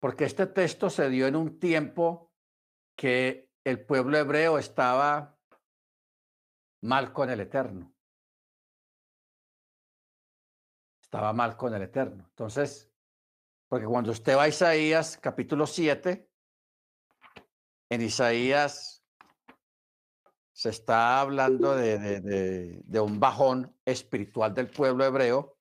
porque 0.00 0.24
este 0.24 0.48
texto 0.48 0.90
se 0.90 1.08
dio 1.08 1.28
en 1.28 1.36
un 1.36 1.60
tiempo 1.60 2.32
que 2.96 3.48
el 3.62 3.86
pueblo 3.86 4.18
hebreo 4.18 4.58
estaba 4.58 5.33
mal 6.84 7.12
con 7.14 7.30
el 7.30 7.40
Eterno. 7.40 7.94
Estaba 11.00 11.32
mal 11.32 11.56
con 11.56 11.74
el 11.74 11.82
Eterno. 11.82 12.26
Entonces, 12.28 12.92
porque 13.68 13.86
cuando 13.86 14.12
usted 14.12 14.36
va 14.36 14.42
a 14.42 14.48
Isaías 14.48 15.16
capítulo 15.16 15.66
7, 15.66 16.30
en 17.88 18.02
Isaías 18.02 19.02
se 20.52 20.68
está 20.68 21.20
hablando 21.20 21.74
de, 21.74 22.20
de, 22.84 23.00
un 23.00 23.18
bajón 23.18 23.74
espiritual 23.84 24.52
del 24.52 24.70
pueblo 24.70 25.04
hebreo 25.04 25.58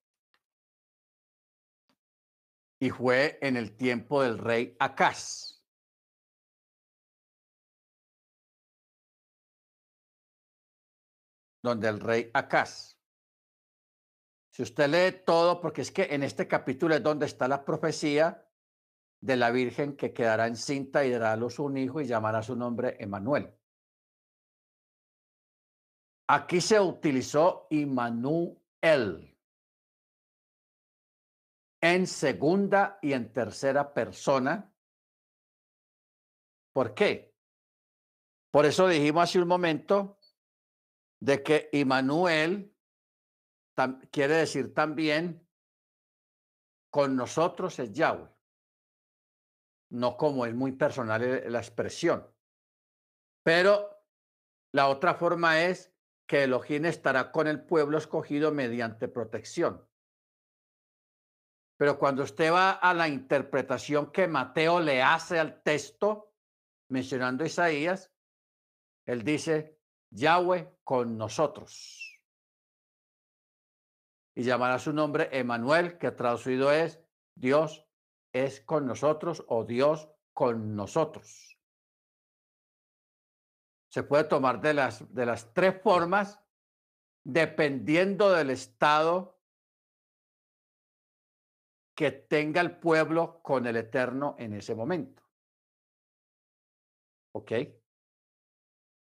y 2.79 2.89
fue 2.89 3.39
en 3.41 3.55
el 3.55 3.75
tiempo 3.77 4.21
del 4.21 4.37
rey 4.37 4.75
Acaz. 4.77 5.52
Donde 11.63 11.87
el 11.87 11.99
rey 11.99 12.29
Acaz. 12.33 12.97
Si 14.51 14.61
usted 14.61 14.87
lee 14.87 15.23
todo, 15.25 15.59
porque 15.59 15.81
es 15.81 15.91
que 15.91 16.03
en 16.11 16.21
este 16.21 16.47
capítulo 16.47 16.93
es 16.93 17.01
donde 17.01 17.25
está 17.25 17.47
la 17.47 17.65
profecía 17.65 18.47
de 19.19 19.37
la 19.37 19.49
Virgen 19.49 19.95
que 19.95 20.13
quedará 20.13 20.45
encinta 20.45 21.05
y 21.05 21.09
dará 21.09 21.31
a 21.31 21.37
luz 21.37 21.57
un 21.57 21.77
hijo 21.77 22.01
y 22.01 22.05
llamará 22.05 22.43
su 22.43 22.55
nombre 22.55 22.97
Emanuel. 22.99 23.51
Aquí 26.27 26.61
se 26.61 26.79
utilizó 26.79 27.67
Immanuel 27.69 29.33
en 31.81 32.07
segunda 32.07 32.99
y 33.01 33.13
en 33.13 33.31
tercera 33.33 33.93
persona. 33.93 34.73
¿Por 36.73 36.93
qué? 36.93 37.35
Por 38.51 38.65
eso 38.65 38.87
dijimos 38.87 39.23
hace 39.23 39.41
un 39.41 39.47
momento 39.47 40.17
de 41.23 41.41
que 41.41 41.69
Immanuel 41.71 42.75
quiere 44.11 44.35
decir 44.35 44.73
también 44.73 45.47
con 46.91 47.15
nosotros 47.15 47.79
es 47.79 47.93
Yahweh, 47.93 48.29
no 49.91 50.17
como 50.17 50.45
es 50.45 50.53
muy 50.53 50.73
personal 50.73 51.23
eh, 51.23 51.49
la 51.49 51.59
expresión. 51.59 52.29
Pero 53.41 54.05
la 54.73 54.89
otra 54.89 55.13
forma 55.15 55.63
es 55.63 55.93
que 56.27 56.43
Elohim 56.43 56.83
estará 56.85 57.31
con 57.31 57.47
el 57.47 57.63
pueblo 57.63 57.97
escogido 57.97 58.51
mediante 58.51 59.07
protección. 59.07 59.87
Pero 61.77 61.97
cuando 61.97 62.23
usted 62.23 62.51
va 62.51 62.71
a 62.71 62.93
la 62.93 63.07
interpretación 63.07 64.11
que 64.11 64.27
Mateo 64.27 64.81
le 64.81 65.01
hace 65.01 65.39
al 65.39 65.63
texto, 65.63 66.33
mencionando 66.89 67.45
Isaías, 67.45 68.11
él 69.05 69.23
dice, 69.23 69.82
Yahweh 70.13 70.77
con 70.83 71.17
nosotros. 71.17 72.19
Y 74.35 74.43
llamará 74.43 74.79
su 74.79 74.93
nombre 74.93 75.29
Emanuel, 75.31 75.97
que 75.97 76.11
traducido 76.11 76.71
es 76.71 76.99
Dios 77.35 77.85
es 78.31 78.61
con 78.61 78.87
nosotros 78.87 79.43
o 79.47 79.63
Dios 79.63 80.09
con 80.33 80.75
nosotros 80.75 81.53
se 83.93 84.01
puede 84.01 84.23
tomar 84.23 84.59
de 84.59 84.73
las, 84.73 85.13
de 85.13 85.23
las 85.23 85.53
tres 85.53 85.79
formas 85.79 86.41
dependiendo 87.23 88.31
del 88.31 88.49
estado 88.49 89.39
que 91.95 92.09
tenga 92.09 92.59
el 92.61 92.79
pueblo 92.79 93.39
con 93.43 93.67
el 93.67 93.75
Eterno 93.75 94.35
en 94.39 94.55
ese 94.55 94.73
momento. 94.73 95.21
¿Ok? 97.33 97.51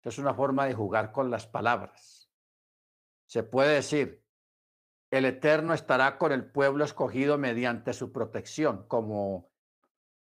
Es 0.02 0.18
una 0.18 0.34
forma 0.34 0.66
de 0.66 0.74
jugar 0.74 1.12
con 1.12 1.30
las 1.30 1.46
palabras. 1.46 2.30
Se 3.26 3.42
puede 3.42 3.74
decir, 3.74 4.24
el 5.10 5.24
Eterno 5.24 5.74
estará 5.74 6.16
con 6.18 6.32
el 6.32 6.50
pueblo 6.50 6.84
escogido 6.84 7.36
mediante 7.36 7.92
su 7.92 8.12
protección, 8.12 8.86
como 8.88 9.50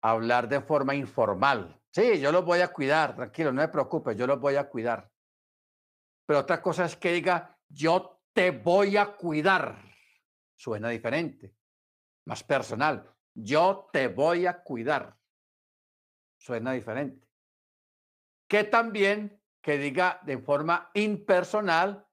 hablar 0.02 0.48
de 0.48 0.60
forma 0.60 0.94
informal. 0.94 1.80
Sí, 1.90 2.20
yo 2.20 2.32
los 2.32 2.44
voy 2.44 2.60
a 2.60 2.72
cuidar, 2.72 3.16
tranquilo, 3.16 3.52
no 3.52 3.62
me 3.62 3.68
preocupes, 3.68 4.16
yo 4.16 4.26
los 4.26 4.38
voy 4.38 4.56
a 4.56 4.68
cuidar. 4.68 5.10
Pero 6.26 6.40
otra 6.40 6.60
cosa 6.60 6.84
es 6.84 6.96
que 6.96 7.12
diga, 7.12 7.58
yo 7.68 8.20
te 8.34 8.50
voy 8.50 8.96
a 8.96 9.16
cuidar. 9.16 9.82
Suena 10.54 10.88
diferente, 10.90 11.54
más 12.26 12.44
personal. 12.44 13.10
Yo 13.34 13.88
te 13.92 14.08
voy 14.08 14.46
a 14.46 14.62
cuidar. 14.62 15.16
Suena 16.36 16.72
diferente. 16.72 17.26
Que 18.46 18.64
también 18.64 19.37
que 19.68 19.76
diga 19.76 20.18
de 20.22 20.38
forma 20.38 20.90
impersonal, 20.94 22.08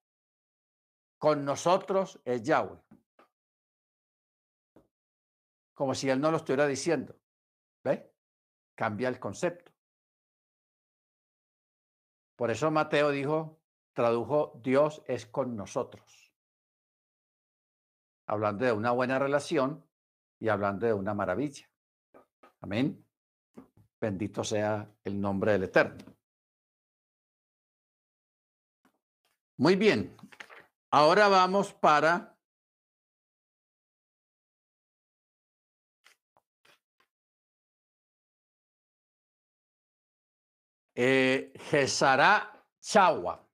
con 1.18 1.46
nosotros 1.46 2.20
es 2.26 2.44
Yahweh. 2.44 2.82
Como 5.74 5.96
si 5.96 6.10
él 6.10 6.20
no 6.20 6.32
lo 6.32 6.36
estuviera 6.36 6.68
diciendo. 6.68 7.16
¿Ve? 7.82 8.14
cambia 8.76 9.08
el 9.08 9.22
concepto. 9.22 9.72
Por 12.36 12.52
eso 12.52 12.70
Mateo 12.72 13.10
dijo, 13.12 13.62
tradujo, 13.94 14.60
Dios 14.62 15.02
es 15.08 15.26
con 15.26 15.56
nosotros. 15.56 16.34
Hablando 18.28 18.66
de 18.66 18.74
una 18.74 18.92
buena 18.92 19.18
relación 19.18 19.90
y 20.42 20.50
hablando 20.50 20.88
de 20.88 20.94
una 20.94 21.14
maravilla. 21.14 21.70
Amén. 22.60 23.02
Bendito 24.02 24.44
sea 24.44 24.94
el 25.06 25.22
nombre 25.22 25.54
del 25.54 25.64
Eterno. 25.64 26.15
Muy 29.58 29.76
bien. 29.76 30.16
Ahora 30.92 31.28
vamos 31.28 31.74
para 31.74 32.36
Eh, 40.98 41.52
Gesará 41.70 42.66
Chagua. 42.80 43.46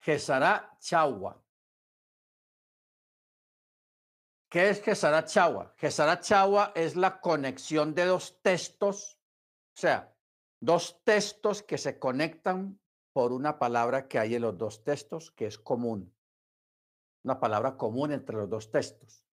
Gesará 0.00 0.76
Chagua. 0.78 1.42
¿Qué 4.48 4.70
es 4.70 4.80
Gesará 4.80 5.24
Chagua? 5.24 5.74
Gesará 5.76 6.20
Chagua 6.20 6.72
es 6.76 6.94
la 6.94 7.20
conexión 7.20 7.92
de 7.92 8.04
dos 8.06 8.40
textos, 8.40 9.18
o 9.74 9.80
sea, 9.80 10.14
dos 10.60 11.02
textos 11.04 11.62
que 11.62 11.76
se 11.76 11.98
conectan 11.98 12.80
por 13.12 13.32
una 13.32 13.58
palabra 13.58 14.08
que 14.08 14.18
hay 14.18 14.34
en 14.34 14.42
los 14.42 14.56
dos 14.56 14.84
textos 14.84 15.30
que 15.30 15.46
es 15.46 15.58
común. 15.58 16.14
Una 17.24 17.40
palabra 17.40 17.76
común 17.76 18.12
entre 18.12 18.36
los 18.36 18.48
dos 18.48 18.70
textos. 18.70 19.24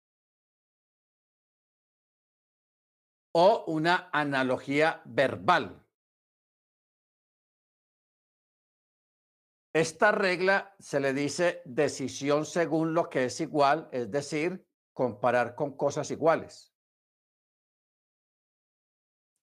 O 3.33 3.65
una 3.67 4.09
analogía 4.13 5.03
verbal. 5.05 5.85
Esta 9.75 10.13
regla 10.13 10.77
se 10.79 11.01
le 11.01 11.13
dice 11.13 11.61
decisión 11.65 12.47
según 12.47 12.95
lo 12.95 13.11
que 13.11 13.25
es 13.25 13.41
igual, 13.41 13.89
es 13.91 14.09
decir, 14.09 14.65
comparar 14.93 15.57
con 15.57 15.77
cosas 15.77 16.13
iguales. 16.13 16.73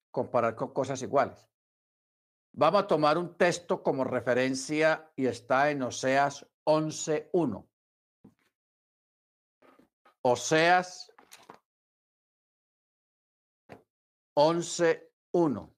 Comparar 0.10 0.56
con 0.56 0.74
cosas 0.74 1.02
iguales. 1.02 1.51
Vamos 2.54 2.84
a 2.84 2.88
tomar 2.88 3.18
un 3.18 3.38
texto 3.38 3.82
como 3.82 4.04
referencia 4.04 5.12
y 5.16 5.26
está 5.26 5.72
en 5.72 5.84
Oseas 5.84 6.46
11.1. 6.66 7.68
Oseas 10.24 11.12
11.1. 14.36 15.74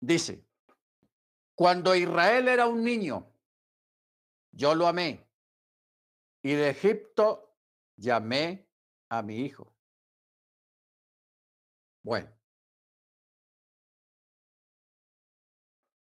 Dice, 0.00 0.44
cuando 1.54 1.94
Israel 1.94 2.48
era 2.48 2.66
un 2.66 2.84
niño, 2.84 3.26
yo 4.52 4.74
lo 4.74 4.86
amé 4.86 5.26
y 6.42 6.52
de 6.52 6.70
Egipto 6.70 7.45
llamé 7.96 8.68
a 9.08 9.22
mi 9.22 9.38
hijo. 9.38 9.74
Bueno. 12.02 12.30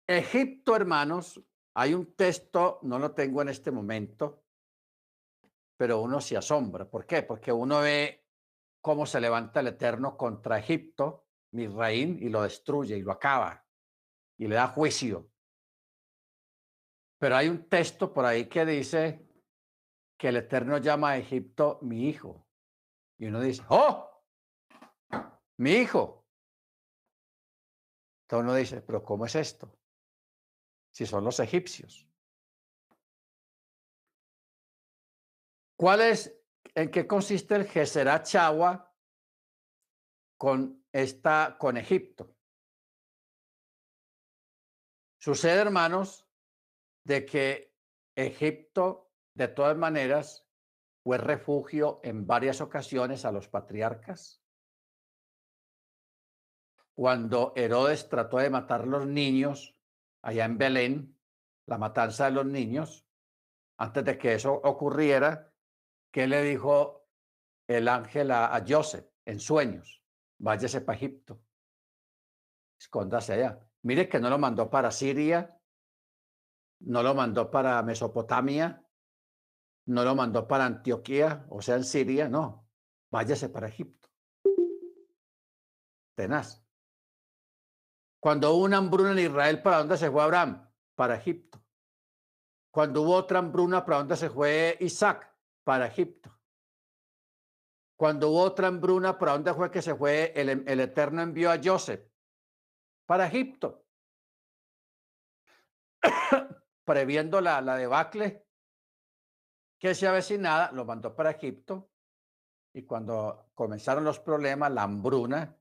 Egipto, 0.07 0.75
hermanos, 0.75 1.41
hay 1.75 1.93
un 1.93 2.15
texto, 2.15 2.79
no 2.83 2.97
lo 2.99 3.13
tengo 3.13 3.41
en 3.41 3.49
este 3.49 3.71
momento, 3.71 4.43
pero 5.77 6.01
uno 6.01 6.19
se 6.19 6.35
asombra. 6.35 6.89
¿Por 6.89 7.05
qué? 7.05 7.23
Porque 7.23 7.51
uno 7.51 7.81
ve 7.81 8.25
cómo 8.81 9.05
se 9.05 9.21
levanta 9.21 9.59
el 9.59 9.67
Eterno 9.67 10.17
contra 10.17 10.59
Egipto 10.59 11.27
Misraín, 11.51 12.17
y 12.21 12.29
lo 12.29 12.43
destruye 12.43 12.97
y 12.97 13.01
lo 13.01 13.11
acaba 13.11 13.65
y 14.37 14.47
le 14.47 14.55
da 14.55 14.67
juicio. 14.67 15.31
Pero 17.19 17.35
hay 17.35 17.49
un 17.49 17.67
texto 17.67 18.13
por 18.13 18.25
ahí 18.25 18.47
que 18.47 18.65
dice 18.65 19.28
que 20.19 20.27
el 20.27 20.35
Eterno 20.35 20.77
llama 20.77 21.11
a 21.11 21.17
Egipto 21.17 21.79
mi 21.81 22.09
hijo. 22.09 22.45
Y 23.17 23.27
uno 23.27 23.39
dice, 23.39 23.63
¡oh! 23.69 24.21
Mi 25.57 25.71
hijo. 25.71 26.27
Entonces 28.23 28.43
uno 28.43 28.53
dice, 28.53 28.81
pero 28.81 29.01
¿cómo 29.01 29.25
es 29.25 29.35
esto? 29.35 29.73
Si 30.91 31.05
son 31.05 31.23
los 31.23 31.39
egipcios. 31.39 32.05
¿Cuál 35.77 36.01
es, 36.01 36.37
en 36.75 36.91
qué 36.91 37.07
consiste 37.07 37.55
el 37.55 37.65
Geserá 37.65 38.21
Chagua 38.21 38.93
con, 40.37 40.85
esta, 40.91 41.55
con 41.57 41.77
Egipto? 41.77 42.35
Sucede, 45.17 45.61
hermanos, 45.61 46.27
de 47.05 47.25
que 47.25 47.73
Egipto, 48.15 49.08
de 49.39 49.47
todas 49.47 49.77
maneras, 49.77 50.45
fue 51.01 51.17
refugio 51.17 52.01
en 52.03 52.27
varias 52.27 52.59
ocasiones 52.59 53.23
a 53.23 53.31
los 53.31 53.47
patriarcas. 53.47 54.43
Cuando 56.93 57.53
Herodes 57.55 58.09
trató 58.09 58.37
de 58.37 58.49
matar 58.49 58.85
los 58.85 59.07
niños 59.07 59.79
allá 60.21 60.43
en 60.43 60.57
Belén, 60.57 61.17
la 61.67 61.77
matanza 61.77 62.25
de 62.25 62.31
los 62.31 62.45
niños, 62.45 63.07
antes 63.77 64.03
de 64.03 64.17
que 64.17 64.33
eso 64.33 64.53
ocurriera, 64.53 65.53
¿qué 66.11 66.27
le 66.27 66.43
dijo 66.43 67.07
el 67.67 67.87
ángel 67.87 68.31
a, 68.31 68.53
a 68.53 68.65
Joseph 68.67 69.07
en 69.25 69.39
sueños? 69.39 70.03
Váyase 70.37 70.81
para 70.81 70.97
Egipto, 70.97 71.41
escóndase 72.77 73.33
allá. 73.33 73.65
Mire 73.83 74.09
que 74.09 74.19
no 74.19 74.29
lo 74.29 74.37
mandó 74.37 74.69
para 74.69 74.91
Siria, 74.91 75.57
no 76.81 77.03
lo 77.03 77.15
mandó 77.15 77.49
para 77.49 77.81
Mesopotamia, 77.83 78.83
no 79.89 80.03
lo 80.03 80.13
mandó 80.13 80.47
para 80.47 80.65
Antioquía, 80.65 81.47
o 81.49 81.63
sea, 81.63 81.75
en 81.75 81.83
Siria, 81.83 82.29
no. 82.29 82.69
Váyase 83.09 83.49
para 83.49 83.67
Egipto. 83.67 84.07
Tenaz. 86.15 86.63
Cuando 88.19 88.53
hubo 88.53 88.65
una 88.65 88.77
hambruna 88.77 89.13
en 89.13 89.19
Israel, 89.19 89.63
¿para 89.63 89.79
dónde 89.79 89.97
se 89.97 90.11
fue 90.11 90.21
Abraham? 90.21 90.69
Para 90.93 91.15
Egipto. 91.15 91.63
Cuando 92.69 93.01
hubo 93.01 93.15
otra 93.15 93.39
hambruna, 93.39 93.83
¿para 93.83 93.97
dónde 93.97 94.15
se 94.15 94.29
fue 94.29 94.77
Isaac? 94.79 95.35
Para 95.63 95.87
Egipto. 95.87 96.37
Cuando 97.97 98.29
hubo 98.29 98.41
otra 98.41 98.67
hambruna, 98.67 99.17
¿para 99.17 99.31
dónde 99.31 99.55
fue 99.55 99.71
que 99.71 99.81
se 99.81 99.95
fue 99.95 100.33
el, 100.35 100.49
el 100.67 100.79
Eterno 100.81 101.23
envió 101.23 101.51
a 101.51 101.59
Joseph? 101.63 102.07
Para 103.07 103.25
Egipto. 103.25 103.87
Previendo 106.85 107.41
la, 107.41 107.59
la 107.61 107.75
debacle 107.75 108.48
que 109.79 109.95
se 109.95 110.07
avecinaba, 110.07 110.71
lo 110.71 110.85
mandó 110.85 111.15
para 111.15 111.31
Egipto. 111.31 111.89
Y 112.73 112.83
cuando 112.83 113.49
comenzaron 113.55 114.03
los 114.03 114.19
problemas, 114.19 114.71
la 114.71 114.83
hambruna, 114.83 115.57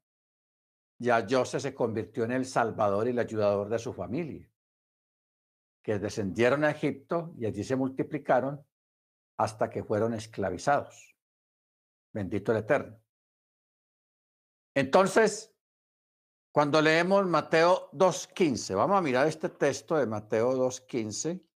ya 0.99 1.27
Joseph 1.29 1.63
se 1.63 1.75
convirtió 1.75 2.25
en 2.25 2.33
el 2.33 2.45
salvador 2.45 3.07
y 3.07 3.11
el 3.11 3.19
ayudador 3.19 3.69
de 3.69 3.79
su 3.79 3.93
familia, 3.93 4.51
que 5.83 5.99
descendieron 5.99 6.65
a 6.65 6.71
Egipto 6.71 7.33
y 7.39 7.47
allí 7.47 7.63
se 7.63 7.77
multiplicaron 7.77 8.63
hasta 9.39 9.71
que 9.71 9.85
fueron 9.85 10.13
esclavizados. 10.13 11.17
Bendito 12.13 12.53
el 12.53 12.59
Eterno. 12.59 13.01
Entonces, 14.75 15.55
cuando 16.51 16.83
leemos 16.83 17.25
Mateo 17.27 17.91
2.15, 17.93 18.75
vamos 18.75 18.99
a 18.99 19.03
mirar 19.03 19.29
este 19.29 19.49
texto 19.49 19.97
de 19.97 20.07
Mateo 20.07 20.57
2.15, 20.57 21.48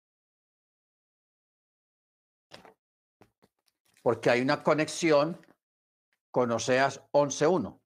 porque 4.01 4.29
hay 4.29 4.41
una 4.41 4.63
conexión 4.63 5.45
con 6.31 6.51
Oseas 6.51 7.01
11.1. 7.11 7.79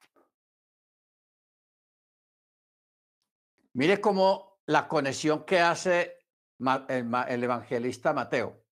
Mire 3.73 3.99
cómo 3.99 4.61
la 4.67 4.87
conexión 4.87 5.43
que 5.43 5.59
hace 5.59 6.19
el, 6.59 7.43
evangelista 7.43 8.13
Mateo. 8.13 8.63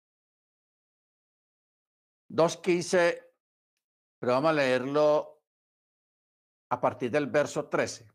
2.15, 2.29 3.33
pero 4.19 4.33
vamos 4.33 4.51
a 4.51 4.53
leerlo 4.53 5.43
a 6.71 6.79
partir 6.79 7.11
del 7.11 7.27
verso 7.27 7.67
13. 7.67 8.09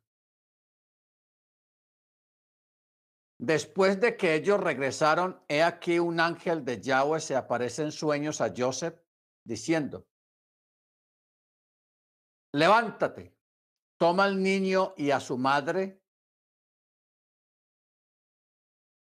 Después 3.40 4.00
de 4.00 4.16
que 4.16 4.34
ellos 4.34 4.58
regresaron, 4.58 5.44
he 5.46 5.62
aquí 5.62 6.00
un 6.00 6.18
ángel 6.18 6.64
de 6.64 6.80
Yahweh 6.80 7.20
se 7.20 7.36
aparece 7.36 7.82
en 7.82 7.92
sueños 7.92 8.40
a 8.40 8.52
Joseph 8.56 8.98
diciendo, 9.48 10.06
levántate, 12.52 13.34
toma 13.98 14.24
al 14.24 14.40
niño 14.42 14.92
y 14.96 15.10
a 15.10 15.20
su 15.20 15.38
madre 15.38 16.02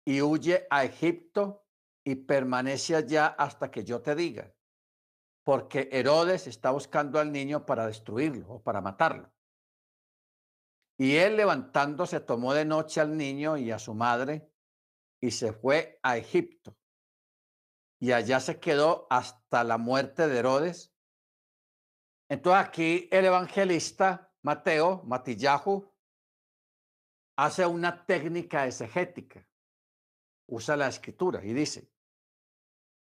y 0.05 0.21
huye 0.21 0.67
a 0.71 0.85
Egipto 0.85 1.67
y 2.05 2.15
permanece 2.15 2.95
allá 2.95 3.27
hasta 3.27 3.71
que 3.71 3.83
yo 3.83 4.03
te 4.03 4.15
diga, 4.15 4.55
porque 5.43 5.89
Herodes 5.91 6.47
está 6.47 6.71
buscando 6.71 7.19
al 7.19 7.33
niño 7.33 7.65
para 7.65 7.87
destruirlo 7.87 8.47
o 8.49 8.63
para 8.63 8.81
matarlo. 8.81 9.33
Y 10.99 11.17
él 11.17 11.37
levantándose 11.37 12.21
tomó 12.21 12.53
de 12.53 12.65
noche 12.67 13.01
al 13.01 13.17
niño 13.17 13.57
y 13.57 13.71
a 13.71 13.79
su 13.79 13.95
madre 13.95 14.53
y 15.21 15.31
se 15.31 15.53
fue 15.53 15.99
a 16.03 16.17
Egipto. 16.19 16.77
Y 17.99 18.13
allá 18.13 18.41
se 18.41 18.61
quedó 18.61 19.07
hasta 19.11 19.65
la 19.65 19.79
muerte 19.79 20.29
de 20.29 20.39
Herodes. 20.39 20.93
Entonces 22.29 22.67
aquí 22.67 23.09
el 23.11 23.25
evangelista 23.25 24.33
Mateo, 24.43 25.03
Matillahu, 25.05 25.93
hace 27.37 27.67
una 27.67 28.07
técnica 28.07 28.67
exegética. 28.67 29.47
Usa 30.49 30.77
la 30.77 30.89
escritura 30.89 31.45
y 31.45 31.53
dice, 31.53 31.91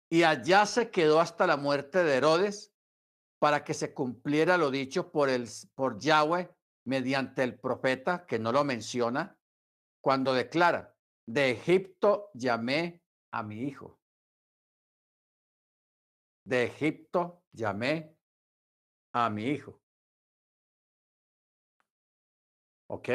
y 0.08 0.24
allá 0.24 0.66
se 0.66 0.90
quedó 0.90 1.20
hasta 1.20 1.46
la 1.46 1.56
muerte 1.56 2.04
de 2.04 2.16
Herodes 2.16 2.72
para 3.40 3.64
que 3.64 3.74
se 3.74 3.94
cumpliera 3.94 4.56
lo 4.56 4.70
dicho 4.70 5.10
por, 5.10 5.28
el, 5.28 5.48
por 5.74 5.98
Yahweh 5.98 6.54
mediante 6.84 7.42
el 7.42 7.58
profeta, 7.58 8.26
que 8.26 8.38
no 8.38 8.52
lo 8.52 8.62
menciona, 8.62 9.38
cuando 10.00 10.34
declara, 10.34 10.94
de 11.26 11.52
Egipto 11.52 12.30
llamé 12.34 13.02
a 13.32 13.42
mi 13.42 13.62
hijo. 13.62 14.01
De 16.44 16.64
Egipto 16.64 17.44
llamé 17.52 18.16
a 19.12 19.30
mi 19.30 19.44
hijo. 19.44 19.80
¿Ok? 22.88 23.08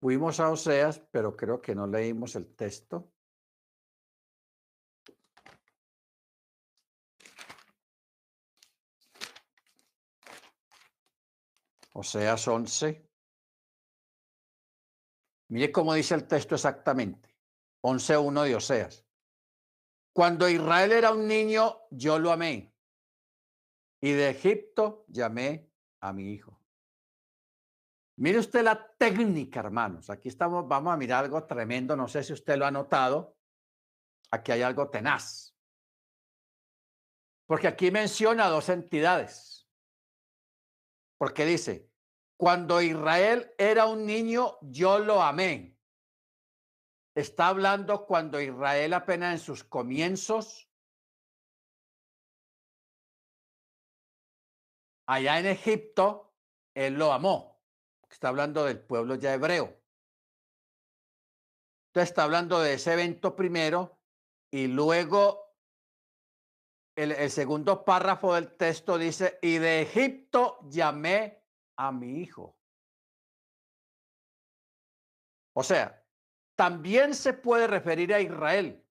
Fuimos 0.00 0.38
a 0.38 0.50
Oseas, 0.50 1.00
pero 1.10 1.36
creo 1.36 1.60
que 1.60 1.74
no 1.74 1.86
leímos 1.86 2.36
el 2.36 2.54
texto. 2.54 3.12
Oseas 11.94 12.46
11. 12.46 13.08
Mire 15.48 15.72
cómo 15.72 15.94
dice 15.94 16.14
el 16.14 16.28
texto 16.28 16.54
exactamente. 16.54 17.34
11.1 17.82 18.44
de 18.44 18.54
Oseas. 18.54 19.07
Cuando 20.18 20.48
Israel 20.48 20.90
era 20.90 21.12
un 21.12 21.28
niño, 21.28 21.82
yo 21.92 22.18
lo 22.18 22.32
amé. 22.32 22.74
Y 24.02 24.10
de 24.10 24.30
Egipto 24.30 25.04
llamé 25.06 25.70
a 26.00 26.12
mi 26.12 26.32
hijo. 26.32 26.60
Mire 28.16 28.40
usted 28.40 28.64
la 28.64 28.96
técnica, 28.96 29.60
hermanos. 29.60 30.10
Aquí 30.10 30.28
estamos, 30.28 30.66
vamos 30.66 30.92
a 30.92 30.96
mirar 30.96 31.24
algo 31.24 31.44
tremendo. 31.44 31.94
No 31.94 32.08
sé 32.08 32.24
si 32.24 32.32
usted 32.32 32.56
lo 32.56 32.66
ha 32.66 32.72
notado. 32.72 33.36
Aquí 34.32 34.50
hay 34.50 34.62
algo 34.62 34.90
tenaz. 34.90 35.56
Porque 37.46 37.68
aquí 37.68 37.92
menciona 37.92 38.48
dos 38.48 38.70
entidades. 38.70 39.68
Porque 41.16 41.44
dice, 41.44 41.92
cuando 42.36 42.82
Israel 42.82 43.54
era 43.56 43.86
un 43.86 44.04
niño, 44.04 44.58
yo 44.62 44.98
lo 44.98 45.22
amé. 45.22 45.77
Está 47.18 47.48
hablando 47.48 48.06
cuando 48.06 48.40
Israel 48.40 48.94
apenas 48.94 49.32
en 49.32 49.38
sus 49.40 49.64
comienzos, 49.64 50.70
allá 55.04 55.40
en 55.40 55.46
Egipto, 55.46 56.32
él 56.74 56.94
lo 56.94 57.12
amó. 57.12 57.60
Está 58.08 58.28
hablando 58.28 58.64
del 58.64 58.78
pueblo 58.78 59.16
ya 59.16 59.34
hebreo. 59.34 59.64
Entonces 61.88 62.10
está 62.10 62.22
hablando 62.22 62.60
de 62.60 62.74
ese 62.74 62.92
evento 62.92 63.34
primero 63.34 63.98
y 64.52 64.68
luego 64.68 65.56
el, 66.94 67.10
el 67.10 67.32
segundo 67.32 67.84
párrafo 67.84 68.34
del 68.34 68.56
texto 68.56 68.96
dice, 68.96 69.40
y 69.42 69.58
de 69.58 69.82
Egipto 69.82 70.60
llamé 70.68 71.44
a 71.78 71.90
mi 71.90 72.20
hijo. 72.20 72.56
O 75.54 75.64
sea, 75.64 75.98
también 76.58 77.14
se 77.14 77.34
puede 77.34 77.68
referir 77.68 78.12
a 78.12 78.20
Israel, 78.20 78.84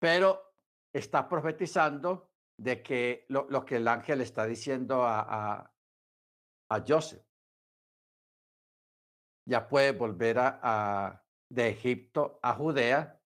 pero 0.00 0.56
está 0.92 1.28
profetizando 1.28 2.32
de 2.58 2.82
que 2.82 3.26
lo, 3.28 3.64
que 3.64 3.76
el 3.76 3.86
ángel 3.86 4.20
está 4.20 4.44
diciendo 4.44 5.04
a, 5.04 5.20
a, 5.20 5.74
a 6.68 6.84
Joseph. 6.86 7.24
Ya 9.46 9.68
puede 9.68 9.92
volver 9.92 10.38
a, 10.40 11.24
de 11.48 11.68
Egipto 11.68 12.40
a 12.42 12.54
Judea, 12.54 13.22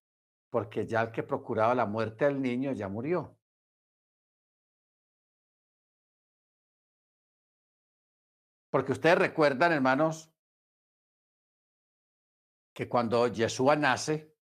porque 0.51 0.87
ya 0.87 1.01
el 1.01 1.11
que 1.11 1.23
procuraba 1.23 1.75
la 1.75 1.87
muerte 1.87 2.27
del 2.27 2.43
niño 2.43 2.73
ya 2.73 2.89
murió. 2.89 3.39
Porque 8.71 8.93
ustedes 8.93 9.17
recuerdan, 9.17 9.73
hermanos, 9.73 10.36
que 12.77 12.90
cuando 12.90 13.27
Yeshua 13.27 13.74
nace, 13.74 14.36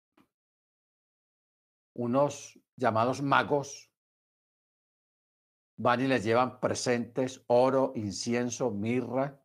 unos 1.95 2.57
llamados 2.77 3.21
magos 3.21 3.91
van 5.75 5.99
y 5.99 6.07
les 6.07 6.23
llevan 6.23 6.61
presentes, 6.61 7.43
oro, 7.47 7.91
incienso, 7.93 8.71
mirra 8.71 9.43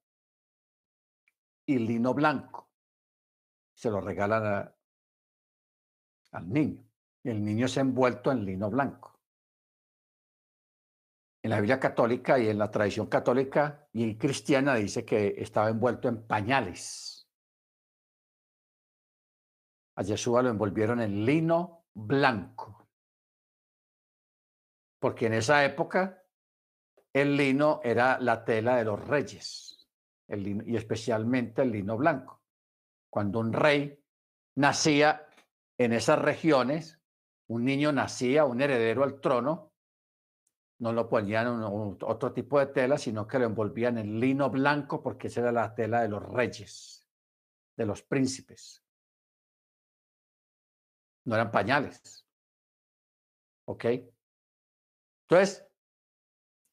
y 1.66 1.80
lino 1.80 2.14
blanco. 2.14 2.70
Se 3.74 3.90
lo 3.90 4.00
regalan 4.00 4.46
a, 4.46 4.76
al 6.30 6.48
niño. 6.48 6.88
Y 7.24 7.30
el 7.30 7.44
niño 7.44 7.66
es 7.66 7.76
envuelto 7.78 8.30
en 8.30 8.44
lino 8.44 8.70
blanco. 8.70 9.20
En 11.42 11.50
la 11.50 11.58
Biblia 11.58 11.80
católica 11.80 12.38
y 12.38 12.48
en 12.48 12.58
la 12.58 12.70
tradición 12.70 13.08
católica 13.08 13.88
y 13.92 14.16
cristiana 14.16 14.76
dice 14.76 15.04
que 15.04 15.34
estaba 15.38 15.70
envuelto 15.70 16.08
en 16.08 16.24
pañales. 16.24 17.15
A 19.97 20.02
Yeshua 20.02 20.43
lo 20.43 20.51
envolvieron 20.51 21.01
en 21.01 21.24
lino 21.24 21.86
blanco. 21.94 22.89
Porque 24.98 25.27
en 25.27 25.35
esa 25.35 25.64
época 25.64 26.23
el 27.12 27.36
lino 27.36 27.81
era 27.82 28.18
la 28.20 28.44
tela 28.44 28.77
de 28.77 28.85
los 28.85 29.01
reyes, 29.09 29.89
el 30.28 30.43
lino, 30.43 30.64
y 30.66 30.77
especialmente 30.77 31.62
el 31.62 31.73
lino 31.73 31.97
blanco. 31.97 32.43
Cuando 33.09 33.39
un 33.39 33.52
rey 33.52 33.98
nacía 34.56 35.27
en 35.78 35.94
esas 35.94 36.18
regiones, 36.18 37.01
un 37.48 37.64
niño 37.64 37.93
nacía, 37.93 38.44
un 38.44 38.60
heredero 38.60 39.02
al 39.02 39.20
trono, 39.20 39.73
no 40.78 40.93
lo 40.93 41.09
ponían 41.09 41.47
en 41.47 41.62
otro 41.62 42.32
tipo 42.35 42.59
de 42.59 42.66
tela, 42.66 42.98
sino 42.98 43.27
que 43.27 43.39
lo 43.39 43.47
envolvían 43.47 43.97
en 43.97 44.20
lino 44.20 44.51
blanco 44.51 45.02
porque 45.02 45.28
esa 45.28 45.40
era 45.40 45.52
la 45.52 45.74
tela 45.74 46.02
de 46.02 46.09
los 46.09 46.23
reyes, 46.23 47.09
de 47.77 47.86
los 47.86 48.02
príncipes. 48.02 48.85
No 51.27 51.35
eran 51.35 51.51
pañales. 51.51 52.27
¿Ok? 53.66 53.85
Entonces, 55.28 55.66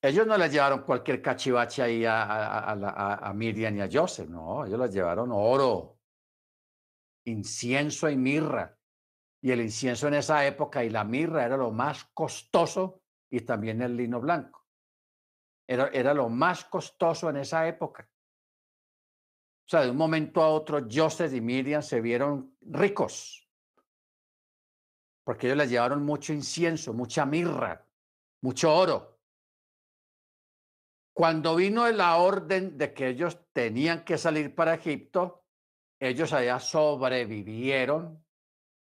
ellos 0.03 0.27
no 0.27 0.37
les 0.37 0.51
llevaron 0.51 0.83
cualquier 0.83 1.21
cachivache 1.21 1.81
ahí 1.81 2.03
a, 2.05 3.31
Miriam 3.33 3.77
y 3.77 3.81
a 3.81 3.89
Joseph, 3.91 4.29
no, 4.29 4.65
ellos 4.65 4.79
les 4.79 4.93
llevaron 4.93 5.29
oro, 5.31 5.97
incienso 7.25 8.09
y 8.09 8.17
mirra. 8.17 8.77
Y 9.41 9.51
el 9.51 9.61
incienso 9.61 10.07
en 10.07 10.15
esa 10.15 10.45
época 10.45 10.83
y 10.83 10.89
la 10.89 11.03
mirra 11.03 11.45
era 11.45 11.57
lo 11.57 11.71
más 11.71 12.05
costoso 12.13 13.01
y 13.29 13.41
también 13.41 13.81
el 13.81 13.97
lino 13.97 14.21
blanco. 14.21 14.65
Era, 15.67 15.87
era 15.87 16.13
lo 16.13 16.29
más 16.29 16.65
costoso 16.65 17.29
en 17.29 17.37
esa 17.37 17.67
época. 17.67 18.07
O 19.65 19.69
sea, 19.69 19.81
de 19.81 19.91
un 19.91 19.97
momento 19.97 20.41
a 20.41 20.49
otro, 20.49 20.85
Joseph 20.89 21.33
y 21.33 21.41
Miriam 21.41 21.81
se 21.81 22.01
vieron 22.01 22.57
ricos, 22.61 23.42
porque 25.23 25.47
ellos 25.47 25.57
les 25.57 25.69
llevaron 25.69 26.03
mucho 26.03 26.33
incienso, 26.33 26.93
mucha 26.93 27.25
mirra, 27.25 27.85
mucho 28.41 28.75
oro. 28.75 29.19
Cuando 31.15 31.55
vino 31.55 31.89
la 31.91 32.17
orden 32.17 32.77
de 32.77 32.93
que 32.93 33.09
ellos 33.09 33.39
tenían 33.53 34.03
que 34.03 34.17
salir 34.17 34.55
para 34.55 34.73
Egipto, 34.73 35.45
ellos 35.99 36.33
allá 36.33 36.59
sobrevivieron 36.59 38.23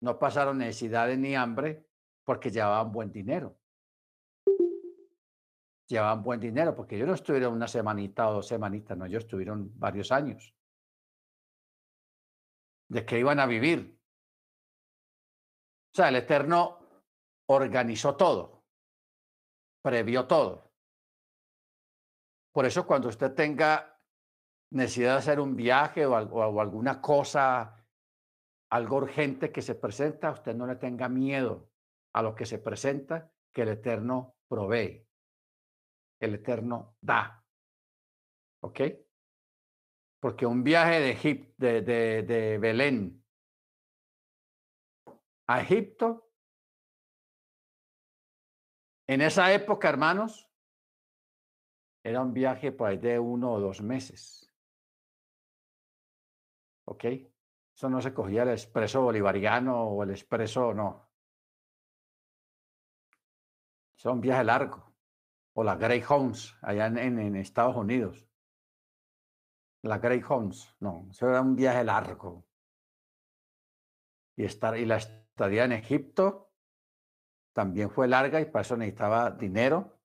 no 0.02 0.18
pasaron 0.18 0.58
necesidades 0.58 1.18
ni 1.18 1.36
hambre 1.36 1.86
porque 2.24 2.52
llevaban 2.52 2.92
buen 2.92 3.12
dinero. 3.12 3.58
Llevaban 5.88 6.24
buen 6.24 6.40
dinero 6.40 6.76
porque 6.76 6.96
ellos 6.96 7.08
no 7.08 7.16
estuvieron 7.16 7.54
una 7.54 7.68
semanita 7.68 8.30
o 8.30 8.36
dos 8.36 8.48
semanitas, 8.48 8.98
no, 8.98 9.06
ellos 9.06 9.24
estuvieron 9.24 9.72
varios 9.78 10.12
años. 10.12 10.54
¿De 12.88 13.06
qué 13.06 13.20
iban 13.20 13.40
a 13.40 13.46
vivir? 13.46 13.99
O 15.94 15.96
sea, 15.96 16.10
el 16.10 16.18
Eterno 16.18 16.80
organizó 17.48 18.16
todo, 18.16 18.64
previó 19.82 20.28
todo. 20.28 20.72
Por 22.54 22.66
eso 22.66 22.86
cuando 22.86 23.10
usted 23.10 23.34
tenga 23.34 24.00
necesidad 24.72 25.14
de 25.14 25.20
hacer 25.20 25.40
un 25.40 25.56
viaje 25.56 26.06
o, 26.06 26.14
o 26.14 26.62
alguna 26.62 27.02
cosa 27.02 27.76
algo 28.72 28.98
urgente 28.98 29.52
que 29.52 29.62
se 29.62 29.76
presenta, 29.76 30.32
usted 30.32 30.56
no 30.56 30.68
le 30.68 30.76
tenga 30.76 31.10
miedo 31.10 31.72
a 32.14 32.22
lo 32.22 32.36
que 32.36 32.46
se 32.46 32.60
presenta, 32.60 33.32
que 33.52 33.64
el 33.64 33.70
Eterno 33.70 34.36
provee. 34.48 35.08
El 36.22 36.36
Eterno 36.36 36.96
da. 37.02 37.44
¿Ok? 38.62 38.82
Porque 40.22 40.46
un 40.46 40.64
viaje 40.64 41.00
de, 41.00 41.12
Egip 41.12 41.54
de, 41.58 41.82
de, 41.82 42.24
de 42.24 42.58
Belén 42.58 43.24
a 45.50 45.62
Egipto, 45.62 46.30
en 49.08 49.22
esa 49.22 49.52
época, 49.52 49.90
hermanos, 49.90 50.48
era 52.04 52.22
un 52.22 52.34
viaje 52.34 52.72
pues, 52.72 53.02
de 53.02 53.18
uno 53.18 53.54
o 53.54 53.60
dos 53.60 53.82
meses. 53.82 54.54
¿Ok? 56.86 57.04
Eso 57.76 57.90
no 57.90 58.00
se 58.00 58.14
cogía 58.14 58.44
el 58.44 58.50
expreso 58.50 59.02
bolivariano 59.02 59.86
o 59.86 60.04
el 60.04 60.12
expreso, 60.12 60.72
no. 60.72 61.10
Eso 63.98 64.12
un 64.12 64.22
viaje 64.22 64.44
largo. 64.44 64.94
O 65.54 65.64
la 65.64 65.78
Greyhounds, 65.78 66.56
allá 66.62 66.86
en, 66.86 67.36
Estados 67.38 67.76
Unidos. 67.76 68.24
La 69.82 69.98
Greyhounds, 69.98 70.76
no, 70.80 71.08
eso 71.10 71.28
era 71.28 71.42
un 71.42 71.56
viaje 71.56 71.84
largo. 71.84 72.46
Y, 74.36 74.46
estar, 74.46 74.78
y 74.78 74.86
la 74.86 75.00
estadía 75.40 75.64
en 75.64 75.72
Egipto 75.72 76.52
también 77.54 77.90
fue 77.90 78.10
larga 78.10 78.42
y 78.42 78.46
para 78.46 78.62
eso 78.62 78.76
necesitaba 78.76 79.32
dinero, 79.32 79.98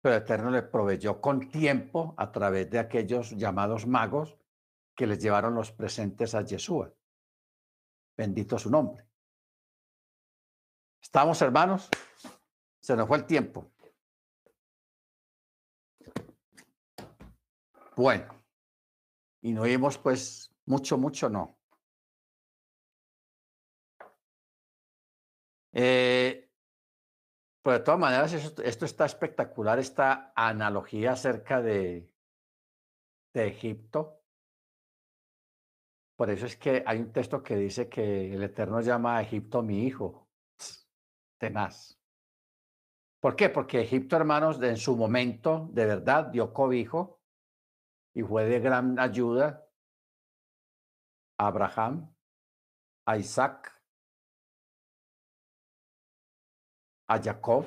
pero 0.00 0.14
el 0.14 0.22
Eterno 0.22 0.48
le 0.48 0.62
proveyó 0.62 1.20
con 1.20 1.50
tiempo 1.50 2.14
a 2.16 2.30
través 2.30 2.70
de 2.70 2.78
aquellos 2.78 3.30
llamados 3.30 3.88
magos 3.88 4.38
que 4.94 5.08
les 5.08 5.18
llevaron 5.20 5.56
los 5.56 5.72
presentes 5.72 6.36
a 6.36 6.42
Yeshua. 6.42 6.94
Bendito 8.16 8.60
su 8.60 8.70
nombre. 8.70 9.04
¿Estamos, 11.02 11.42
hermanos? 11.42 11.88
Se 12.80 12.94
nos 12.94 13.08
fue 13.08 13.16
el 13.16 13.26
tiempo. 13.26 13.72
Bueno, 17.96 18.40
y 19.42 19.52
no 19.52 19.62
oímos 19.62 19.98
pues 19.98 20.54
mucho, 20.64 20.96
mucho, 20.96 21.28
no. 21.28 21.59
Eh, 25.72 26.50
pero 27.62 27.78
de 27.78 27.84
todas 27.84 28.00
maneras, 28.00 28.32
esto, 28.32 28.62
esto, 28.62 28.84
está 28.84 29.04
espectacular, 29.04 29.78
esta 29.78 30.32
analogía 30.34 31.12
acerca 31.12 31.60
de, 31.60 32.10
de 33.34 33.46
Egipto. 33.46 34.22
Por 36.16 36.30
eso 36.30 36.46
es 36.46 36.56
que 36.56 36.82
hay 36.86 36.98
un 36.98 37.12
texto 37.12 37.42
que 37.42 37.56
dice 37.56 37.88
que 37.88 38.34
el 38.34 38.42
Eterno 38.42 38.80
llama 38.80 39.16
a 39.16 39.22
Egipto 39.22 39.62
mi 39.62 39.86
hijo, 39.86 40.28
tenaz. 41.38 41.98
¿Por 43.20 43.36
qué? 43.36 43.50
Porque 43.50 43.82
Egipto, 43.82 44.16
hermanos, 44.16 44.60
en 44.62 44.78
su 44.78 44.96
momento, 44.96 45.68
de 45.72 45.84
verdad, 45.84 46.26
dio 46.26 46.52
cobijo 46.54 47.20
y 48.14 48.22
fue 48.22 48.46
de 48.46 48.60
gran 48.60 48.98
ayuda 48.98 49.66
a 51.38 51.46
Abraham, 51.46 52.14
a 53.06 53.16
Isaac, 53.18 53.79
a 57.10 57.20
Jacob, 57.20 57.66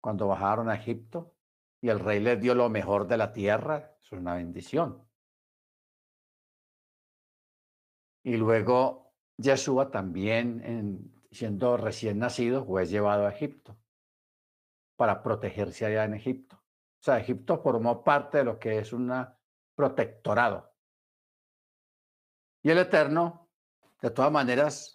cuando 0.00 0.26
bajaron 0.26 0.68
a 0.68 0.74
Egipto 0.74 1.36
y 1.80 1.90
el 1.90 2.00
rey 2.00 2.18
les 2.18 2.40
dio 2.40 2.56
lo 2.56 2.68
mejor 2.68 3.06
de 3.06 3.16
la 3.16 3.32
tierra. 3.32 3.96
Es 4.02 4.10
una 4.10 4.34
bendición. 4.34 5.08
Y 8.24 8.36
luego 8.36 9.14
Yeshua 9.36 9.92
también 9.92 10.60
en, 10.64 11.24
siendo 11.30 11.76
recién 11.76 12.18
nacido, 12.18 12.64
fue 12.64 12.84
llevado 12.86 13.26
a 13.26 13.30
Egipto 13.30 13.78
para 14.96 15.22
protegerse 15.22 15.86
allá 15.86 16.04
en 16.04 16.14
Egipto. 16.14 16.56
O 16.56 17.04
sea, 17.04 17.18
Egipto 17.18 17.58
formó 17.58 18.02
parte 18.02 18.38
de 18.38 18.44
lo 18.44 18.58
que 18.58 18.78
es 18.78 18.92
un 18.92 19.12
protectorado. 19.76 20.74
Y 22.64 22.70
el 22.70 22.78
Eterno, 22.78 23.48
de 24.00 24.10
todas 24.10 24.32
maneras, 24.32 24.92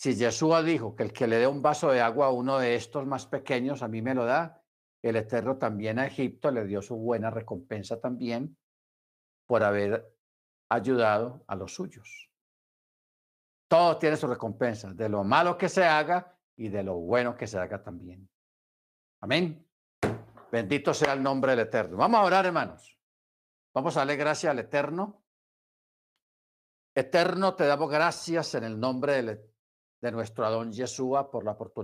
si 0.00 0.14
Yeshua 0.14 0.62
dijo 0.62 0.96
que 0.96 1.02
el 1.02 1.12
que 1.12 1.26
le 1.26 1.36
dé 1.36 1.46
un 1.46 1.60
vaso 1.60 1.90
de 1.90 2.00
agua 2.00 2.28
a 2.28 2.30
uno 2.30 2.58
de 2.58 2.74
estos 2.74 3.06
más 3.06 3.26
pequeños, 3.26 3.82
a 3.82 3.88
mí 3.88 4.00
me 4.00 4.14
lo 4.14 4.24
da, 4.24 4.62
el 5.02 5.14
Eterno 5.14 5.58
también 5.58 5.98
a 5.98 6.06
Egipto 6.06 6.50
le 6.50 6.64
dio 6.64 6.80
su 6.80 6.96
buena 6.96 7.28
recompensa 7.28 8.00
también 8.00 8.56
por 9.46 9.62
haber 9.62 10.10
ayudado 10.70 11.44
a 11.46 11.54
los 11.54 11.74
suyos. 11.74 12.30
Todo 13.68 13.98
tiene 13.98 14.16
su 14.16 14.26
recompensa, 14.26 14.94
de 14.94 15.10
lo 15.10 15.22
malo 15.22 15.58
que 15.58 15.68
se 15.68 15.84
haga 15.84 16.34
y 16.56 16.70
de 16.70 16.82
lo 16.82 16.94
bueno 16.94 17.36
que 17.36 17.46
se 17.46 17.58
haga 17.58 17.82
también. 17.82 18.26
Amén. 19.20 19.68
Bendito 20.50 20.94
sea 20.94 21.12
el 21.12 21.22
nombre 21.22 21.50
del 21.50 21.66
Eterno. 21.66 21.98
Vamos 21.98 22.20
a 22.20 22.24
orar, 22.24 22.46
hermanos. 22.46 22.98
Vamos 23.74 23.94
a 23.98 24.00
darle 24.00 24.16
gracias 24.16 24.50
al 24.50 24.60
Eterno. 24.60 25.22
Eterno, 26.94 27.54
te 27.54 27.66
damos 27.66 27.90
gracias 27.90 28.54
en 28.54 28.64
el 28.64 28.80
nombre 28.80 29.49
de, 30.00 30.12
nuestro 30.12 30.46
Adón 30.46 30.72
Yeshua 30.72 31.30
por 31.30 31.44
la 31.44 31.52
oportunidad 31.52 31.80